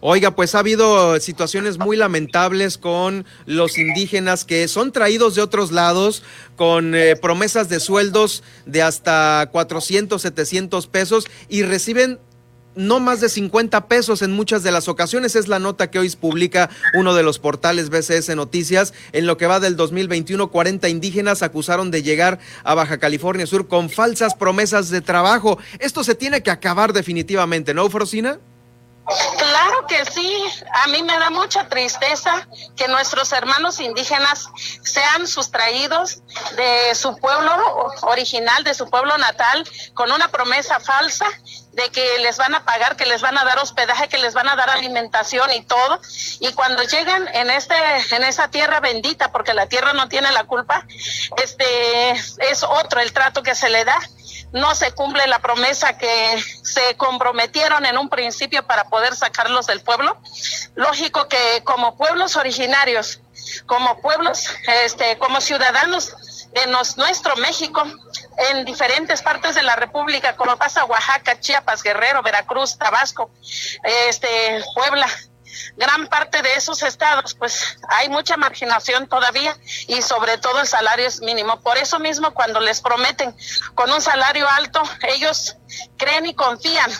Oiga, 0.00 0.30
pues 0.32 0.54
ha 0.54 0.58
habido 0.58 1.18
situaciones 1.20 1.78
muy 1.78 1.96
lamentables 1.96 2.76
con 2.76 3.24
los 3.46 3.78
indígenas 3.78 4.44
que 4.44 4.68
son 4.68 4.92
traídos 4.92 5.34
de 5.34 5.42
otros 5.42 5.72
lados 5.72 6.22
con 6.54 6.94
eh, 6.94 7.16
promesas 7.16 7.68
de 7.70 7.80
sueldos 7.80 8.42
de 8.66 8.82
hasta 8.82 9.48
400, 9.50 10.20
700 10.20 10.86
pesos 10.86 11.26
y 11.48 11.62
reciben 11.62 12.20
no 12.76 13.00
más 13.00 13.20
de 13.20 13.28
50 13.28 13.88
pesos 13.88 14.22
en 14.22 14.32
muchas 14.32 14.62
de 14.62 14.70
las 14.70 14.88
ocasiones. 14.88 15.34
Es 15.34 15.48
la 15.48 15.58
nota 15.58 15.90
que 15.90 15.98
hoy 15.98 16.10
publica 16.10 16.70
uno 16.94 17.14
de 17.14 17.22
los 17.22 17.38
portales 17.38 17.90
BCS 17.90 18.36
Noticias. 18.36 18.94
En 19.12 19.26
lo 19.26 19.36
que 19.36 19.46
va 19.46 19.60
del 19.60 19.76
2021, 19.76 20.50
40 20.50 20.88
indígenas 20.88 21.42
acusaron 21.42 21.90
de 21.90 22.02
llegar 22.02 22.38
a 22.62 22.74
Baja 22.74 22.98
California 22.98 23.46
Sur 23.46 23.66
con 23.66 23.90
falsas 23.90 24.34
promesas 24.34 24.90
de 24.90 25.00
trabajo. 25.00 25.58
Esto 25.78 26.04
se 26.04 26.14
tiene 26.14 26.42
que 26.42 26.50
acabar 26.50 26.92
definitivamente, 26.92 27.74
¿no, 27.74 27.88
Frosina? 27.90 28.38
Claro 29.38 29.86
que 29.86 30.04
sí, 30.04 30.44
a 30.82 30.88
mí 30.88 31.02
me 31.04 31.16
da 31.18 31.30
mucha 31.30 31.68
tristeza 31.68 32.48
que 32.76 32.88
nuestros 32.88 33.30
hermanos 33.32 33.78
indígenas 33.78 34.48
sean 34.82 35.28
sustraídos 35.28 36.22
de 36.56 36.92
su 36.96 37.16
pueblo 37.16 37.52
original, 38.02 38.64
de 38.64 38.74
su 38.74 38.90
pueblo 38.90 39.16
natal, 39.16 39.64
con 39.94 40.10
una 40.10 40.28
promesa 40.28 40.80
falsa 40.80 41.26
de 41.72 41.88
que 41.90 42.18
les 42.18 42.36
van 42.38 42.54
a 42.56 42.64
pagar, 42.64 42.96
que 42.96 43.06
les 43.06 43.20
van 43.22 43.38
a 43.38 43.44
dar 43.44 43.58
hospedaje, 43.58 44.08
que 44.08 44.18
les 44.18 44.34
van 44.34 44.48
a 44.48 44.56
dar 44.56 44.70
alimentación 44.70 45.52
y 45.52 45.62
todo. 45.62 46.00
Y 46.40 46.52
cuando 46.54 46.82
llegan 46.82 47.28
en 47.28 47.50
este, 47.50 47.76
en 48.10 48.24
esa 48.24 48.48
tierra 48.48 48.80
bendita, 48.80 49.30
porque 49.30 49.54
la 49.54 49.66
tierra 49.66 49.92
no 49.92 50.08
tiene 50.08 50.32
la 50.32 50.44
culpa, 50.44 50.84
este 51.36 52.10
es 52.10 52.64
otro 52.64 53.00
el 53.00 53.12
trato 53.12 53.42
que 53.44 53.54
se 53.54 53.68
le 53.68 53.84
da 53.84 53.98
no 54.56 54.74
se 54.74 54.90
cumple 54.92 55.26
la 55.26 55.38
promesa 55.38 55.98
que 55.98 56.42
se 56.62 56.96
comprometieron 56.96 57.84
en 57.84 57.98
un 57.98 58.08
principio 58.08 58.66
para 58.66 58.88
poder 58.88 59.14
sacarlos 59.14 59.66
del 59.66 59.80
pueblo. 59.80 60.18
Lógico 60.74 61.28
que 61.28 61.62
como 61.62 61.96
pueblos 61.96 62.36
originarios, 62.36 63.20
como 63.66 64.00
pueblos, 64.00 64.48
este, 64.84 65.18
como 65.18 65.42
ciudadanos 65.42 66.14
de 66.52 66.66
nuestro 66.68 67.36
México, 67.36 67.82
en 68.50 68.64
diferentes 68.64 69.20
partes 69.20 69.54
de 69.54 69.62
la 69.62 69.76
República, 69.76 70.36
como 70.36 70.56
pasa 70.56 70.86
Oaxaca, 70.86 71.38
Chiapas, 71.38 71.82
Guerrero, 71.82 72.22
Veracruz, 72.22 72.78
Tabasco, 72.78 73.30
este, 74.08 74.64
Puebla, 74.74 75.06
gran 75.76 76.06
parte 76.08 76.42
de 76.42 76.54
esos 76.54 76.82
estados, 76.82 77.34
pues 77.34 77.78
hay 77.88 78.08
mucha 78.08 78.36
marginación 78.36 79.06
todavía 79.06 79.56
y 79.88 80.02
sobre 80.02 80.38
todo 80.38 80.60
el 80.60 80.66
salario 80.66 81.06
es 81.06 81.20
mínimo. 81.20 81.60
Por 81.60 81.78
eso 81.78 81.98
mismo, 81.98 82.32
cuando 82.34 82.60
les 82.60 82.80
prometen 82.80 83.34
con 83.74 83.90
un 83.92 84.00
salario 84.00 84.48
alto, 84.48 84.82
ellos 85.02 85.56
creen 85.96 86.26
y 86.26 86.34
confían 86.34 86.90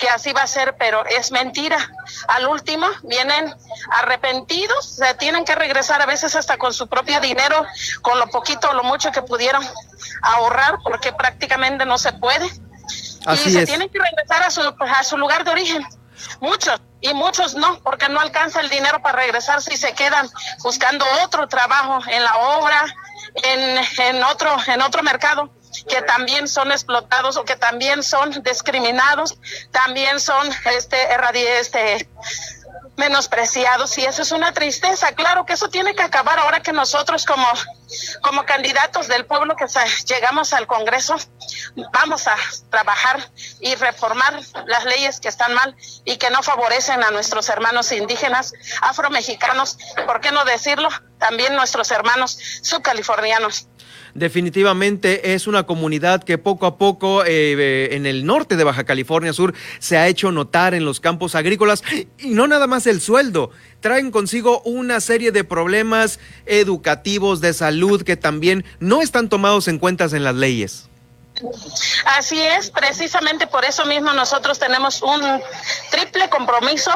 que 0.00 0.08
así 0.08 0.32
va 0.32 0.42
a 0.42 0.46
ser, 0.48 0.76
pero 0.78 1.04
es 1.06 1.30
mentira. 1.30 1.78
Al 2.26 2.48
último 2.48 2.88
vienen 3.02 3.54
arrepentidos, 3.92 4.96
se 4.96 5.14
tienen 5.14 5.44
que 5.44 5.54
regresar 5.54 6.02
a 6.02 6.06
veces 6.06 6.34
hasta 6.34 6.56
con 6.56 6.72
su 6.72 6.88
propio 6.88 7.20
dinero, 7.20 7.64
con 8.02 8.18
lo 8.18 8.26
poquito 8.28 8.70
o 8.70 8.72
lo 8.72 8.82
mucho 8.82 9.12
que 9.12 9.22
pudieron 9.22 9.62
ahorrar, 10.22 10.78
porque 10.82 11.12
prácticamente 11.12 11.84
no 11.84 11.98
se 11.98 12.12
puede. 12.14 12.46
y 12.46 13.50
se 13.50 13.66
tienen 13.66 13.88
que 13.90 13.98
regresar 13.98 14.42
a 14.42 14.50
su, 14.50 14.62
a 14.62 15.04
su 15.04 15.16
lugar 15.18 15.44
de 15.44 15.50
origen. 15.52 15.86
Muchos 16.40 16.80
y 17.00 17.14
muchos 17.14 17.54
no, 17.54 17.80
porque 17.80 18.08
no 18.08 18.20
alcanza 18.20 18.60
el 18.60 18.68
dinero 18.68 19.00
para 19.02 19.18
regresarse 19.18 19.72
y 19.72 19.76
se 19.76 19.92
quedan 19.94 20.28
buscando 20.62 21.04
otro 21.24 21.48
trabajo 21.48 22.00
en 22.08 22.22
la 22.22 22.36
obra, 22.36 22.84
en, 23.42 23.78
en 23.98 24.22
otro, 24.24 24.54
en 24.66 24.82
otro 24.82 25.02
mercado 25.02 25.50
que 25.88 26.02
también 26.02 26.48
son 26.48 26.72
explotados 26.72 27.36
o 27.36 27.44
que 27.44 27.56
también 27.56 28.02
son 28.02 28.42
discriminados, 28.42 29.38
también 29.70 30.20
son 30.20 30.48
este, 30.74 30.96
este 31.58 32.08
menospreciados 32.96 33.96
y 33.98 34.04
eso 34.04 34.22
es 34.22 34.32
una 34.32 34.52
tristeza. 34.52 35.12
Claro 35.12 35.46
que 35.46 35.54
eso 35.54 35.68
tiene 35.68 35.94
que 35.94 36.02
acabar 36.02 36.38
ahora 36.38 36.60
que 36.60 36.72
nosotros 36.72 37.24
como, 37.24 37.46
como 38.22 38.44
candidatos 38.44 39.08
del 39.08 39.26
pueblo 39.26 39.56
que 39.56 39.66
llegamos 40.06 40.52
al 40.52 40.66
Congreso 40.66 41.16
vamos 41.92 42.26
a 42.26 42.36
trabajar 42.70 43.20
y 43.60 43.74
reformar 43.74 44.40
las 44.66 44.84
leyes 44.84 45.20
que 45.20 45.28
están 45.28 45.54
mal 45.54 45.76
y 46.04 46.16
que 46.16 46.30
no 46.30 46.42
favorecen 46.42 47.02
a 47.02 47.10
nuestros 47.10 47.48
hermanos 47.48 47.92
indígenas, 47.92 48.52
afromexicanos, 48.82 49.78
¿por 50.06 50.20
qué 50.20 50.32
no 50.32 50.44
decirlo? 50.44 50.90
También 51.20 51.54
nuestros 51.54 51.90
hermanos 51.92 52.38
subcalifornianos 52.62 53.68
definitivamente 54.14 55.34
es 55.34 55.46
una 55.46 55.64
comunidad 55.64 56.22
que 56.22 56.38
poco 56.38 56.66
a 56.66 56.78
poco 56.78 57.24
eh, 57.24 57.94
en 57.94 58.06
el 58.06 58.26
norte 58.26 58.56
de 58.56 58.64
Baja 58.64 58.84
California 58.84 59.32
Sur 59.32 59.54
se 59.78 59.96
ha 59.96 60.08
hecho 60.08 60.32
notar 60.32 60.74
en 60.74 60.84
los 60.84 61.00
campos 61.00 61.34
agrícolas 61.34 61.82
y 62.18 62.30
no 62.30 62.46
nada 62.46 62.66
más 62.66 62.86
el 62.86 63.00
sueldo, 63.00 63.50
traen 63.80 64.10
consigo 64.10 64.60
una 64.62 65.00
serie 65.00 65.32
de 65.32 65.44
problemas 65.44 66.18
educativos, 66.46 67.40
de 67.40 67.52
salud 67.52 68.02
que 68.02 68.16
también 68.16 68.64
no 68.78 69.02
están 69.02 69.28
tomados 69.28 69.68
en 69.68 69.78
cuenta 69.78 70.00
en 70.10 70.24
las 70.24 70.34
leyes. 70.34 70.86
Así 72.04 72.40
es, 72.40 72.70
precisamente 72.70 73.46
por 73.46 73.64
eso 73.64 73.86
mismo 73.86 74.12
nosotros 74.12 74.58
tenemos 74.58 75.02
un 75.02 75.20
triple 75.90 76.28
compromiso 76.28 76.90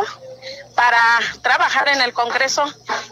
para 0.75 1.01
trabajar 1.43 1.89
en 1.89 2.01
el 2.01 2.13
Congreso 2.13 2.65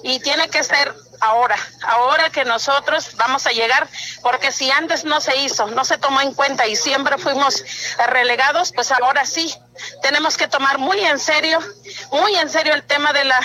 y 0.02 0.20
tiene 0.20 0.48
que 0.48 0.62
ser 0.64 0.94
ahora, 1.20 1.56
ahora 1.86 2.30
que 2.30 2.44
nosotros 2.44 3.16
vamos 3.16 3.46
a 3.46 3.50
llegar, 3.50 3.88
porque 4.22 4.50
si 4.50 4.70
antes 4.70 5.04
no 5.04 5.20
se 5.20 5.36
hizo, 5.36 5.66
no 5.68 5.84
se 5.84 5.96
tomó 5.96 6.20
en 6.20 6.34
cuenta 6.34 6.66
y 6.66 6.74
siempre 6.74 7.16
fuimos 7.16 7.64
relegados, 8.08 8.72
pues 8.74 8.90
ahora 8.90 9.24
sí, 9.24 9.54
tenemos 10.02 10.36
que 10.36 10.48
tomar 10.48 10.78
muy 10.78 11.00
en 11.00 11.18
serio, 11.18 11.58
muy 12.10 12.34
en 12.36 12.50
serio 12.50 12.74
el 12.74 12.82
tema 12.82 13.12
de, 13.12 13.24
la, 13.24 13.40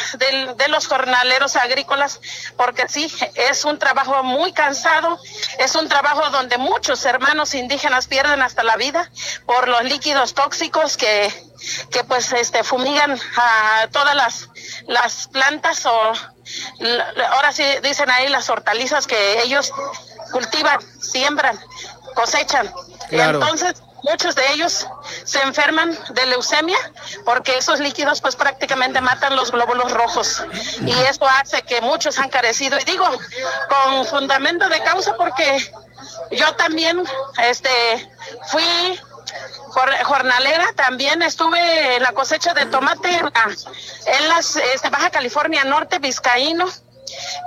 de, 0.58 0.68
los 0.68 0.88
jornaleros 0.88 1.56
agrícolas, 1.56 2.20
porque 2.58 2.88
sí, 2.88 3.12
es 3.36 3.66
un 3.66 3.80
trabajo 3.80 4.24
muy 4.24 4.52
cansado, 4.52 5.20
es 5.60 5.76
un 5.76 5.88
trabajo 5.88 6.30
donde 6.30 6.58
muchos 6.58 7.06
hermanos 7.06 7.54
indígenas 7.54 8.08
pierden 8.08 8.42
hasta 8.42 8.64
la 8.64 8.76
vida 8.76 9.10
por 9.46 9.68
los 9.68 9.84
líquidos 9.84 10.34
tóxicos 10.34 10.98
que, 10.98 11.32
que 11.92 12.04
pues 12.04 12.32
este 12.34 12.64
fumigan 12.64 13.20
a 13.38 13.88
todas 13.92 14.16
las, 14.16 14.50
las 14.88 15.28
plantas 15.28 15.86
o 15.86 16.14
ahora 17.32 17.52
sí 17.52 17.64
dicen 17.84 18.10
ahí 18.10 18.28
las 18.28 18.50
hortalizas 18.50 19.08
que 19.08 19.42
ellos 19.42 19.72
cultivan, 20.32 20.80
siembran, 21.02 21.58
cosechan. 22.16 22.72
Y 23.12 23.20
entonces 23.20 23.76
muchos 24.04 24.36
de 24.36 24.52
ellos 24.54 24.88
se 25.24 25.42
enferman 25.42 25.98
de 26.10 26.26
leucemia 26.28 26.78
porque 27.26 27.58
esos 27.58 27.80
líquidos 27.80 28.22
pues 28.22 28.36
prácticamente 28.36 29.02
matan 29.02 29.36
los 29.36 29.52
glóbulos 29.52 29.92
rojos. 29.92 30.44
Y 30.82 30.92
eso 30.92 31.28
hace 31.28 31.62
que 31.64 31.82
muchos 31.82 32.18
han 32.20 32.30
carecido. 32.30 32.80
Y 32.80 32.84
digo 32.84 33.06
con 33.70 34.06
fundamento 34.06 34.70
de 34.70 34.82
causa 34.82 35.16
porque 35.16 35.72
yo 36.32 36.54
también 36.56 37.04
este 37.38 37.70
fui 38.48 39.00
jornalera 40.04 40.72
también 40.76 41.22
estuve 41.22 41.98
en 41.98 42.04
la 42.04 42.14
cosecha 42.14 42.54
de 42.54 42.66
tomate 42.66 43.10
en, 43.10 44.30
las 44.30 44.56
este, 44.56 44.90
Baja 44.90 45.10
California 45.10 45.64
Norte, 45.64 46.00
Vizcaíno, 46.00 46.66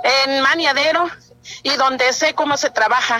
en 0.03 0.41
Maniadero, 0.41 1.09
y 1.63 1.75
donde 1.75 2.11
sé 2.13 2.33
cómo 2.33 2.57
se 2.57 2.69
trabaja 2.69 3.19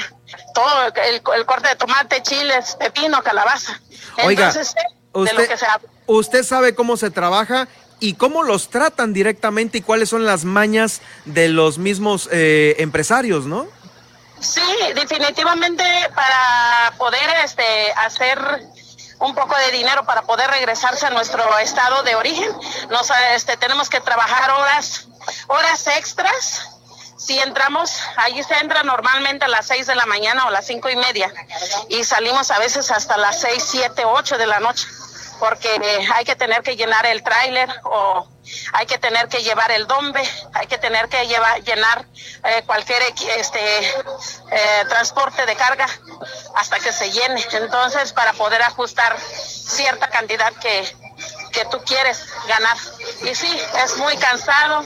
todo 0.53 0.93
el, 1.05 1.45
corte 1.45 1.69
de 1.69 1.75
tomate, 1.75 2.21
chiles, 2.21 2.75
pepino, 2.75 3.21
calabaza. 3.23 3.79
Oiga, 4.23 4.47
Entonces, 4.47 4.75
usted, 5.13 5.49
usted 6.07 6.43
sabe 6.43 6.75
cómo 6.75 6.97
se 6.97 7.09
trabaja 7.11 7.67
y 7.99 8.15
cómo 8.15 8.43
los 8.43 8.69
tratan 8.69 9.13
directamente 9.13 9.77
y 9.77 9.81
cuáles 9.81 10.09
son 10.09 10.25
las 10.25 10.43
mañas 10.43 11.01
de 11.25 11.49
los 11.49 11.77
mismos 11.77 12.27
eh, 12.31 12.75
empresarios, 12.79 13.45
¿no? 13.45 13.67
Sí, 14.39 14.61
definitivamente 14.95 15.83
para 16.15 16.93
poder 16.97 17.29
este, 17.45 17.91
hacer 17.95 18.39
un 19.19 19.35
poco 19.35 19.55
de 19.55 19.77
dinero 19.77 20.03
para 20.03 20.23
poder 20.23 20.49
regresarse 20.49 21.05
a 21.05 21.11
nuestro 21.11 21.59
estado 21.59 22.01
de 22.01 22.15
origen, 22.15 22.49
nos, 22.89 23.11
este, 23.35 23.55
tenemos 23.57 23.87
que 23.87 24.01
trabajar 24.01 24.49
horas, 24.49 25.07
horas 25.47 25.85
extras 25.85 26.80
si 27.21 27.37
entramos, 27.39 27.99
allí 28.17 28.41
se 28.43 28.55
entra 28.55 28.81
normalmente 28.83 29.45
a 29.45 29.47
las 29.47 29.67
6 29.67 29.85
de 29.85 29.95
la 29.95 30.07
mañana 30.07 30.47
o 30.47 30.49
las 30.49 30.65
cinco 30.65 30.89
y 30.89 30.95
media 30.95 31.31
y 31.87 32.03
salimos 32.03 32.49
a 32.49 32.57
veces 32.57 32.89
hasta 32.89 33.15
las 33.17 33.39
6, 33.41 33.63
7, 33.63 34.05
8 34.05 34.37
de 34.39 34.47
la 34.47 34.59
noche 34.59 34.87
porque 35.39 35.69
hay 36.13 36.23
que 36.23 36.35
tener 36.35 36.61
que 36.61 36.75
llenar 36.75 37.05
el 37.05 37.23
tráiler 37.23 37.67
o 37.83 38.27
hay 38.73 38.85
que 38.85 38.99
tener 38.99 39.27
que 39.27 39.41
llevar 39.41 39.71
el 39.71 39.87
dombe, 39.87 40.21
hay 40.53 40.67
que 40.67 40.77
tener 40.77 41.09
que 41.09 41.25
llevar, 41.27 41.63
llenar 41.63 42.05
eh, 42.43 42.61
cualquier 42.65 43.01
este, 43.37 43.59
eh, 43.79 44.85
transporte 44.87 45.45
de 45.47 45.55
carga 45.55 45.87
hasta 46.55 46.79
que 46.79 46.93
se 46.93 47.11
llene. 47.11 47.43
Entonces, 47.53 48.13
para 48.13 48.33
poder 48.33 48.61
ajustar 48.61 49.19
cierta 49.19 50.09
cantidad 50.09 50.53
que, 50.53 50.95
que 51.51 51.65
tú 51.65 51.81
quieres 51.85 52.23
ganar. 52.47 52.77
Y 53.23 53.33
sí, 53.33 53.61
es 53.83 53.97
muy 53.97 54.15
cansado, 54.17 54.85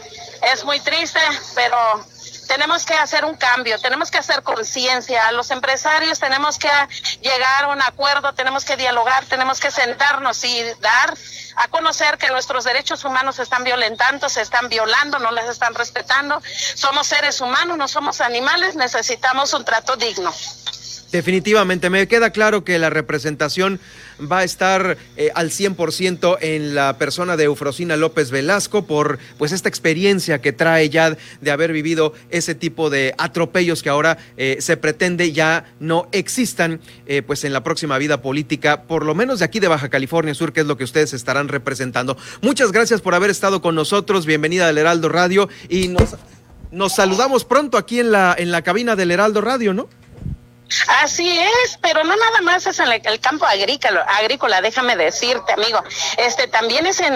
es 0.54 0.64
muy 0.64 0.80
triste, 0.80 1.20
pero 1.54 2.06
tenemos 2.48 2.86
que 2.86 2.94
hacer 2.94 3.26
un 3.26 3.36
cambio, 3.36 3.80
tenemos 3.80 4.12
que 4.12 4.18
hacer 4.18 4.44
conciencia. 4.44 5.32
Los 5.32 5.52
empresarios 5.52 6.20
tenemos 6.20 6.58
que 6.58 6.70
llegar 7.22 7.66
a 7.66 7.68
un 7.70 7.82
acuerdo, 7.82 8.34
tenemos 8.34 8.66
que 8.66 8.78
dialogar, 8.78 9.26
tenemos 9.26 9.60
que 9.60 9.72
sentarnos 9.72 10.44
y 10.44 10.64
dar 10.82 11.14
a 11.58 11.68
conocer 11.70 12.18
que 12.18 12.30
nuestros 12.30 12.64
derechos 12.64 13.06
humanos 13.06 13.38
se 13.38 13.44
están 13.44 13.64
violentando, 13.64 14.30
se 14.30 14.42
están 14.42 14.70
violando, 14.70 15.20
no 15.20 15.32
les 15.32 15.50
están 15.50 15.74
respetando. 15.74 16.42
Somos 16.76 17.08
seres 17.08 17.42
humanos, 17.42 17.78
no 17.78 17.88
somos 17.88 18.22
animales, 18.22 18.76
necesitamos 18.76 19.54
un 19.54 19.64
trato 19.64 19.96
digno. 19.96 20.34
Definitivamente, 21.12 21.90
me 21.90 22.08
queda 22.08 22.32
claro 22.32 22.66
que 22.66 22.78
la 22.78 22.90
representación 22.90 23.80
va 24.20 24.40
a 24.40 24.44
estar 24.44 24.98
eh, 25.18 25.32
al 25.36 25.50
100% 25.50 26.38
en 26.42 26.76
la 26.76 26.98
persona 26.98 27.38
de 27.38 27.46
Eufrosina 27.46 27.96
López 27.98 28.32
Velasco 28.32 28.86
por 28.86 29.20
pues 29.38 29.52
esta 29.52 29.70
experiencia 29.70 30.42
que 30.42 30.54
trae 30.54 30.90
ya 30.90 31.18
de 31.42 31.52
haber 31.52 31.72
vivido 31.72 32.14
ese 32.30 32.56
tipo 32.56 32.90
de 32.90 33.14
atropellos 33.18 33.84
que 33.84 33.90
ahora 33.90 34.18
eh, 34.38 34.58
se 34.60 34.78
pretende 34.78 35.32
ya 35.32 35.74
no 35.80 36.08
existan 36.12 36.80
eh, 37.06 37.22
pues 37.22 37.44
en 37.44 37.54
la 37.54 37.64
próxima 37.64 37.98
vida 37.98 38.22
política, 38.22 38.84
por 38.84 39.06
lo 39.06 39.16
menos 39.16 39.40
de 39.40 39.46
aquí 39.46 39.60
de 39.60 39.68
Baja 39.68 39.90
California 39.90 40.34
Sur, 40.34 40.54
que 40.54 40.62
es 40.62 40.68
lo 40.68 40.78
que 40.78 40.84
ustedes 40.84 41.14
estarán 41.14 41.48
representando. 41.48 42.18
Muchas 42.42 42.72
gracias 42.72 43.02
por 43.02 43.16
haber 43.16 43.30
estado 43.30 43.62
con 43.62 43.76
nosotros, 43.76 44.26
bienvenida 44.26 44.68
al 44.68 44.78
Heraldo 44.78 45.10
Radio 45.10 45.50
y 45.70 45.88
nos, 45.88 46.16
nos 46.72 46.96
saludamos 46.96 47.46
pronto 47.46 47.78
aquí 47.78 48.00
en 48.00 48.12
la, 48.12 48.36
en 48.38 48.52
la 48.52 48.62
cabina 48.62 48.96
del 48.96 49.12
Heraldo 49.12 49.42
Radio, 49.42 49.74
¿no? 49.74 49.90
Así 50.88 51.40
es, 51.40 51.78
pero 51.82 52.04
no 52.04 52.16
nada 52.16 52.42
más 52.42 52.66
es 52.66 52.80
en 52.80 52.92
el 52.92 53.20
campo 53.20 53.46
agrícola, 53.46 54.02
agrícola, 54.02 54.62
déjame 54.62 54.96
decirte, 54.96 55.54
amigo. 55.54 55.84
Este 56.18 56.48
también 56.48 56.86
es 56.88 57.00
en, 57.00 57.16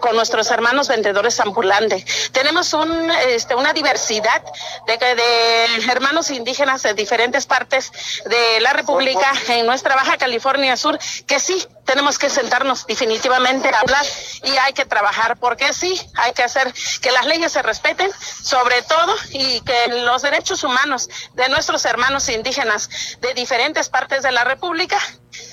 con 0.00 0.16
nuestros 0.16 0.50
hermanos 0.50 0.88
vendedores 0.88 1.38
ambulantes. 1.40 2.30
Tenemos 2.32 2.72
un, 2.72 3.10
este, 3.28 3.54
una 3.54 3.72
diversidad 3.72 4.42
de, 4.86 4.96
de 4.96 5.90
hermanos 5.90 6.30
indígenas 6.30 6.82
de 6.82 6.94
diferentes 6.94 7.46
partes 7.46 7.92
de 8.24 8.60
la 8.60 8.72
República 8.72 9.32
en 9.48 9.66
nuestra 9.66 9.94
Baja 9.94 10.16
California 10.16 10.76
Sur 10.76 10.98
que 11.26 11.38
sí 11.38 11.66
tenemos 11.90 12.18
que 12.18 12.30
sentarnos 12.30 12.86
definitivamente 12.86 13.68
a 13.68 13.80
hablar 13.80 14.06
y 14.44 14.50
hay 14.58 14.72
que 14.72 14.84
trabajar 14.84 15.36
porque 15.38 15.72
sí, 15.72 16.00
hay 16.14 16.32
que 16.32 16.44
hacer 16.44 16.72
que 17.00 17.10
las 17.10 17.26
leyes 17.26 17.50
se 17.50 17.62
respeten, 17.62 18.08
sobre 18.42 18.82
todo, 18.82 19.12
y 19.30 19.60
que 19.62 19.88
los 20.04 20.22
derechos 20.22 20.62
humanos 20.62 21.08
de 21.34 21.48
nuestros 21.48 21.84
hermanos 21.84 22.28
indígenas 22.28 22.79
de 23.20 23.34
diferentes 23.34 23.88
partes 23.88 24.22
de 24.22 24.32
la 24.32 24.44
República, 24.44 24.98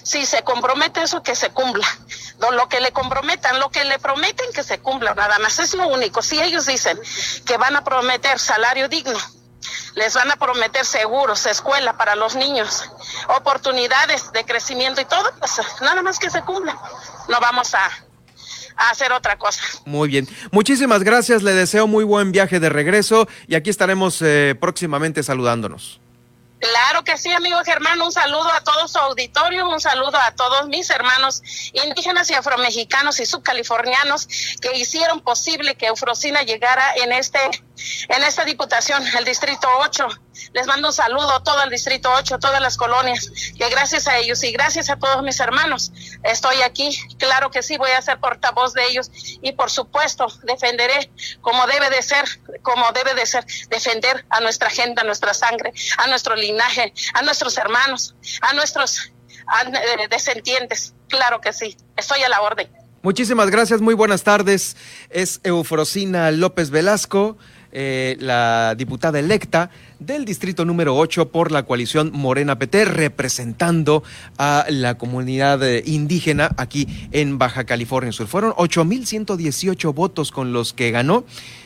si 0.03 0.25
se 0.25 0.43
compromete 0.43 1.03
eso, 1.03 1.23
que 1.23 1.35
se 1.35 1.49
cumpla. 1.49 1.87
Lo 2.51 2.69
que 2.69 2.79
le 2.79 2.91
comprometan, 2.91 3.59
lo 3.59 3.69
que 3.69 3.83
le 3.83 3.99
prometen, 3.99 4.45
que 4.53 4.63
se 4.63 4.79
cumpla, 4.79 5.15
nada 5.15 5.39
más. 5.39 5.59
Es 5.59 5.73
lo 5.73 5.87
único. 5.87 6.21
Si 6.21 6.39
ellos 6.39 6.65
dicen 6.65 6.99
que 7.45 7.57
van 7.57 7.75
a 7.75 7.83
prometer 7.83 8.39
salario 8.39 8.87
digno, 8.87 9.17
les 9.95 10.13
van 10.13 10.29
a 10.31 10.35
prometer 10.35 10.85
seguros, 10.85 11.45
escuela 11.45 11.97
para 11.97 12.15
los 12.15 12.35
niños, 12.35 12.89
oportunidades 13.35 14.31
de 14.31 14.45
crecimiento 14.45 15.01
y 15.01 15.05
todo, 15.05 15.29
pues 15.39 15.59
nada 15.81 16.01
más 16.03 16.19
que 16.19 16.29
se 16.29 16.41
cumpla. 16.43 16.77
No 17.27 17.39
vamos 17.39 17.73
a, 17.73 17.89
hacer 18.91 19.11
otra 19.11 19.37
cosa. 19.39 19.61
Muy 19.85 20.07
bien. 20.07 20.27
Muchísimas 20.51 21.03
gracias. 21.03 21.41
Le 21.41 21.53
deseo 21.53 21.87
muy 21.87 22.03
buen 22.03 22.31
viaje 22.31 22.59
de 22.59 22.69
regreso 22.69 23.27
y 23.47 23.55
aquí 23.55 23.71
estaremos 23.71 24.21
eh, 24.21 24.55
próximamente 24.59 25.23
saludándonos. 25.23 25.99
Claro 26.59 27.03
que 27.03 27.17
sí, 27.17 27.31
amigo 27.31 27.57
Germán. 27.63 28.01
Un 28.01 28.11
saludo 28.11 28.51
a 28.51 28.61
todo 28.61 28.87
su 28.87 28.97
auditorio, 28.97 29.69
un 29.69 29.79
saludo 29.79 30.17
a 30.17 30.31
todos 30.31 30.67
mis 30.67 30.89
hermanos 30.89 31.41
indígenas 31.73 32.29
y 32.31 32.33
afromexicanos 32.33 33.19
y 33.19 33.25
subcalifornianos 33.25 34.27
que 34.59 34.75
hicieron 34.75 35.21
posible 35.21 35.75
que 35.75 35.87
Eufrosina 35.87 36.41
llegara 36.41 36.95
en 36.95 37.11
este 37.11 37.39
en 38.09 38.23
esta 38.23 38.45
diputación, 38.45 39.03
el 39.17 39.25
distrito 39.25 39.67
8. 39.79 40.07
Les 40.53 40.67
mando 40.67 40.89
un 40.89 40.93
saludo 40.93 41.31
a 41.31 41.43
todo 41.43 41.63
el 41.63 41.69
distrito 41.69 42.11
8, 42.13 42.39
todas 42.39 42.61
las 42.61 42.77
colonias, 42.77 43.31
que 43.57 43.69
gracias 43.69 44.07
a 44.07 44.17
ellos 44.17 44.43
y 44.43 44.51
gracias 44.51 44.89
a 44.89 44.97
todos 44.97 45.23
mis 45.23 45.39
hermanos 45.39 45.91
estoy 46.23 46.61
aquí. 46.61 46.97
Claro 47.17 47.51
que 47.51 47.63
sí, 47.63 47.77
voy 47.77 47.91
a 47.91 48.01
ser 48.01 48.19
portavoz 48.19 48.73
de 48.73 48.85
ellos 48.85 49.11
y 49.41 49.51
por 49.53 49.69
supuesto 49.69 50.27
defenderé 50.43 51.11
como 51.41 51.65
debe 51.67 51.89
de 51.89 52.01
ser, 52.01 52.25
como 52.61 52.91
debe 52.91 53.13
de 53.13 53.25
ser, 53.25 53.45
defender 53.69 54.25
a 54.29 54.39
nuestra 54.39 54.69
gente, 54.69 55.01
a 55.01 55.03
nuestra 55.03 55.33
sangre, 55.33 55.73
a 55.97 56.07
nuestro 56.07 56.35
linaje, 56.35 56.93
a 57.13 57.21
nuestros 57.21 57.57
hermanos, 57.57 58.15
a 58.41 58.53
nuestros 58.53 59.11
eh, 59.65 60.07
descendientes. 60.09 60.93
Claro 61.09 61.41
que 61.41 61.53
sí, 61.53 61.77
estoy 61.95 62.23
a 62.23 62.29
la 62.29 62.41
orden. 62.41 62.69
Muchísimas 63.03 63.49
gracias, 63.49 63.79
muy 63.79 63.93
buenas 63.93 64.23
tardes. 64.23 64.75
Es 65.09 65.39
Eufrosina 65.43 66.31
López 66.31 66.71
Velasco. 66.71 67.37
Eh, 67.79 68.17
la 68.19 68.73
diputada 68.75 69.19
electa 69.19 69.69
del 69.99 70.25
distrito 70.25 70.65
número 70.65 70.97
8 70.97 71.29
por 71.29 71.51
la 71.51 71.61
coalición 71.61 72.09
Morena 72.11 72.57
PT, 72.57 72.85
representando 72.85 74.01
a 74.39 74.65
la 74.67 74.97
comunidad 74.97 75.61
eh, 75.61 75.83
indígena 75.85 76.49
aquí 76.57 76.87
en 77.11 77.37
Baja 77.37 77.65
California 77.65 78.11
Sur. 78.11 78.25
Fueron 78.25 78.53
8.118 78.53 79.93
votos 79.93 80.31
con 80.31 80.53
los 80.53 80.73
que 80.73 80.89
ganó 80.89 81.23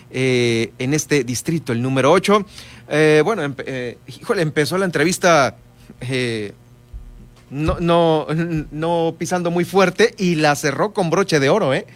eh, 0.09 0.73
en 0.79 0.93
este 0.93 1.23
distrito, 1.23 1.71
el 1.71 1.81
número 1.81 2.11
8. 2.11 2.45
bueno, 3.23 3.55
híjole, 4.05 4.41
empezó 4.41 4.77
la 4.77 4.83
entrevista. 4.83 5.55
no, 7.49 7.79
no, 7.79 8.27
no 8.71 9.15
pisando 9.17 9.49
muy 9.49 9.63
fuerte 9.63 10.13
y 10.17 10.35
la 10.35 10.57
cerró 10.57 10.91
con 10.91 11.09
broche 11.09 11.39
de 11.39 11.47
oro, 11.47 11.73
¿eh? 11.73 11.87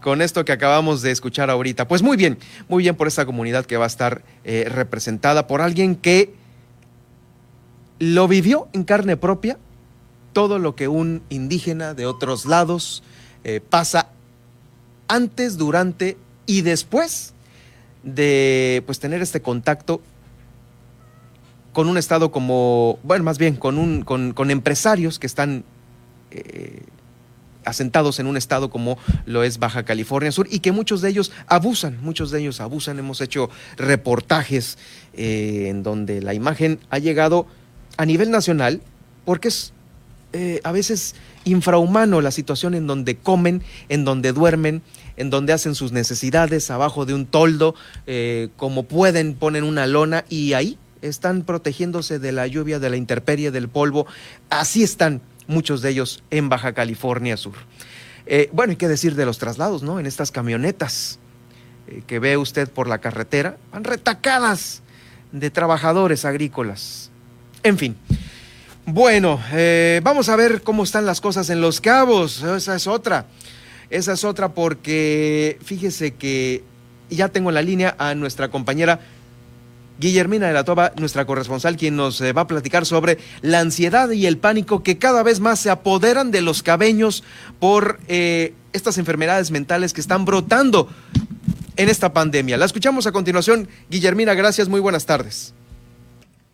Con 0.00 0.22
esto 0.22 0.44
que 0.44 0.52
acabamos 0.52 1.02
de 1.02 1.10
escuchar 1.10 1.50
ahorita. 1.50 1.88
Pues 1.88 2.02
muy 2.02 2.16
bien, 2.16 2.38
muy 2.68 2.84
bien 2.84 2.94
por 2.94 3.08
esta 3.08 3.26
comunidad 3.26 3.66
que 3.66 3.76
va 3.76 3.84
a 3.84 3.88
estar 3.88 4.22
eh, 4.44 4.68
representada 4.68 5.46
por 5.46 5.60
alguien 5.60 5.96
que 5.96 6.34
lo 7.98 8.28
vivió 8.28 8.68
en 8.72 8.84
carne 8.84 9.16
propia, 9.16 9.58
todo 10.32 10.58
lo 10.58 10.76
que 10.76 10.88
un 10.88 11.22
indígena 11.30 11.94
de 11.94 12.06
otros 12.06 12.46
lados 12.46 13.02
eh, 13.44 13.60
pasa 13.60 14.10
antes, 15.08 15.56
durante 15.56 16.16
y 16.46 16.62
después 16.62 17.34
de 18.02 18.82
pues 18.86 19.00
tener 19.00 19.20
este 19.20 19.42
contacto 19.42 20.00
con 21.72 21.88
un 21.88 21.98
estado 21.98 22.30
como, 22.30 22.98
bueno, 23.02 23.24
más 23.24 23.38
bien 23.38 23.56
con, 23.56 23.78
un, 23.78 24.02
con, 24.02 24.50
empresarios 24.50 25.18
que 25.18 25.26
están 25.26 25.64
eh, 26.30 26.82
asentados 27.64 28.18
en 28.18 28.26
un 28.26 28.36
estado 28.36 28.70
como 28.70 28.98
lo 29.26 29.42
es 29.44 29.58
Baja 29.58 29.84
California 29.84 30.32
Sur 30.32 30.48
y 30.50 30.60
que 30.60 30.72
muchos 30.72 31.00
de 31.00 31.10
ellos 31.10 31.32
abusan, 31.46 31.98
muchos 32.02 32.30
de 32.30 32.40
ellos 32.40 32.60
abusan. 32.60 32.98
Hemos 32.98 33.20
hecho 33.20 33.50
reportajes 33.76 34.78
eh, 35.14 35.66
en 35.68 35.82
donde 35.82 36.22
la 36.22 36.34
imagen 36.34 36.80
ha 36.90 36.98
llegado 36.98 37.46
a 37.96 38.06
nivel 38.06 38.30
nacional 38.30 38.80
porque 39.24 39.48
es 39.48 39.72
eh, 40.34 40.60
a 40.62 40.72
veces 40.72 41.14
infrahumano 41.44 42.20
la 42.20 42.30
situación 42.30 42.74
en 42.74 42.86
donde 42.86 43.16
comen, 43.16 43.62
en 43.88 44.04
donde 44.04 44.32
duermen, 44.32 44.82
en 45.16 45.30
donde 45.30 45.54
hacen 45.54 45.74
sus 45.74 45.90
necesidades 45.92 46.70
abajo 46.70 47.06
de 47.06 47.14
un 47.14 47.24
toldo, 47.24 47.74
eh, 48.06 48.48
como 48.56 48.82
pueden 48.82 49.34
ponen 49.34 49.64
una 49.64 49.86
lona 49.86 50.24
y 50.28 50.52
ahí 50.52 50.78
están 51.00 51.42
protegiéndose 51.42 52.18
de 52.18 52.32
la 52.32 52.46
lluvia, 52.46 52.78
de 52.78 52.90
la 52.90 52.96
intemperie, 52.96 53.50
del 53.50 53.68
polvo. 53.68 54.06
Así 54.50 54.82
están 54.82 55.22
muchos 55.48 55.82
de 55.82 55.90
ellos 55.90 56.22
en 56.30 56.48
Baja 56.48 56.72
California 56.72 57.36
Sur. 57.36 57.54
Eh, 58.26 58.48
bueno, 58.52 58.70
hay 58.70 58.76
que 58.76 58.86
decir 58.86 59.16
de 59.16 59.26
los 59.26 59.38
traslados, 59.38 59.82
¿no? 59.82 59.98
En 59.98 60.06
estas 60.06 60.30
camionetas 60.30 61.18
eh, 61.88 62.02
que 62.06 62.20
ve 62.20 62.36
usted 62.36 62.68
por 62.70 62.86
la 62.86 62.98
carretera, 62.98 63.56
van 63.72 63.82
retacadas 63.82 64.82
de 65.32 65.50
trabajadores 65.50 66.24
agrícolas. 66.24 67.10
En 67.62 67.78
fin. 67.78 67.96
Bueno, 68.84 69.40
eh, 69.52 70.00
vamos 70.04 70.28
a 70.28 70.36
ver 70.36 70.62
cómo 70.62 70.84
están 70.84 71.06
las 71.06 71.20
cosas 71.20 71.50
en 71.50 71.60
Los 71.60 71.80
Cabos. 71.80 72.42
Esa 72.42 72.76
es 72.76 72.86
otra. 72.86 73.26
Esa 73.90 74.12
es 74.12 74.24
otra 74.24 74.50
porque 74.50 75.58
fíjese 75.64 76.14
que 76.14 76.62
ya 77.10 77.28
tengo 77.28 77.50
en 77.50 77.54
la 77.54 77.62
línea 77.62 77.96
a 77.98 78.14
nuestra 78.14 78.50
compañera 78.50 79.00
Guillermina 79.98 80.46
de 80.46 80.52
la 80.52 80.64
Toba, 80.64 80.92
nuestra 80.96 81.24
corresponsal, 81.26 81.76
quien 81.76 81.96
nos 81.96 82.20
eh, 82.20 82.32
va 82.32 82.42
a 82.42 82.46
platicar 82.46 82.86
sobre 82.86 83.18
la 83.42 83.60
ansiedad 83.60 84.10
y 84.10 84.26
el 84.26 84.38
pánico 84.38 84.82
que 84.82 84.98
cada 84.98 85.22
vez 85.22 85.40
más 85.40 85.58
se 85.58 85.70
apoderan 85.70 86.30
de 86.30 86.40
los 86.40 86.62
cabeños 86.62 87.24
por 87.58 87.98
eh, 88.08 88.54
estas 88.72 88.98
enfermedades 88.98 89.50
mentales 89.50 89.92
que 89.92 90.00
están 90.00 90.24
brotando 90.24 90.88
en 91.76 91.88
esta 91.88 92.12
pandemia. 92.12 92.56
La 92.56 92.66
escuchamos 92.66 93.06
a 93.06 93.12
continuación. 93.12 93.68
Guillermina, 93.90 94.34
gracias, 94.34 94.68
muy 94.68 94.80
buenas 94.80 95.06
tardes. 95.06 95.54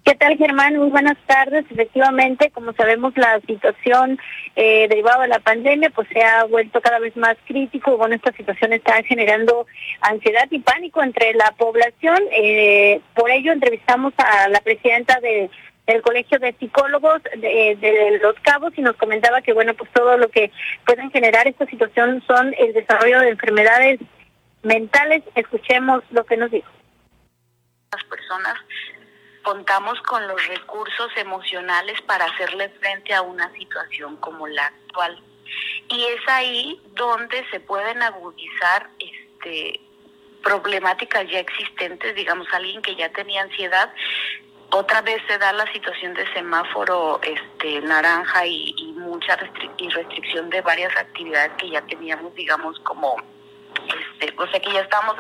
¿Qué 0.04 0.14
tal, 0.16 0.36
Germán? 0.36 0.76
Muy 0.76 0.90
buenas 0.90 1.16
tardes. 1.26 1.64
Efectivamente, 1.70 2.50
como 2.50 2.74
sabemos, 2.74 3.16
la 3.16 3.40
situación 3.40 4.18
eh, 4.54 4.86
derivada 4.86 5.22
de 5.22 5.28
la 5.28 5.38
pandemia 5.38 5.88
pues 5.88 6.06
se 6.12 6.22
ha 6.22 6.44
vuelto 6.44 6.82
cada 6.82 6.98
vez 6.98 7.16
más 7.16 7.38
crítico. 7.46 7.96
Bueno, 7.96 8.14
esta 8.14 8.30
situación 8.32 8.74
está 8.74 9.02
generando 9.02 9.66
ansiedad 10.02 10.46
y 10.50 10.58
pánico 10.58 11.02
entre 11.02 11.32
la 11.32 11.52
población. 11.52 12.18
Eh, 12.32 13.00
por 13.14 13.30
ello, 13.30 13.52
entrevistamos 13.52 14.12
a 14.18 14.48
la 14.50 14.60
presidenta 14.60 15.20
de 15.20 15.50
del 15.86 16.00
Colegio 16.00 16.38
de 16.38 16.54
Psicólogos 16.58 17.22
de, 17.36 17.76
de, 17.78 18.18
Los 18.22 18.34
Cabos 18.40 18.72
y 18.74 18.80
nos 18.80 18.96
comentaba 18.96 19.42
que, 19.42 19.52
bueno, 19.52 19.74
pues 19.74 19.90
todo 19.92 20.16
lo 20.16 20.30
que 20.30 20.50
pueden 20.86 21.10
generar 21.10 21.46
esta 21.46 21.66
situación 21.66 22.22
son 22.26 22.54
el 22.58 22.72
desarrollo 22.72 23.20
de 23.20 23.28
enfermedades 23.28 24.00
mentales. 24.62 25.22
Escuchemos 25.34 26.02
lo 26.10 26.24
que 26.24 26.38
nos 26.38 26.50
dijo. 26.50 26.70
Las 27.92 28.04
personas 28.04 28.54
contamos 29.44 30.00
con 30.02 30.26
los 30.26 30.44
recursos 30.48 31.10
emocionales 31.16 32.00
para 32.02 32.24
hacerle 32.24 32.70
frente 32.80 33.14
a 33.14 33.22
una 33.22 33.52
situación 33.52 34.16
como 34.16 34.48
la 34.48 34.66
actual. 34.66 35.22
Y 35.88 36.04
es 36.04 36.20
ahí 36.26 36.80
donde 36.94 37.48
se 37.50 37.60
pueden 37.60 38.02
agudizar 38.02 38.90
este 38.98 39.80
problemáticas 40.42 41.26
ya 41.30 41.38
existentes, 41.38 42.14
digamos, 42.14 42.46
alguien 42.52 42.82
que 42.82 42.94
ya 42.94 43.08
tenía 43.08 43.42
ansiedad, 43.42 43.90
otra 44.70 45.00
vez 45.00 45.22
se 45.26 45.38
da 45.38 45.52
la 45.52 45.70
situación 45.72 46.14
de 46.14 46.30
semáforo 46.34 47.20
este 47.22 47.80
naranja 47.80 48.46
y, 48.46 48.74
y 48.76 48.92
mucha 48.92 49.38
y 49.78 49.88
restricción 49.88 50.50
de 50.50 50.60
varias 50.60 50.94
actividades 50.96 51.52
que 51.58 51.70
ya 51.70 51.80
teníamos, 51.82 52.34
digamos, 52.34 52.78
como 52.80 53.16
este, 53.88 54.34
o 54.36 54.46
sea 54.48 54.60
que 54.60 54.72
ya 54.72 54.80
estamos 54.80 55.16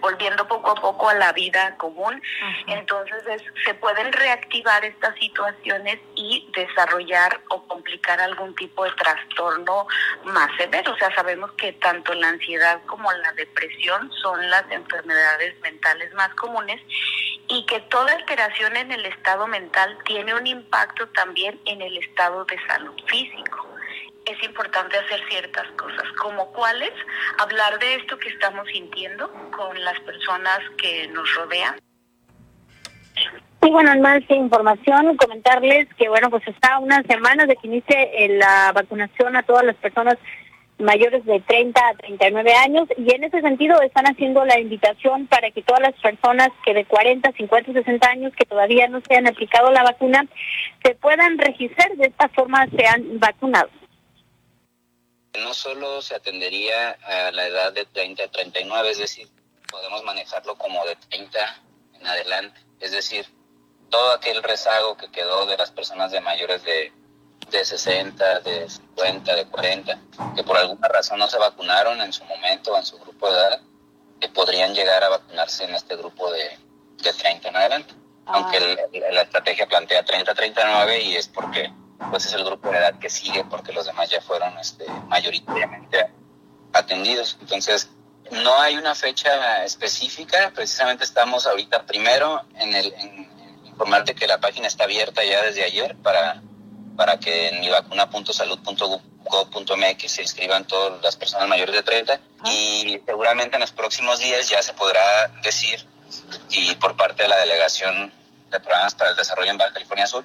volviendo 0.00 0.46
poco 0.46 0.72
a 0.72 0.74
poco 0.74 1.08
a 1.08 1.14
la 1.14 1.32
vida 1.32 1.76
común, 1.76 2.20
entonces 2.66 3.42
se 3.64 3.74
pueden 3.74 4.12
reactivar 4.12 4.84
estas 4.84 5.14
situaciones 5.18 5.98
y 6.14 6.50
desarrollar 6.54 7.40
o 7.50 7.66
complicar 7.66 8.20
algún 8.20 8.54
tipo 8.54 8.84
de 8.84 8.92
trastorno 8.92 9.86
más 10.24 10.50
severo. 10.56 10.92
O 10.92 10.96
sea, 10.96 11.14
sabemos 11.14 11.52
que 11.52 11.72
tanto 11.74 12.14
la 12.14 12.28
ansiedad 12.28 12.80
como 12.86 13.10
la 13.12 13.32
depresión 13.32 14.10
son 14.22 14.48
las 14.50 14.64
enfermedades 14.70 15.58
mentales 15.60 16.12
más 16.14 16.30
comunes 16.34 16.80
y 17.48 17.64
que 17.66 17.80
toda 17.80 18.12
alteración 18.12 18.76
en 18.76 18.92
el 18.92 19.06
estado 19.06 19.46
mental 19.46 19.96
tiene 20.04 20.34
un 20.34 20.46
impacto 20.46 21.08
también 21.08 21.58
en 21.64 21.80
el 21.82 21.96
estado 21.98 22.44
de 22.44 22.58
salud 22.66 22.94
físico 23.06 23.77
es 24.30 24.42
importante 24.44 24.96
hacer 24.96 25.20
ciertas 25.28 25.66
cosas, 25.72 26.04
como 26.20 26.52
cuáles, 26.52 26.92
hablar 27.38 27.78
de 27.78 27.94
esto 27.96 28.18
que 28.18 28.28
estamos 28.28 28.66
sintiendo 28.68 29.30
con 29.50 29.82
las 29.82 29.98
personas 30.00 30.60
que 30.76 31.08
nos 31.08 31.34
rodean. 31.34 31.76
Y 33.62 33.70
bueno, 33.70 33.92
en 33.92 34.00
más 34.00 34.20
información, 34.28 35.16
comentarles 35.16 35.88
que 35.94 36.08
bueno, 36.08 36.30
pues 36.30 36.46
está 36.46 36.78
una 36.78 37.02
semana 37.02 37.46
de 37.46 37.56
que 37.56 37.66
inicie 37.66 38.24
eh, 38.24 38.38
la 38.38 38.72
vacunación 38.72 39.34
a 39.34 39.42
todas 39.42 39.64
las 39.64 39.76
personas 39.76 40.16
mayores 40.78 41.24
de 41.24 41.40
30 41.40 41.80
a 41.80 41.94
39 41.94 42.54
años 42.54 42.88
y 42.96 43.12
en 43.12 43.24
ese 43.24 43.40
sentido 43.40 43.80
están 43.82 44.06
haciendo 44.06 44.44
la 44.44 44.60
invitación 44.60 45.26
para 45.26 45.50
que 45.50 45.62
todas 45.62 45.82
las 45.82 45.94
personas 45.94 46.50
que 46.64 46.72
de 46.72 46.84
40, 46.84 47.32
50, 47.32 47.72
60 47.72 48.08
años 48.08 48.32
que 48.36 48.46
todavía 48.46 48.86
no 48.86 49.00
se 49.00 49.16
han 49.16 49.26
aplicado 49.26 49.72
la 49.72 49.82
vacuna 49.82 50.24
se 50.84 50.94
puedan 50.94 51.36
registrar, 51.36 51.96
de 51.96 52.06
esta 52.06 52.28
forma 52.28 52.66
sean 52.76 53.18
vacunados. 53.18 53.72
No 55.36 55.54
solo 55.54 56.02
se 56.02 56.14
atendería 56.14 56.90
a 57.02 57.30
la 57.30 57.46
edad 57.46 57.72
de 57.72 57.84
30 57.84 58.24
a 58.24 58.28
39, 58.28 58.90
es 58.90 58.98
decir, 58.98 59.28
podemos 59.70 60.02
manejarlo 60.04 60.56
como 60.56 60.84
de 60.86 60.96
30 60.96 61.62
en 61.94 62.06
adelante, 62.06 62.60
es 62.80 62.92
decir, 62.92 63.26
todo 63.90 64.12
aquel 64.12 64.42
rezago 64.42 64.96
que 64.96 65.10
quedó 65.10 65.46
de 65.46 65.56
las 65.56 65.70
personas 65.70 66.10
de 66.12 66.20
mayores 66.20 66.62
de, 66.64 66.92
de 67.50 67.64
60, 67.64 68.40
de 68.40 68.68
50, 68.68 69.34
de 69.34 69.46
40, 69.46 69.98
que 70.34 70.42
por 70.44 70.56
alguna 70.56 70.88
razón 70.88 71.18
no 71.18 71.28
se 71.28 71.38
vacunaron 71.38 72.00
en 72.00 72.12
su 72.12 72.24
momento 72.24 72.72
o 72.72 72.78
en 72.78 72.84
su 72.84 72.98
grupo 72.98 73.30
de 73.30 73.38
edad, 73.38 73.60
que 74.20 74.28
podrían 74.28 74.74
llegar 74.74 75.02
a 75.04 75.08
vacunarse 75.08 75.64
en 75.64 75.74
este 75.74 75.96
grupo 75.96 76.30
de, 76.30 76.58
de 77.02 77.12
30 77.12 77.48
en 77.48 77.56
adelante. 77.56 77.94
Aunque 78.26 78.58
ah. 78.58 79.12
la 79.12 79.22
estrategia 79.22 79.66
plantea 79.66 80.04
30-39 80.04 81.02
y 81.02 81.16
es 81.16 81.28
porque 81.28 81.72
pues 82.10 82.26
es 82.26 82.32
el 82.34 82.44
grupo 82.44 82.70
de 82.70 82.78
edad 82.78 82.98
que 82.98 83.10
sigue 83.10 83.44
porque 83.44 83.72
los 83.72 83.86
demás 83.86 84.08
ya 84.08 84.20
fueron 84.20 84.56
este, 84.58 84.86
mayoritariamente 85.08 86.10
atendidos. 86.72 87.36
Entonces, 87.40 87.88
no 88.30 88.60
hay 88.60 88.76
una 88.76 88.94
fecha 88.94 89.64
específica, 89.64 90.52
precisamente 90.54 91.02
estamos 91.04 91.46
ahorita 91.46 91.86
primero 91.86 92.42
en, 92.56 92.74
el, 92.74 92.92
en 92.94 93.26
informarte 93.64 94.14
que 94.14 94.26
la 94.26 94.38
página 94.38 94.66
está 94.66 94.84
abierta 94.84 95.24
ya 95.24 95.42
desde 95.42 95.64
ayer 95.64 95.96
para, 95.96 96.42
para 96.96 97.18
que 97.18 97.48
en 97.48 97.60
mivacuna.salud.gov.mx 97.60 100.12
se 100.12 100.22
inscriban 100.22 100.66
todas 100.66 101.02
las 101.02 101.16
personas 101.16 101.48
mayores 101.48 101.74
de 101.74 101.82
30 101.82 102.20
y 102.44 103.00
seguramente 103.06 103.56
en 103.56 103.60
los 103.60 103.72
próximos 103.72 104.18
días 104.18 104.48
ya 104.48 104.62
se 104.62 104.74
podrá 104.74 105.28
decir 105.42 105.86
y 106.50 106.74
por 106.76 106.96
parte 106.96 107.22
de 107.22 107.28
la 107.28 107.38
delegación 107.38 108.12
de 108.50 108.60
programas 108.60 108.94
para 108.94 109.10
el 109.10 109.16
desarrollo 109.16 109.50
en 109.50 109.58
Baja 109.58 109.72
California 109.72 110.06
Sur 110.06 110.24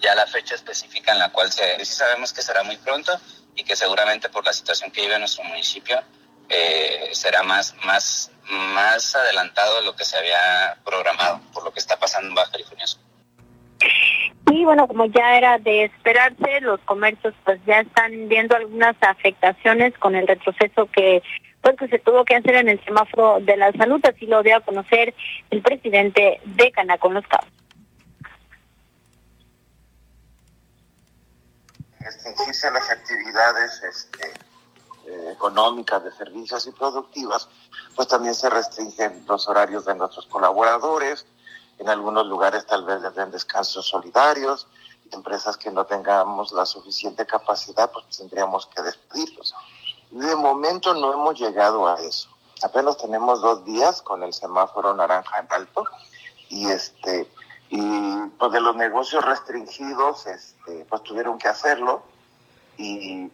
ya 0.00 0.14
la 0.14 0.26
fecha 0.26 0.54
específica 0.54 1.12
en 1.12 1.18
la 1.18 1.30
cual 1.30 1.50
se, 1.52 1.78
sí 1.84 1.92
sabemos 1.92 2.32
que 2.32 2.42
será 2.42 2.62
muy 2.62 2.76
pronto 2.76 3.12
y 3.54 3.64
que 3.64 3.76
seguramente 3.76 4.28
por 4.28 4.44
la 4.44 4.52
situación 4.52 4.90
que 4.90 5.02
vive 5.02 5.18
nuestro 5.18 5.44
municipio 5.44 6.00
eh, 6.48 7.10
será 7.12 7.42
más, 7.42 7.74
más, 7.84 8.30
más 8.44 9.14
adelantado 9.14 9.80
de 9.80 9.86
lo 9.86 9.94
que 9.94 10.04
se 10.04 10.16
había 10.16 10.76
programado 10.84 11.40
por 11.52 11.64
lo 11.64 11.72
que 11.72 11.80
está 11.80 11.98
pasando 11.98 12.28
en 12.28 12.34
Baja 12.34 12.52
California 12.52 12.86
Sur. 12.86 13.02
Y 14.50 14.64
bueno, 14.64 14.88
como 14.88 15.06
ya 15.06 15.36
era 15.36 15.58
de 15.58 15.84
esperarse, 15.84 16.60
los 16.60 16.80
comercios 16.80 17.34
pues 17.44 17.60
ya 17.66 17.80
están 17.80 18.28
viendo 18.28 18.56
algunas 18.56 18.96
afectaciones 19.00 19.96
con 19.98 20.16
el 20.16 20.26
retroceso 20.26 20.86
que 20.86 21.22
pues 21.60 21.76
que 21.76 21.88
se 21.88 21.98
tuvo 21.98 22.24
que 22.24 22.36
hacer 22.36 22.54
en 22.54 22.68
el 22.68 22.82
semáforo 22.84 23.38
de 23.40 23.56
la 23.56 23.72
salud, 23.72 24.00
así 24.04 24.26
lo 24.26 24.42
dio 24.42 24.56
a 24.56 24.60
conocer 24.60 25.14
el 25.50 25.60
presidente 25.60 26.40
de 26.44 26.70
Canacón 26.70 27.14
Los 27.14 27.26
Cabos. 27.26 27.50
Restringirse 32.08 32.70
las 32.70 32.88
actividades 32.90 33.82
este, 33.82 34.32
eh, 35.06 35.32
económicas, 35.32 36.02
de 36.02 36.12
servicios 36.12 36.66
y 36.66 36.72
productivas, 36.72 37.48
pues 37.94 38.08
también 38.08 38.34
se 38.34 38.48
restringen 38.48 39.24
los 39.26 39.48
horarios 39.48 39.84
de 39.84 39.94
nuestros 39.94 40.26
colaboradores. 40.26 41.26
En 41.78 41.88
algunos 41.88 42.26
lugares 42.26 42.66
tal 42.66 42.84
vez 42.84 43.00
les 43.02 43.14
den 43.14 43.30
descansos 43.30 43.86
solidarios. 43.86 44.66
Empresas 45.10 45.56
que 45.56 45.70
no 45.70 45.86
tengamos 45.86 46.52
la 46.52 46.66
suficiente 46.66 47.24
capacidad, 47.24 47.90
pues 47.90 48.04
tendríamos 48.16 48.66
que 48.66 48.82
despedirlos. 48.82 49.54
De 50.10 50.34
momento 50.36 50.94
no 50.94 51.12
hemos 51.12 51.38
llegado 51.38 51.86
a 51.88 52.00
eso. 52.00 52.28
Apenas 52.62 52.96
tenemos 52.96 53.40
dos 53.40 53.64
días 53.64 54.02
con 54.02 54.22
el 54.22 54.32
semáforo 54.32 54.94
naranja 54.94 55.38
en 55.38 55.46
alto 55.50 55.84
y 56.48 56.68
este 56.68 57.30
y 57.70 57.80
pues 58.38 58.52
de 58.52 58.60
los 58.60 58.76
negocios 58.76 59.24
restringidos 59.24 60.26
este, 60.26 60.86
pues 60.88 61.02
tuvieron 61.02 61.38
que 61.38 61.48
hacerlo 61.48 62.02
y, 62.76 63.30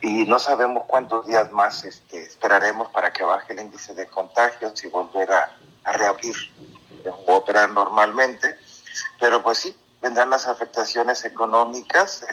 y 0.00 0.24
no 0.26 0.38
sabemos 0.38 0.84
cuántos 0.86 1.26
días 1.26 1.52
más 1.52 1.84
este, 1.84 2.22
esperaremos 2.22 2.88
para 2.90 3.12
que 3.12 3.22
baje 3.22 3.52
el 3.52 3.60
índice 3.60 3.94
de 3.94 4.06
contagios 4.06 4.84
y 4.84 4.88
volver 4.88 5.30
a, 5.32 5.56
reabrir 5.92 6.34
o 7.04 7.36
operar 7.36 7.70
normalmente. 7.70 8.56
Pero 9.20 9.42
pues 9.42 9.58
sí 9.58 9.76
vendrán 10.02 10.30
las 10.30 10.48
afectaciones 10.48 11.24
económicas. 11.24 12.26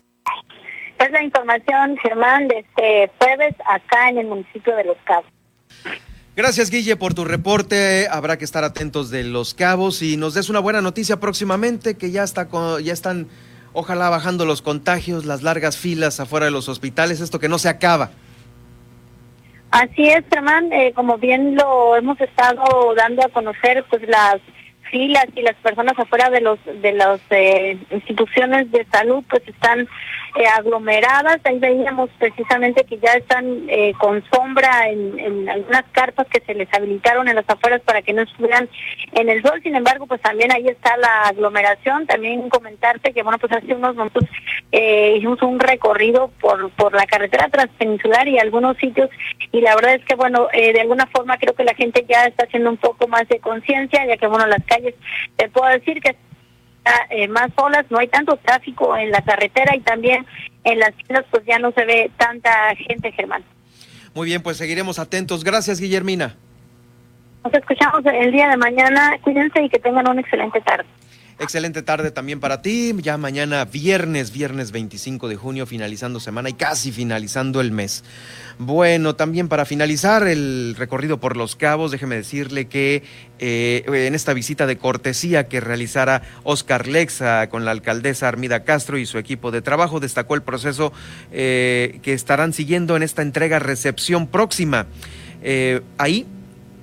Es 0.97 1.11
la 1.11 1.21
información 1.21 1.97
Germán 1.97 2.47
de 2.47 2.59
este 2.59 3.11
jueves 3.19 3.55
acá 3.67 4.09
en 4.09 4.17
el 4.19 4.27
municipio 4.27 4.75
de 4.75 4.85
Los 4.85 4.97
Cabos 5.03 5.32
Gracias, 6.35 6.71
Guille, 6.71 6.95
por 6.95 7.13
tu 7.13 7.25
reporte. 7.25 8.07
Habrá 8.09 8.37
que 8.37 8.45
estar 8.45 8.63
atentos 8.63 9.11
de 9.11 9.23
los 9.23 9.53
cabos 9.53 10.01
y 10.01 10.17
nos 10.17 10.33
des 10.33 10.49
una 10.49 10.59
buena 10.59 10.81
noticia 10.81 11.19
próximamente, 11.19 11.95
que 11.95 12.09
ya, 12.09 12.23
está 12.23 12.47
ya 12.81 12.91
están, 12.91 13.27
ojalá, 13.71 14.09
bajando 14.09 14.43
los 14.43 14.63
contagios, 14.63 15.25
las 15.25 15.43
largas 15.43 15.77
filas 15.77 16.19
afuera 16.19 16.47
de 16.47 16.51
los 16.51 16.69
hospitales, 16.69 17.21
esto 17.21 17.39
que 17.39 17.49
no 17.49 17.59
se 17.59 17.69
acaba. 17.69 18.09
Así 19.69 20.09
es, 20.09 20.23
Germán, 20.31 20.73
eh, 20.73 20.91
como 20.95 21.19
bien 21.19 21.55
lo 21.55 21.95
hemos 21.95 22.19
estado 22.19 22.95
dando 22.95 23.23
a 23.23 23.29
conocer, 23.29 23.85
pues 23.91 24.01
las 24.07 24.39
filas 24.89 25.25
y 25.35 25.41
las 25.41 25.55
personas 25.55 25.97
afuera 25.97 26.29
de 26.29 26.41
los 26.41 26.59
de 26.65 26.93
las 26.93 27.19
eh, 27.31 27.77
instituciones 27.89 28.71
de 28.71 28.85
salud 28.91 29.23
pues 29.27 29.41
están 29.47 29.87
eh, 30.35 30.47
aglomeradas. 30.47 31.39
Ahí 31.43 31.59
veíamos 31.59 32.09
precisamente 32.17 32.83
que 32.85 32.97
ya 32.97 33.13
están 33.13 33.69
eh, 33.69 33.93
con 33.99 34.23
sombra 34.31 34.89
en, 34.89 35.19
en, 35.19 35.47
algunas 35.47 35.83
carpas 35.91 36.25
que 36.27 36.39
se 36.39 36.55
les 36.55 36.73
habilitaron 36.73 37.27
en 37.27 37.35
las 37.35 37.47
afueras 37.47 37.81
para 37.81 38.01
que 38.01 38.13
no 38.13 38.23
estuvieran 38.23 38.67
en 39.11 39.29
el 39.29 39.43
sol. 39.43 39.59
Sin 39.61 39.75
embargo, 39.75 40.07
pues 40.07 40.21
también 40.21 40.51
ahí 40.51 40.67
está 40.67 40.97
la 40.97 41.27
aglomeración. 41.27 42.07
También 42.07 42.49
comentarte 42.49 43.13
que, 43.13 43.21
bueno, 43.21 43.37
pues 43.37 43.51
hace 43.51 43.75
unos 43.75 43.95
momentos 43.95 44.23
eh, 44.71 45.17
hicimos 45.17 45.39
un 45.43 45.59
recorrido 45.59 46.31
por, 46.41 46.71
por 46.71 46.95
la 46.95 47.05
carretera 47.05 47.49
transpeninsular 47.49 48.27
y 48.27 48.39
algunos 48.39 48.75
sitios 48.77 49.09
y 49.51 49.61
la 49.61 49.75
verdad 49.75 49.93
es 49.93 50.05
que, 50.05 50.15
bueno, 50.15 50.47
de 50.51 50.81
alguna 50.81 51.05
forma 51.07 51.37
creo 51.37 51.53
que 51.53 51.63
la 51.63 51.75
gente 51.75 52.05
ya 52.09 52.25
está 52.25 52.45
haciendo 52.45 52.71
un 52.71 52.77
poco 52.77 53.07
más 53.07 53.27
de 53.27 53.39
conciencia, 53.39 54.03
ya 54.07 54.17
que, 54.17 54.25
bueno, 54.25 54.47
las 54.47 54.63
calles, 54.65 54.95
te 55.35 55.47
puedo 55.49 55.67
decir 55.69 56.01
que 56.01 56.15
eh, 57.09 57.27
más 57.27 57.49
solas, 57.57 57.85
no 57.89 57.99
hay 57.99 58.07
tanto 58.07 58.35
tráfico 58.37 58.95
en 58.97 59.11
la 59.11 59.21
carretera 59.21 59.75
y 59.75 59.79
también 59.81 60.25
en 60.63 60.79
las 60.79 60.93
tiendas 60.95 61.25
pues 61.31 61.45
ya 61.45 61.59
no 61.59 61.71
se 61.71 61.85
ve 61.85 62.11
tanta 62.17 62.75
gente, 62.75 63.11
Germán. 63.11 63.43
Muy 64.13 64.27
bien, 64.27 64.41
pues 64.41 64.57
seguiremos 64.57 64.99
atentos. 64.99 65.43
Gracias, 65.43 65.79
Guillermina. 65.79 66.35
Nos 67.43 67.53
escuchamos 67.53 68.05
el 68.05 68.31
día 68.31 68.49
de 68.49 68.57
mañana. 68.57 69.17
Cuídense 69.21 69.63
y 69.63 69.69
que 69.69 69.79
tengan 69.79 70.07
una 70.07 70.21
excelente 70.21 70.61
tarde. 70.61 70.85
Excelente 71.39 71.81
tarde 71.81 72.11
también 72.11 72.39
para 72.39 72.61
ti. 72.61 72.93
Ya 73.01 73.17
mañana 73.17 73.65
viernes, 73.65 74.31
viernes 74.31 74.71
25 74.71 75.27
de 75.27 75.35
junio, 75.35 75.65
finalizando 75.65 76.19
semana 76.19 76.49
y 76.49 76.53
casi 76.53 76.91
finalizando 76.91 77.59
el 77.59 77.71
mes. 77.71 78.03
Bueno, 78.59 79.15
también 79.15 79.47
para 79.47 79.65
finalizar 79.65 80.27
el 80.27 80.75
recorrido 80.77 81.19
por 81.19 81.35
Los 81.35 81.55
Cabos, 81.55 81.91
déjeme 81.91 82.15
decirle 82.15 82.65
que 82.65 83.03
eh, 83.39 83.83
en 83.87 84.13
esta 84.13 84.33
visita 84.33 84.67
de 84.67 84.77
cortesía 84.77 85.47
que 85.47 85.59
realizara 85.59 86.21
Oscar 86.43 86.87
Lexa 86.87 87.49
con 87.49 87.65
la 87.65 87.71
alcaldesa 87.71 88.27
Armida 88.27 88.63
Castro 88.63 88.99
y 88.99 89.07
su 89.07 89.17
equipo 89.17 89.49
de 89.49 89.63
trabajo, 89.63 89.99
destacó 89.99 90.35
el 90.35 90.43
proceso 90.43 90.93
eh, 91.31 91.99
que 92.03 92.13
estarán 92.13 92.53
siguiendo 92.53 92.95
en 92.95 93.01
esta 93.01 93.23
entrega 93.23 93.57
recepción 93.57 94.27
próxima. 94.27 94.85
Eh, 95.41 95.81
ahí 95.97 96.27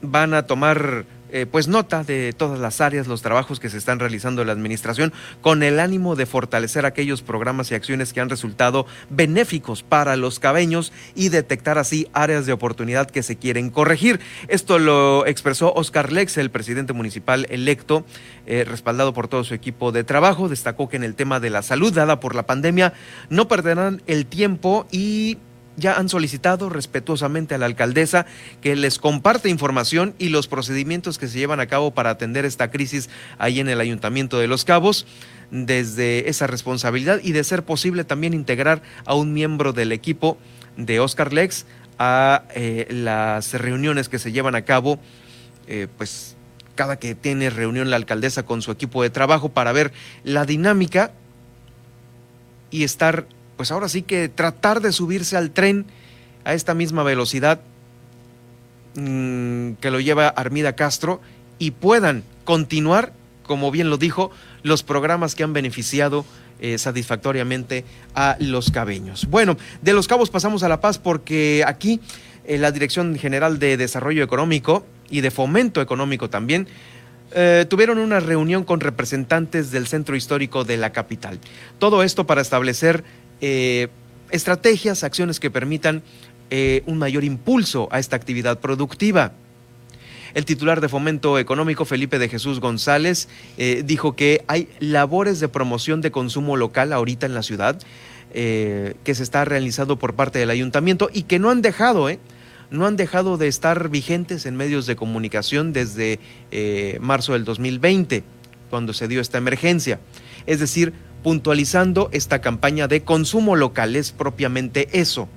van 0.02 0.34
a 0.34 0.42
tomar 0.46 1.04
eh, 1.32 1.46
pues 1.50 1.68
nota 1.68 2.04
de 2.04 2.32
todas 2.32 2.58
las 2.58 2.80
áreas, 2.80 3.06
los 3.06 3.22
trabajos 3.22 3.60
que 3.60 3.70
se 3.70 3.78
están 3.78 3.98
realizando 3.98 4.40
en 4.42 4.48
la 4.48 4.52
administración 4.52 5.12
con 5.40 5.62
el 5.62 5.80
ánimo 5.80 6.16
de 6.16 6.26
fortalecer 6.26 6.86
aquellos 6.86 7.22
programas 7.22 7.70
y 7.70 7.74
acciones 7.74 8.12
que 8.12 8.20
han 8.20 8.30
resultado 8.30 8.86
benéficos 9.08 9.82
para 9.82 10.16
los 10.16 10.38
cabeños 10.38 10.92
y 11.14 11.28
detectar 11.28 11.78
así 11.78 12.08
áreas 12.12 12.46
de 12.46 12.52
oportunidad 12.52 13.10
que 13.10 13.22
se 13.22 13.36
quieren 13.36 13.70
corregir. 13.70 14.20
Esto 14.48 14.78
lo 14.78 15.26
expresó 15.26 15.72
Oscar 15.74 16.12
Lex, 16.12 16.36
el 16.36 16.50
presidente 16.50 16.92
municipal 16.92 17.46
electo, 17.50 18.04
eh, 18.46 18.64
respaldado 18.64 19.12
por 19.12 19.28
todo 19.28 19.44
su 19.44 19.54
equipo 19.54 19.92
de 19.92 20.04
trabajo. 20.04 20.48
Destacó 20.48 20.88
que 20.88 20.96
en 20.96 21.04
el 21.04 21.14
tema 21.14 21.40
de 21.40 21.50
la 21.50 21.62
salud 21.62 21.92
dada 21.92 22.20
por 22.20 22.34
la 22.34 22.46
pandemia 22.46 22.92
no 23.28 23.48
perderán 23.48 24.02
el 24.06 24.26
tiempo 24.26 24.86
y 24.90 25.38
ya 25.76 25.94
han 25.94 26.08
solicitado 26.08 26.68
respetuosamente 26.68 27.54
a 27.54 27.58
la 27.58 27.66
alcaldesa 27.66 28.26
que 28.60 28.76
les 28.76 28.98
comparte 28.98 29.48
información 29.48 30.14
y 30.18 30.28
los 30.28 30.48
procedimientos 30.48 31.18
que 31.18 31.28
se 31.28 31.38
llevan 31.38 31.60
a 31.60 31.66
cabo 31.66 31.92
para 31.92 32.10
atender 32.10 32.44
esta 32.44 32.70
crisis 32.70 33.08
ahí 33.38 33.60
en 33.60 33.68
el 33.68 33.80
Ayuntamiento 33.80 34.38
de 34.38 34.48
Los 34.48 34.64
Cabos 34.64 35.06
desde 35.50 36.28
esa 36.28 36.46
responsabilidad 36.46 37.20
y 37.22 37.32
de 37.32 37.44
ser 37.44 37.64
posible 37.64 38.04
también 38.04 38.34
integrar 38.34 38.82
a 39.04 39.14
un 39.14 39.32
miembro 39.32 39.72
del 39.72 39.92
equipo 39.92 40.38
de 40.76 41.00
Oscar 41.00 41.32
Lex 41.32 41.66
a 41.98 42.44
eh, 42.54 42.86
las 42.90 43.52
reuniones 43.52 44.08
que 44.08 44.18
se 44.18 44.32
llevan 44.32 44.54
a 44.54 44.62
cabo, 44.62 44.98
eh, 45.66 45.86
pues 45.98 46.36
cada 46.74 46.98
que 46.98 47.14
tiene 47.14 47.50
reunión 47.50 47.90
la 47.90 47.96
alcaldesa 47.96 48.44
con 48.44 48.62
su 48.62 48.70
equipo 48.70 49.02
de 49.02 49.10
trabajo 49.10 49.50
para 49.50 49.72
ver 49.72 49.92
la 50.24 50.46
dinámica 50.46 51.12
y 52.70 52.84
estar 52.84 53.26
pues 53.60 53.72
ahora 53.72 53.90
sí 53.90 54.00
que 54.00 54.30
tratar 54.30 54.80
de 54.80 54.90
subirse 54.90 55.36
al 55.36 55.50
tren 55.50 55.84
a 56.44 56.54
esta 56.54 56.72
misma 56.72 57.02
velocidad 57.02 57.60
mm, 58.94 59.72
que 59.72 59.90
lo 59.90 60.00
lleva 60.00 60.28
Armida 60.28 60.76
Castro 60.76 61.20
y 61.58 61.72
puedan 61.72 62.24
continuar, 62.44 63.12
como 63.42 63.70
bien 63.70 63.90
lo 63.90 63.98
dijo, 63.98 64.30
los 64.62 64.82
programas 64.82 65.34
que 65.34 65.42
han 65.42 65.52
beneficiado 65.52 66.24
eh, 66.58 66.78
satisfactoriamente 66.78 67.84
a 68.14 68.38
los 68.40 68.70
cabeños. 68.70 69.26
Bueno, 69.28 69.58
de 69.82 69.92
los 69.92 70.08
cabos 70.08 70.30
pasamos 70.30 70.62
a 70.62 70.68
La 70.70 70.80
Paz 70.80 70.96
porque 70.96 71.62
aquí 71.66 72.00
eh, 72.46 72.56
la 72.56 72.72
Dirección 72.72 73.14
General 73.18 73.58
de 73.58 73.76
Desarrollo 73.76 74.24
Económico 74.24 74.86
y 75.10 75.20
de 75.20 75.30
Fomento 75.30 75.82
Económico 75.82 76.30
también 76.30 76.66
eh, 77.32 77.64
tuvieron 77.68 77.98
una 77.98 78.18
reunión 78.18 78.64
con 78.64 78.80
representantes 78.80 79.70
del 79.70 79.86
centro 79.86 80.16
histórico 80.16 80.64
de 80.64 80.76
la 80.76 80.90
capital. 80.90 81.38
Todo 81.78 82.02
esto 82.02 82.26
para 82.26 82.40
establecer 82.40 83.04
eh, 83.40 83.88
estrategias, 84.30 85.02
acciones 85.02 85.40
que 85.40 85.50
permitan 85.50 86.02
eh, 86.50 86.82
un 86.86 86.98
mayor 86.98 87.24
impulso 87.24 87.88
a 87.90 87.98
esta 87.98 88.16
actividad 88.16 88.60
productiva. 88.60 89.32
El 90.34 90.44
titular 90.44 90.80
de 90.80 90.88
Fomento 90.88 91.38
Económico, 91.38 91.84
Felipe 91.84 92.18
de 92.18 92.28
Jesús 92.28 92.60
González, 92.60 93.28
eh, 93.58 93.82
dijo 93.84 94.14
que 94.14 94.44
hay 94.46 94.68
labores 94.78 95.40
de 95.40 95.48
promoción 95.48 96.00
de 96.00 96.12
consumo 96.12 96.56
local 96.56 96.92
ahorita 96.92 97.26
en 97.26 97.34
la 97.34 97.42
ciudad 97.42 97.80
que 98.32 98.94
se 99.12 99.24
está 99.24 99.44
realizando 99.44 99.98
por 99.98 100.14
parte 100.14 100.38
del 100.38 100.50
ayuntamiento 100.50 101.10
y 101.12 101.24
que 101.24 101.40
no 101.40 101.50
han 101.50 101.62
dejado, 101.62 102.06
no 102.70 102.86
han 102.86 102.94
dejado 102.94 103.38
de 103.38 103.48
estar 103.48 103.88
vigentes 103.88 104.46
en 104.46 104.54
medios 104.54 104.86
de 104.86 104.94
comunicación 104.94 105.72
desde 105.72 106.20
marzo 107.00 107.32
del 107.32 107.44
2020, 107.44 108.22
cuando 108.70 108.92
se 108.92 109.08
dio 109.08 109.20
esta 109.20 109.38
emergencia. 109.38 109.98
Es 110.46 110.60
decir, 110.60 110.92
puntualizando 111.22 112.08
esta 112.12 112.40
campaña 112.40 112.88
de 112.88 113.02
consumo 113.02 113.56
local, 113.56 113.96
es 113.96 114.12
propiamente 114.12 114.88
eso. 114.92 115.28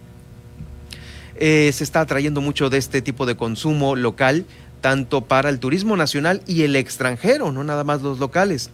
Eh, 1.36 1.72
se 1.74 1.84
está 1.84 2.02
atrayendo 2.02 2.42
mucho 2.42 2.70
de 2.70 2.78
este 2.78 3.02
tipo 3.02 3.26
de 3.26 3.36
consumo 3.36 3.96
local, 3.96 4.46
tanto 4.82 5.22
para 5.22 5.50
el 5.50 5.60
turismo 5.60 5.96
nacional 5.96 6.42
y 6.46 6.64
el 6.64 6.76
extranjero, 6.76 7.52
no 7.52 7.64
nada 7.64 7.84
más 7.84 8.02
los 8.02 8.20
locales. 8.20 8.70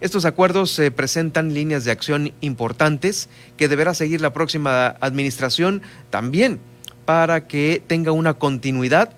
Estos 0.00 0.24
acuerdos 0.24 0.80
presentan 0.94 1.54
líneas 1.54 1.84
de 1.84 1.92
acción 1.92 2.32
importantes 2.40 3.28
que 3.56 3.68
deberá 3.68 3.94
seguir 3.94 4.20
la 4.20 4.32
próxima 4.32 4.96
administración 5.00 5.82
también 6.10 6.60
para 7.04 7.46
que 7.46 7.82
tenga 7.86 8.12
una 8.12 8.34
continuidad 8.34 9.10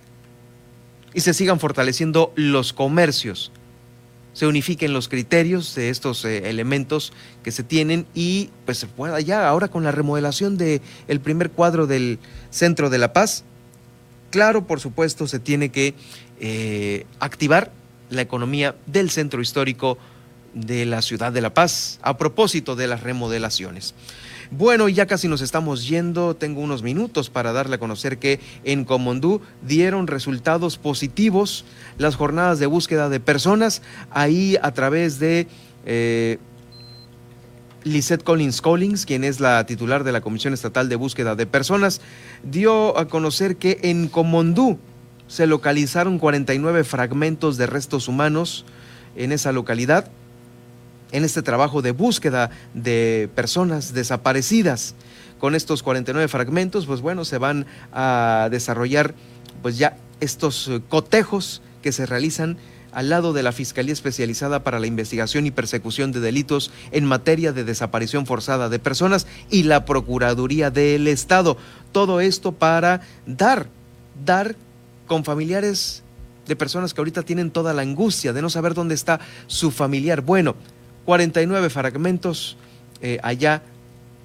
y 1.14 1.20
se 1.20 1.34
sigan 1.34 1.58
fortaleciendo 1.58 2.32
los 2.36 2.72
comercios 2.72 3.50
se 4.36 4.46
unifiquen 4.46 4.92
los 4.92 5.08
criterios 5.08 5.74
de 5.74 5.88
estos 5.88 6.22
eh, 6.26 6.50
elementos 6.50 7.14
que 7.42 7.50
se 7.50 7.62
tienen 7.62 8.06
y 8.14 8.50
pues 8.66 8.76
se 8.76 8.86
pueda 8.86 9.18
ya 9.22 9.48
ahora 9.48 9.68
con 9.68 9.82
la 9.82 9.92
remodelación 9.92 10.58
del 10.58 10.82
el 11.08 11.20
primer 11.20 11.50
cuadro 11.50 11.86
del 11.86 12.18
Centro 12.50 12.90
de 12.90 12.98
la 12.98 13.14
Paz, 13.14 13.44
claro, 14.30 14.66
por 14.66 14.78
supuesto, 14.78 15.26
se 15.26 15.38
tiene 15.38 15.70
que 15.70 15.94
eh, 16.38 17.06
activar 17.18 17.72
la 18.10 18.20
economía 18.20 18.76
del 18.84 19.08
centro 19.08 19.40
histórico 19.40 19.96
de 20.52 20.84
la 20.84 21.00
ciudad 21.00 21.32
de 21.32 21.40
La 21.40 21.54
Paz 21.54 21.98
a 22.02 22.18
propósito 22.18 22.76
de 22.76 22.88
las 22.88 23.02
remodelaciones. 23.02 23.94
Bueno, 24.50 24.88
ya 24.88 25.06
casi 25.06 25.28
nos 25.28 25.40
estamos 25.40 25.88
yendo. 25.88 26.36
Tengo 26.36 26.60
unos 26.60 26.82
minutos 26.82 27.30
para 27.30 27.52
darle 27.52 27.76
a 27.76 27.78
conocer 27.78 28.18
que 28.18 28.40
en 28.64 28.84
Comondú 28.84 29.40
dieron 29.62 30.06
resultados 30.06 30.78
positivos 30.78 31.64
las 31.98 32.16
jornadas 32.16 32.58
de 32.58 32.66
búsqueda 32.66 33.08
de 33.08 33.20
personas. 33.20 33.82
Ahí 34.10 34.56
a 34.62 34.72
través 34.72 35.18
de 35.18 35.48
eh, 35.84 36.38
Lisette 37.82 38.22
Collins 38.22 38.60
Collins, 38.60 39.04
quien 39.04 39.24
es 39.24 39.40
la 39.40 39.64
titular 39.66 40.04
de 40.04 40.12
la 40.12 40.20
Comisión 40.20 40.54
Estatal 40.54 40.88
de 40.88 40.96
Búsqueda 40.96 41.34
de 41.34 41.46
Personas, 41.46 42.00
dio 42.42 42.98
a 42.98 43.08
conocer 43.08 43.56
que 43.56 43.78
en 43.82 44.08
Comondú 44.08 44.78
se 45.26 45.46
localizaron 45.46 46.18
49 46.18 46.84
fragmentos 46.84 47.56
de 47.56 47.66
restos 47.66 48.06
humanos 48.06 48.64
en 49.16 49.32
esa 49.32 49.50
localidad 49.50 50.10
en 51.12 51.24
este 51.24 51.42
trabajo 51.42 51.82
de 51.82 51.92
búsqueda 51.92 52.50
de 52.74 53.28
personas 53.34 53.92
desaparecidas. 53.92 54.94
Con 55.38 55.54
estos 55.54 55.82
49 55.82 56.28
fragmentos, 56.28 56.86
pues 56.86 57.00
bueno, 57.00 57.24
se 57.24 57.38
van 57.38 57.66
a 57.92 58.48
desarrollar 58.50 59.14
pues 59.62 59.78
ya 59.78 59.96
estos 60.20 60.68
eh, 60.68 60.80
cotejos 60.88 61.62
que 61.82 61.92
se 61.92 62.06
realizan 62.06 62.56
al 62.92 63.10
lado 63.10 63.34
de 63.34 63.42
la 63.42 63.52
Fiscalía 63.52 63.92
Especializada 63.92 64.64
para 64.64 64.80
la 64.80 64.86
Investigación 64.86 65.44
y 65.44 65.50
Persecución 65.50 66.12
de 66.12 66.20
Delitos 66.20 66.70
en 66.92 67.04
materia 67.04 67.52
de 67.52 67.62
desaparición 67.62 68.24
forzada 68.24 68.70
de 68.70 68.78
personas 68.78 69.26
y 69.50 69.64
la 69.64 69.84
Procuraduría 69.84 70.70
del 70.70 71.06
Estado. 71.06 71.58
Todo 71.92 72.20
esto 72.20 72.52
para 72.52 73.02
dar, 73.26 73.68
dar 74.24 74.56
con 75.06 75.24
familiares 75.24 76.02
de 76.46 76.56
personas 76.56 76.94
que 76.94 77.00
ahorita 77.02 77.22
tienen 77.22 77.50
toda 77.50 77.74
la 77.74 77.82
angustia 77.82 78.32
de 78.32 78.40
no 78.40 78.48
saber 78.48 78.72
dónde 78.72 78.94
está 78.94 79.20
su 79.46 79.70
familiar. 79.70 80.22
Bueno, 80.22 80.56
49 81.06 81.70
fragmentos 81.70 82.56
eh, 83.00 83.18
allá 83.22 83.62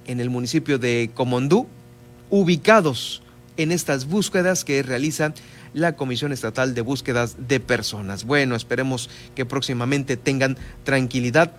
en 0.06 0.20
el 0.20 0.28
municipio 0.28 0.78
de 0.78 1.10
Comondú, 1.14 1.66
ubicados 2.28 3.22
en 3.56 3.72
estas 3.72 4.06
búsquedas 4.06 4.64
que 4.64 4.82
realiza 4.82 5.32
la 5.74 5.96
Comisión 5.96 6.32
Estatal 6.32 6.74
de 6.74 6.80
Búsquedas 6.82 7.36
de 7.48 7.60
Personas. 7.60 8.24
Bueno, 8.24 8.56
esperemos 8.56 9.08
que 9.34 9.46
próximamente 9.46 10.16
tengan 10.16 10.58
tranquilidad 10.84 11.52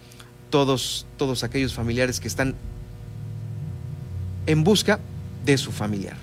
todos, 0.49 1.07
todos 1.17 1.43
aquellos 1.43 1.73
familiares 1.73 2.19
que 2.19 2.27
están 2.27 2.55
en 4.45 4.63
busca 4.63 4.99
de 5.45 5.57
su 5.57 5.71
familiar. 5.71 6.17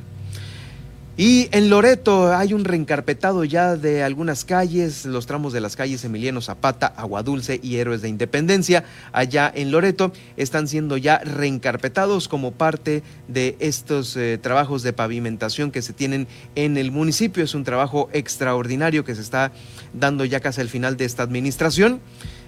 Y 1.20 1.50
en 1.52 1.68
Loreto 1.68 2.34
hay 2.34 2.54
un 2.54 2.64
reencarpetado 2.64 3.44
ya 3.44 3.76
de 3.76 4.02
algunas 4.02 4.46
calles, 4.46 5.04
los 5.04 5.26
tramos 5.26 5.52
de 5.52 5.60
las 5.60 5.76
calles 5.76 6.02
Emiliano 6.02 6.40
Zapata, 6.40 6.86
Aguadulce 6.86 7.60
y 7.62 7.76
Héroes 7.76 8.00
de 8.00 8.08
Independencia, 8.08 8.84
allá 9.12 9.52
en 9.54 9.70
Loreto, 9.70 10.12
están 10.38 10.66
siendo 10.66 10.96
ya 10.96 11.18
reencarpetados 11.18 12.26
como 12.26 12.52
parte 12.52 13.02
de 13.28 13.54
estos 13.58 14.16
eh, 14.16 14.38
trabajos 14.38 14.82
de 14.82 14.94
pavimentación 14.94 15.72
que 15.72 15.82
se 15.82 15.92
tienen 15.92 16.26
en 16.54 16.78
el 16.78 16.90
municipio. 16.90 17.44
Es 17.44 17.54
un 17.54 17.64
trabajo 17.64 18.08
extraordinario 18.14 19.04
que 19.04 19.14
se 19.14 19.20
está 19.20 19.52
dando 19.92 20.24
ya 20.24 20.40
casi 20.40 20.62
al 20.62 20.70
final 20.70 20.96
de 20.96 21.04
esta 21.04 21.22
administración. 21.22 22.00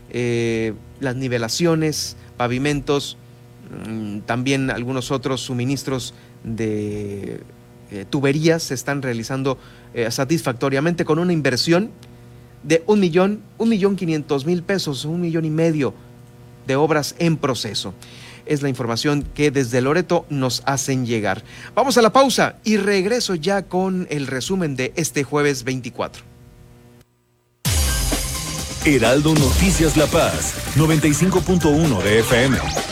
Eh, 0.08 0.72
las 0.98 1.14
nivelaciones, 1.14 2.16
pavimentos, 2.38 3.18
mm, 3.86 4.20
también 4.20 4.70
algunos 4.70 5.10
otros 5.10 5.42
suministros 5.42 6.14
de 6.42 7.42
eh, 7.92 8.06
tuberías 8.08 8.62
se 8.62 8.72
están 8.72 9.02
realizando 9.02 9.58
eh, 9.92 10.10
satisfactoriamente 10.10 11.04
con 11.04 11.18
una 11.18 11.34
inversión 11.34 11.90
de 12.62 12.82
un 12.86 13.00
millón, 13.00 13.42
un 13.58 13.68
millón 13.68 13.96
quinientos 13.96 14.46
mil 14.46 14.62
pesos, 14.62 15.04
un 15.04 15.20
millón 15.20 15.44
y 15.44 15.50
medio 15.50 15.92
de 16.66 16.74
obras 16.76 17.14
en 17.18 17.36
proceso. 17.36 17.92
Es 18.46 18.62
la 18.62 18.70
información 18.70 19.26
que 19.34 19.50
desde 19.50 19.82
Loreto 19.82 20.24
nos 20.30 20.62
hacen 20.64 21.04
llegar. 21.04 21.44
Vamos 21.74 21.98
a 21.98 22.02
la 22.02 22.14
pausa 22.14 22.56
y 22.64 22.78
regreso 22.78 23.34
ya 23.34 23.62
con 23.62 24.06
el 24.10 24.26
resumen 24.26 24.74
de 24.74 24.94
este 24.96 25.22
jueves 25.22 25.62
24. 25.62 26.24
Heraldo 28.86 29.34
Noticias 29.34 29.98
La 29.98 30.06
Paz, 30.06 30.54
95.1 30.76 32.02
de 32.02 32.20
FM. 32.20 32.91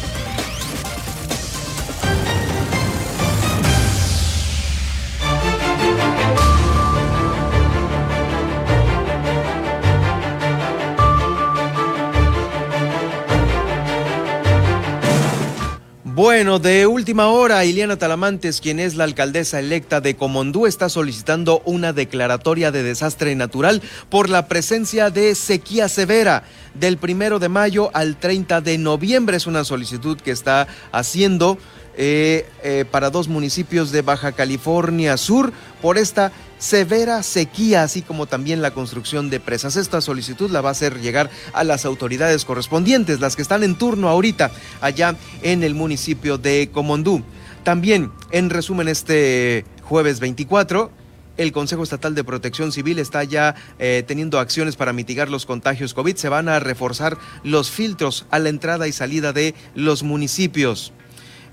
Bueno, 16.21 16.59
de 16.59 16.85
última 16.85 17.29
hora, 17.29 17.65
Iliana 17.65 17.97
Talamantes, 17.97 18.61
quien 18.61 18.79
es 18.79 18.93
la 18.93 19.05
alcaldesa 19.05 19.59
electa 19.59 20.01
de 20.01 20.15
Comondú, 20.15 20.67
está 20.67 20.87
solicitando 20.87 21.63
una 21.65 21.93
declaratoria 21.93 22.71
de 22.71 22.83
desastre 22.83 23.33
natural 23.33 23.81
por 24.07 24.29
la 24.29 24.47
presencia 24.47 25.09
de 25.09 25.33
sequía 25.33 25.89
severa 25.89 26.43
del 26.75 26.97
primero 26.97 27.39
de 27.39 27.49
mayo 27.49 27.89
al 27.95 28.17
30 28.17 28.61
de 28.61 28.77
noviembre. 28.77 29.35
Es 29.35 29.47
una 29.47 29.63
solicitud 29.63 30.15
que 30.21 30.29
está 30.29 30.67
haciendo 30.91 31.57
eh, 31.97 32.45
eh, 32.63 32.85
para 32.89 33.09
dos 33.09 33.27
municipios 33.27 33.91
de 33.91 34.01
Baja 34.01 34.31
California 34.31 35.17
Sur 35.17 35.51
por 35.81 35.97
esta 35.97 36.31
severa 36.57 37.23
sequía, 37.23 37.83
así 37.83 38.01
como 38.01 38.27
también 38.27 38.61
la 38.61 38.71
construcción 38.71 39.29
de 39.29 39.39
presas. 39.39 39.75
Esta 39.75 39.99
solicitud 39.99 40.51
la 40.51 40.61
va 40.61 40.69
a 40.69 40.73
hacer 40.73 41.01
llegar 41.01 41.29
a 41.53 41.63
las 41.63 41.85
autoridades 41.85 42.45
correspondientes, 42.45 43.19
las 43.19 43.35
que 43.35 43.41
están 43.41 43.63
en 43.63 43.75
turno 43.75 44.09
ahorita 44.09 44.51
allá 44.79 45.15
en 45.41 45.63
el 45.63 45.73
municipio 45.73 46.37
de 46.37 46.69
Comondú. 46.71 47.23
También, 47.63 48.11
en 48.31 48.49
resumen, 48.49 48.87
este 48.87 49.65
jueves 49.83 50.19
24, 50.19 50.91
el 51.37 51.51
Consejo 51.51 51.83
Estatal 51.83 52.13
de 52.13 52.23
Protección 52.23 52.71
Civil 52.71 52.99
está 52.99 53.23
ya 53.23 53.55
eh, 53.79 54.03
teniendo 54.05 54.39
acciones 54.39 54.75
para 54.75 54.93
mitigar 54.93 55.29
los 55.29 55.45
contagios 55.45 55.93
COVID. 55.93 56.15
Se 56.15 56.29
van 56.29 56.49
a 56.49 56.59
reforzar 56.59 57.17
los 57.43 57.71
filtros 57.71 58.25
a 58.29 58.39
la 58.39 58.49
entrada 58.49 58.87
y 58.87 58.91
salida 58.91 59.33
de 59.33 59.55
los 59.73 60.03
municipios. 60.03 60.93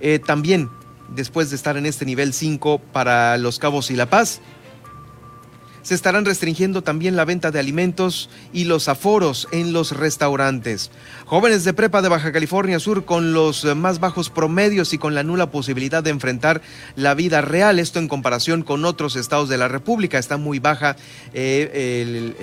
Eh, 0.00 0.18
también, 0.18 0.70
después 1.14 1.50
de 1.50 1.56
estar 1.56 1.76
en 1.76 1.86
este 1.86 2.04
nivel 2.04 2.32
5 2.32 2.80
para 2.92 3.36
Los 3.38 3.58
Cabos 3.58 3.90
y 3.90 3.96
La 3.96 4.10
Paz, 4.10 4.40
se 5.88 5.94
estarán 5.94 6.26
restringiendo 6.26 6.82
también 6.82 7.16
la 7.16 7.24
venta 7.24 7.50
de 7.50 7.58
alimentos 7.58 8.28
y 8.52 8.64
los 8.64 8.88
aforos 8.88 9.48
en 9.52 9.72
los 9.72 9.92
restaurantes. 9.92 10.90
Jóvenes 11.24 11.64
de 11.64 11.72
prepa 11.72 12.02
de 12.02 12.10
Baja 12.10 12.30
California 12.30 12.78
Sur 12.78 13.06
con 13.06 13.32
los 13.32 13.64
más 13.74 13.98
bajos 13.98 14.28
promedios 14.28 14.92
y 14.92 14.98
con 14.98 15.14
la 15.14 15.22
nula 15.22 15.50
posibilidad 15.50 16.02
de 16.02 16.10
enfrentar 16.10 16.60
la 16.94 17.14
vida 17.14 17.40
real, 17.40 17.78
esto 17.78 18.00
en 18.00 18.08
comparación 18.08 18.64
con 18.64 18.84
otros 18.84 19.16
estados 19.16 19.48
de 19.48 19.56
la 19.56 19.68
República, 19.68 20.18
está 20.18 20.36
muy 20.36 20.58
baja 20.58 20.94
eh, 21.32 22.34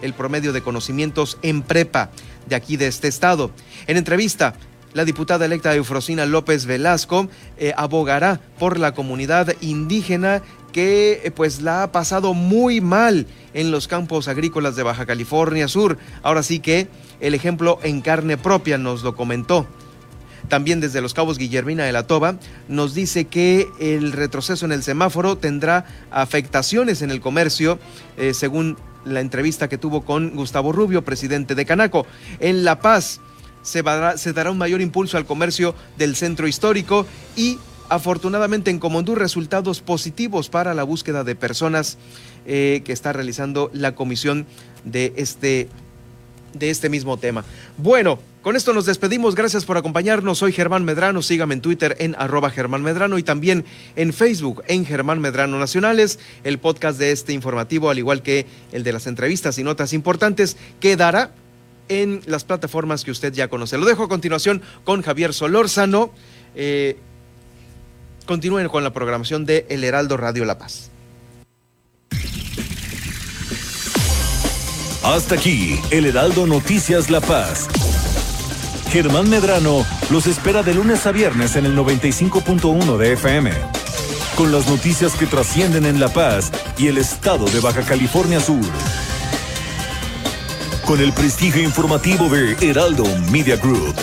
el, 0.00 0.14
promedio 0.14 0.54
de 0.54 0.62
conocimientos 0.62 1.36
en 1.42 1.60
prepa 1.60 2.10
de 2.48 2.56
aquí 2.56 2.78
de 2.78 2.86
este 2.86 3.08
estado. 3.08 3.50
En 3.86 3.98
entrevista, 3.98 4.54
la 4.94 5.04
diputada 5.04 5.44
electa 5.44 5.74
Eufrosina 5.74 6.24
López 6.24 6.64
Velasco 6.64 7.28
eh, 7.58 7.74
abogará 7.76 8.40
por 8.58 8.78
la 8.78 8.94
comunidad 8.94 9.54
indígena 9.60 10.40
que 10.72 11.20
eh, 11.24 11.30
pues 11.30 11.60
la 11.60 11.82
ha 11.82 11.92
pasado 11.92 12.32
muy 12.32 12.80
mal 12.80 13.26
en 13.52 13.70
los 13.70 13.86
campos 13.86 14.28
agrícolas 14.28 14.76
de 14.76 14.82
Baja 14.84 15.04
California 15.04 15.68
Sur. 15.68 15.98
Ahora 16.22 16.42
sí 16.42 16.60
que 16.60 16.88
el 17.20 17.34
ejemplo 17.34 17.78
en 17.82 18.00
carne 18.00 18.36
propia 18.36 18.78
nos 18.78 19.02
lo 19.02 19.14
comentó. 19.14 19.66
También 20.48 20.80
desde 20.80 21.00
Los 21.00 21.14
Cabos 21.14 21.38
Guillermina 21.38 21.84
de 21.84 21.92
la 21.92 22.06
Toba 22.06 22.36
nos 22.68 22.94
dice 22.94 23.24
que 23.24 23.68
el 23.80 24.12
retroceso 24.12 24.66
en 24.66 24.72
el 24.72 24.82
semáforo 24.82 25.36
tendrá 25.38 25.86
afectaciones 26.10 27.02
en 27.02 27.10
el 27.10 27.20
comercio, 27.20 27.78
eh, 28.16 28.34
según 28.34 28.76
la 29.04 29.20
entrevista 29.20 29.68
que 29.68 29.78
tuvo 29.78 30.02
con 30.02 30.34
Gustavo 30.34 30.72
Rubio, 30.72 31.02
presidente 31.02 31.54
de 31.54 31.64
Canaco. 31.64 32.06
En 32.40 32.64
La 32.64 32.80
Paz, 32.80 33.20
se, 33.64 33.82
dará 33.82 34.50
un 34.50 34.58
mayor 34.58 34.80
impulso 34.80 35.16
al 35.16 35.26
comercio 35.26 35.74
del 35.98 36.14
centro 36.14 36.46
histórico 36.46 37.06
y 37.34 37.58
afortunadamente 37.88 38.70
en 38.70 38.78
Comondú 38.78 39.14
resultados 39.14 39.80
positivos 39.80 40.48
para 40.48 40.74
la 40.74 40.84
búsqueda 40.84 41.24
de 41.24 41.34
personas 41.34 41.98
eh, 42.46 42.82
que 42.84 42.92
está 42.92 43.12
realizando 43.12 43.70
la 43.72 43.94
comisión 43.94 44.46
de 44.84 45.12
este 45.16 45.68
de 46.52 46.70
este 46.70 46.88
mismo 46.88 47.16
tema. 47.16 47.44
Bueno, 47.78 48.20
con 48.42 48.54
esto 48.54 48.72
nos 48.72 48.86
despedimos. 48.86 49.34
Gracias 49.34 49.64
por 49.64 49.76
acompañarnos. 49.76 50.38
Soy 50.38 50.52
Germán 50.52 50.84
Medrano. 50.84 51.20
Sígame 51.20 51.54
en 51.54 51.60
Twitter 51.60 51.96
en 51.98 52.14
arroba 52.16 52.50
Germán 52.50 52.82
Medrano 52.82 53.18
y 53.18 53.24
también 53.24 53.64
en 53.96 54.12
Facebook 54.12 54.62
en 54.68 54.86
Germán 54.86 55.18
Medrano 55.20 55.58
Nacionales. 55.58 56.20
El 56.44 56.58
podcast 56.58 56.98
de 56.98 57.10
este 57.10 57.32
informativo, 57.32 57.90
al 57.90 57.98
igual 57.98 58.22
que 58.22 58.46
el 58.70 58.84
de 58.84 58.92
las 58.92 59.08
entrevistas 59.08 59.58
y 59.58 59.64
notas 59.64 59.92
importantes, 59.92 60.56
quedará 60.78 61.32
en 61.88 62.22
las 62.26 62.44
plataformas 62.44 63.04
que 63.04 63.10
usted 63.10 63.32
ya 63.32 63.48
conoce. 63.48 63.78
Lo 63.78 63.86
dejo 63.86 64.04
a 64.04 64.08
continuación 64.08 64.62
con 64.84 65.02
Javier 65.02 65.34
Solórzano. 65.34 66.12
Eh, 66.54 66.98
continúen 68.26 68.68
con 68.68 68.84
la 68.84 68.92
programación 68.92 69.44
de 69.44 69.66
El 69.68 69.84
Heraldo 69.84 70.16
Radio 70.16 70.44
La 70.44 70.58
Paz. 70.58 70.90
Hasta 75.02 75.34
aquí, 75.34 75.78
El 75.90 76.06
Heraldo 76.06 76.46
Noticias 76.46 77.10
La 77.10 77.20
Paz. 77.20 77.68
Germán 78.90 79.28
Medrano 79.28 79.84
los 80.10 80.26
espera 80.26 80.62
de 80.62 80.72
lunes 80.72 81.06
a 81.06 81.12
viernes 81.12 81.56
en 81.56 81.66
el 81.66 81.76
95.1 81.76 82.96
de 82.96 83.12
FM. 83.12 83.50
Con 84.36 84.50
las 84.50 84.66
noticias 84.66 85.14
que 85.14 85.26
trascienden 85.26 85.84
en 85.84 86.00
La 86.00 86.08
Paz 86.08 86.50
y 86.78 86.86
el 86.86 86.98
estado 86.98 87.44
de 87.46 87.60
Baja 87.60 87.82
California 87.82 88.40
Sur. 88.40 88.64
Con 90.86 91.00
el 91.00 91.12
prestigio 91.12 91.62
informativo 91.62 92.28
de 92.28 92.56
Heraldo 92.60 93.04
Media 93.30 93.56
Group. 93.56 93.94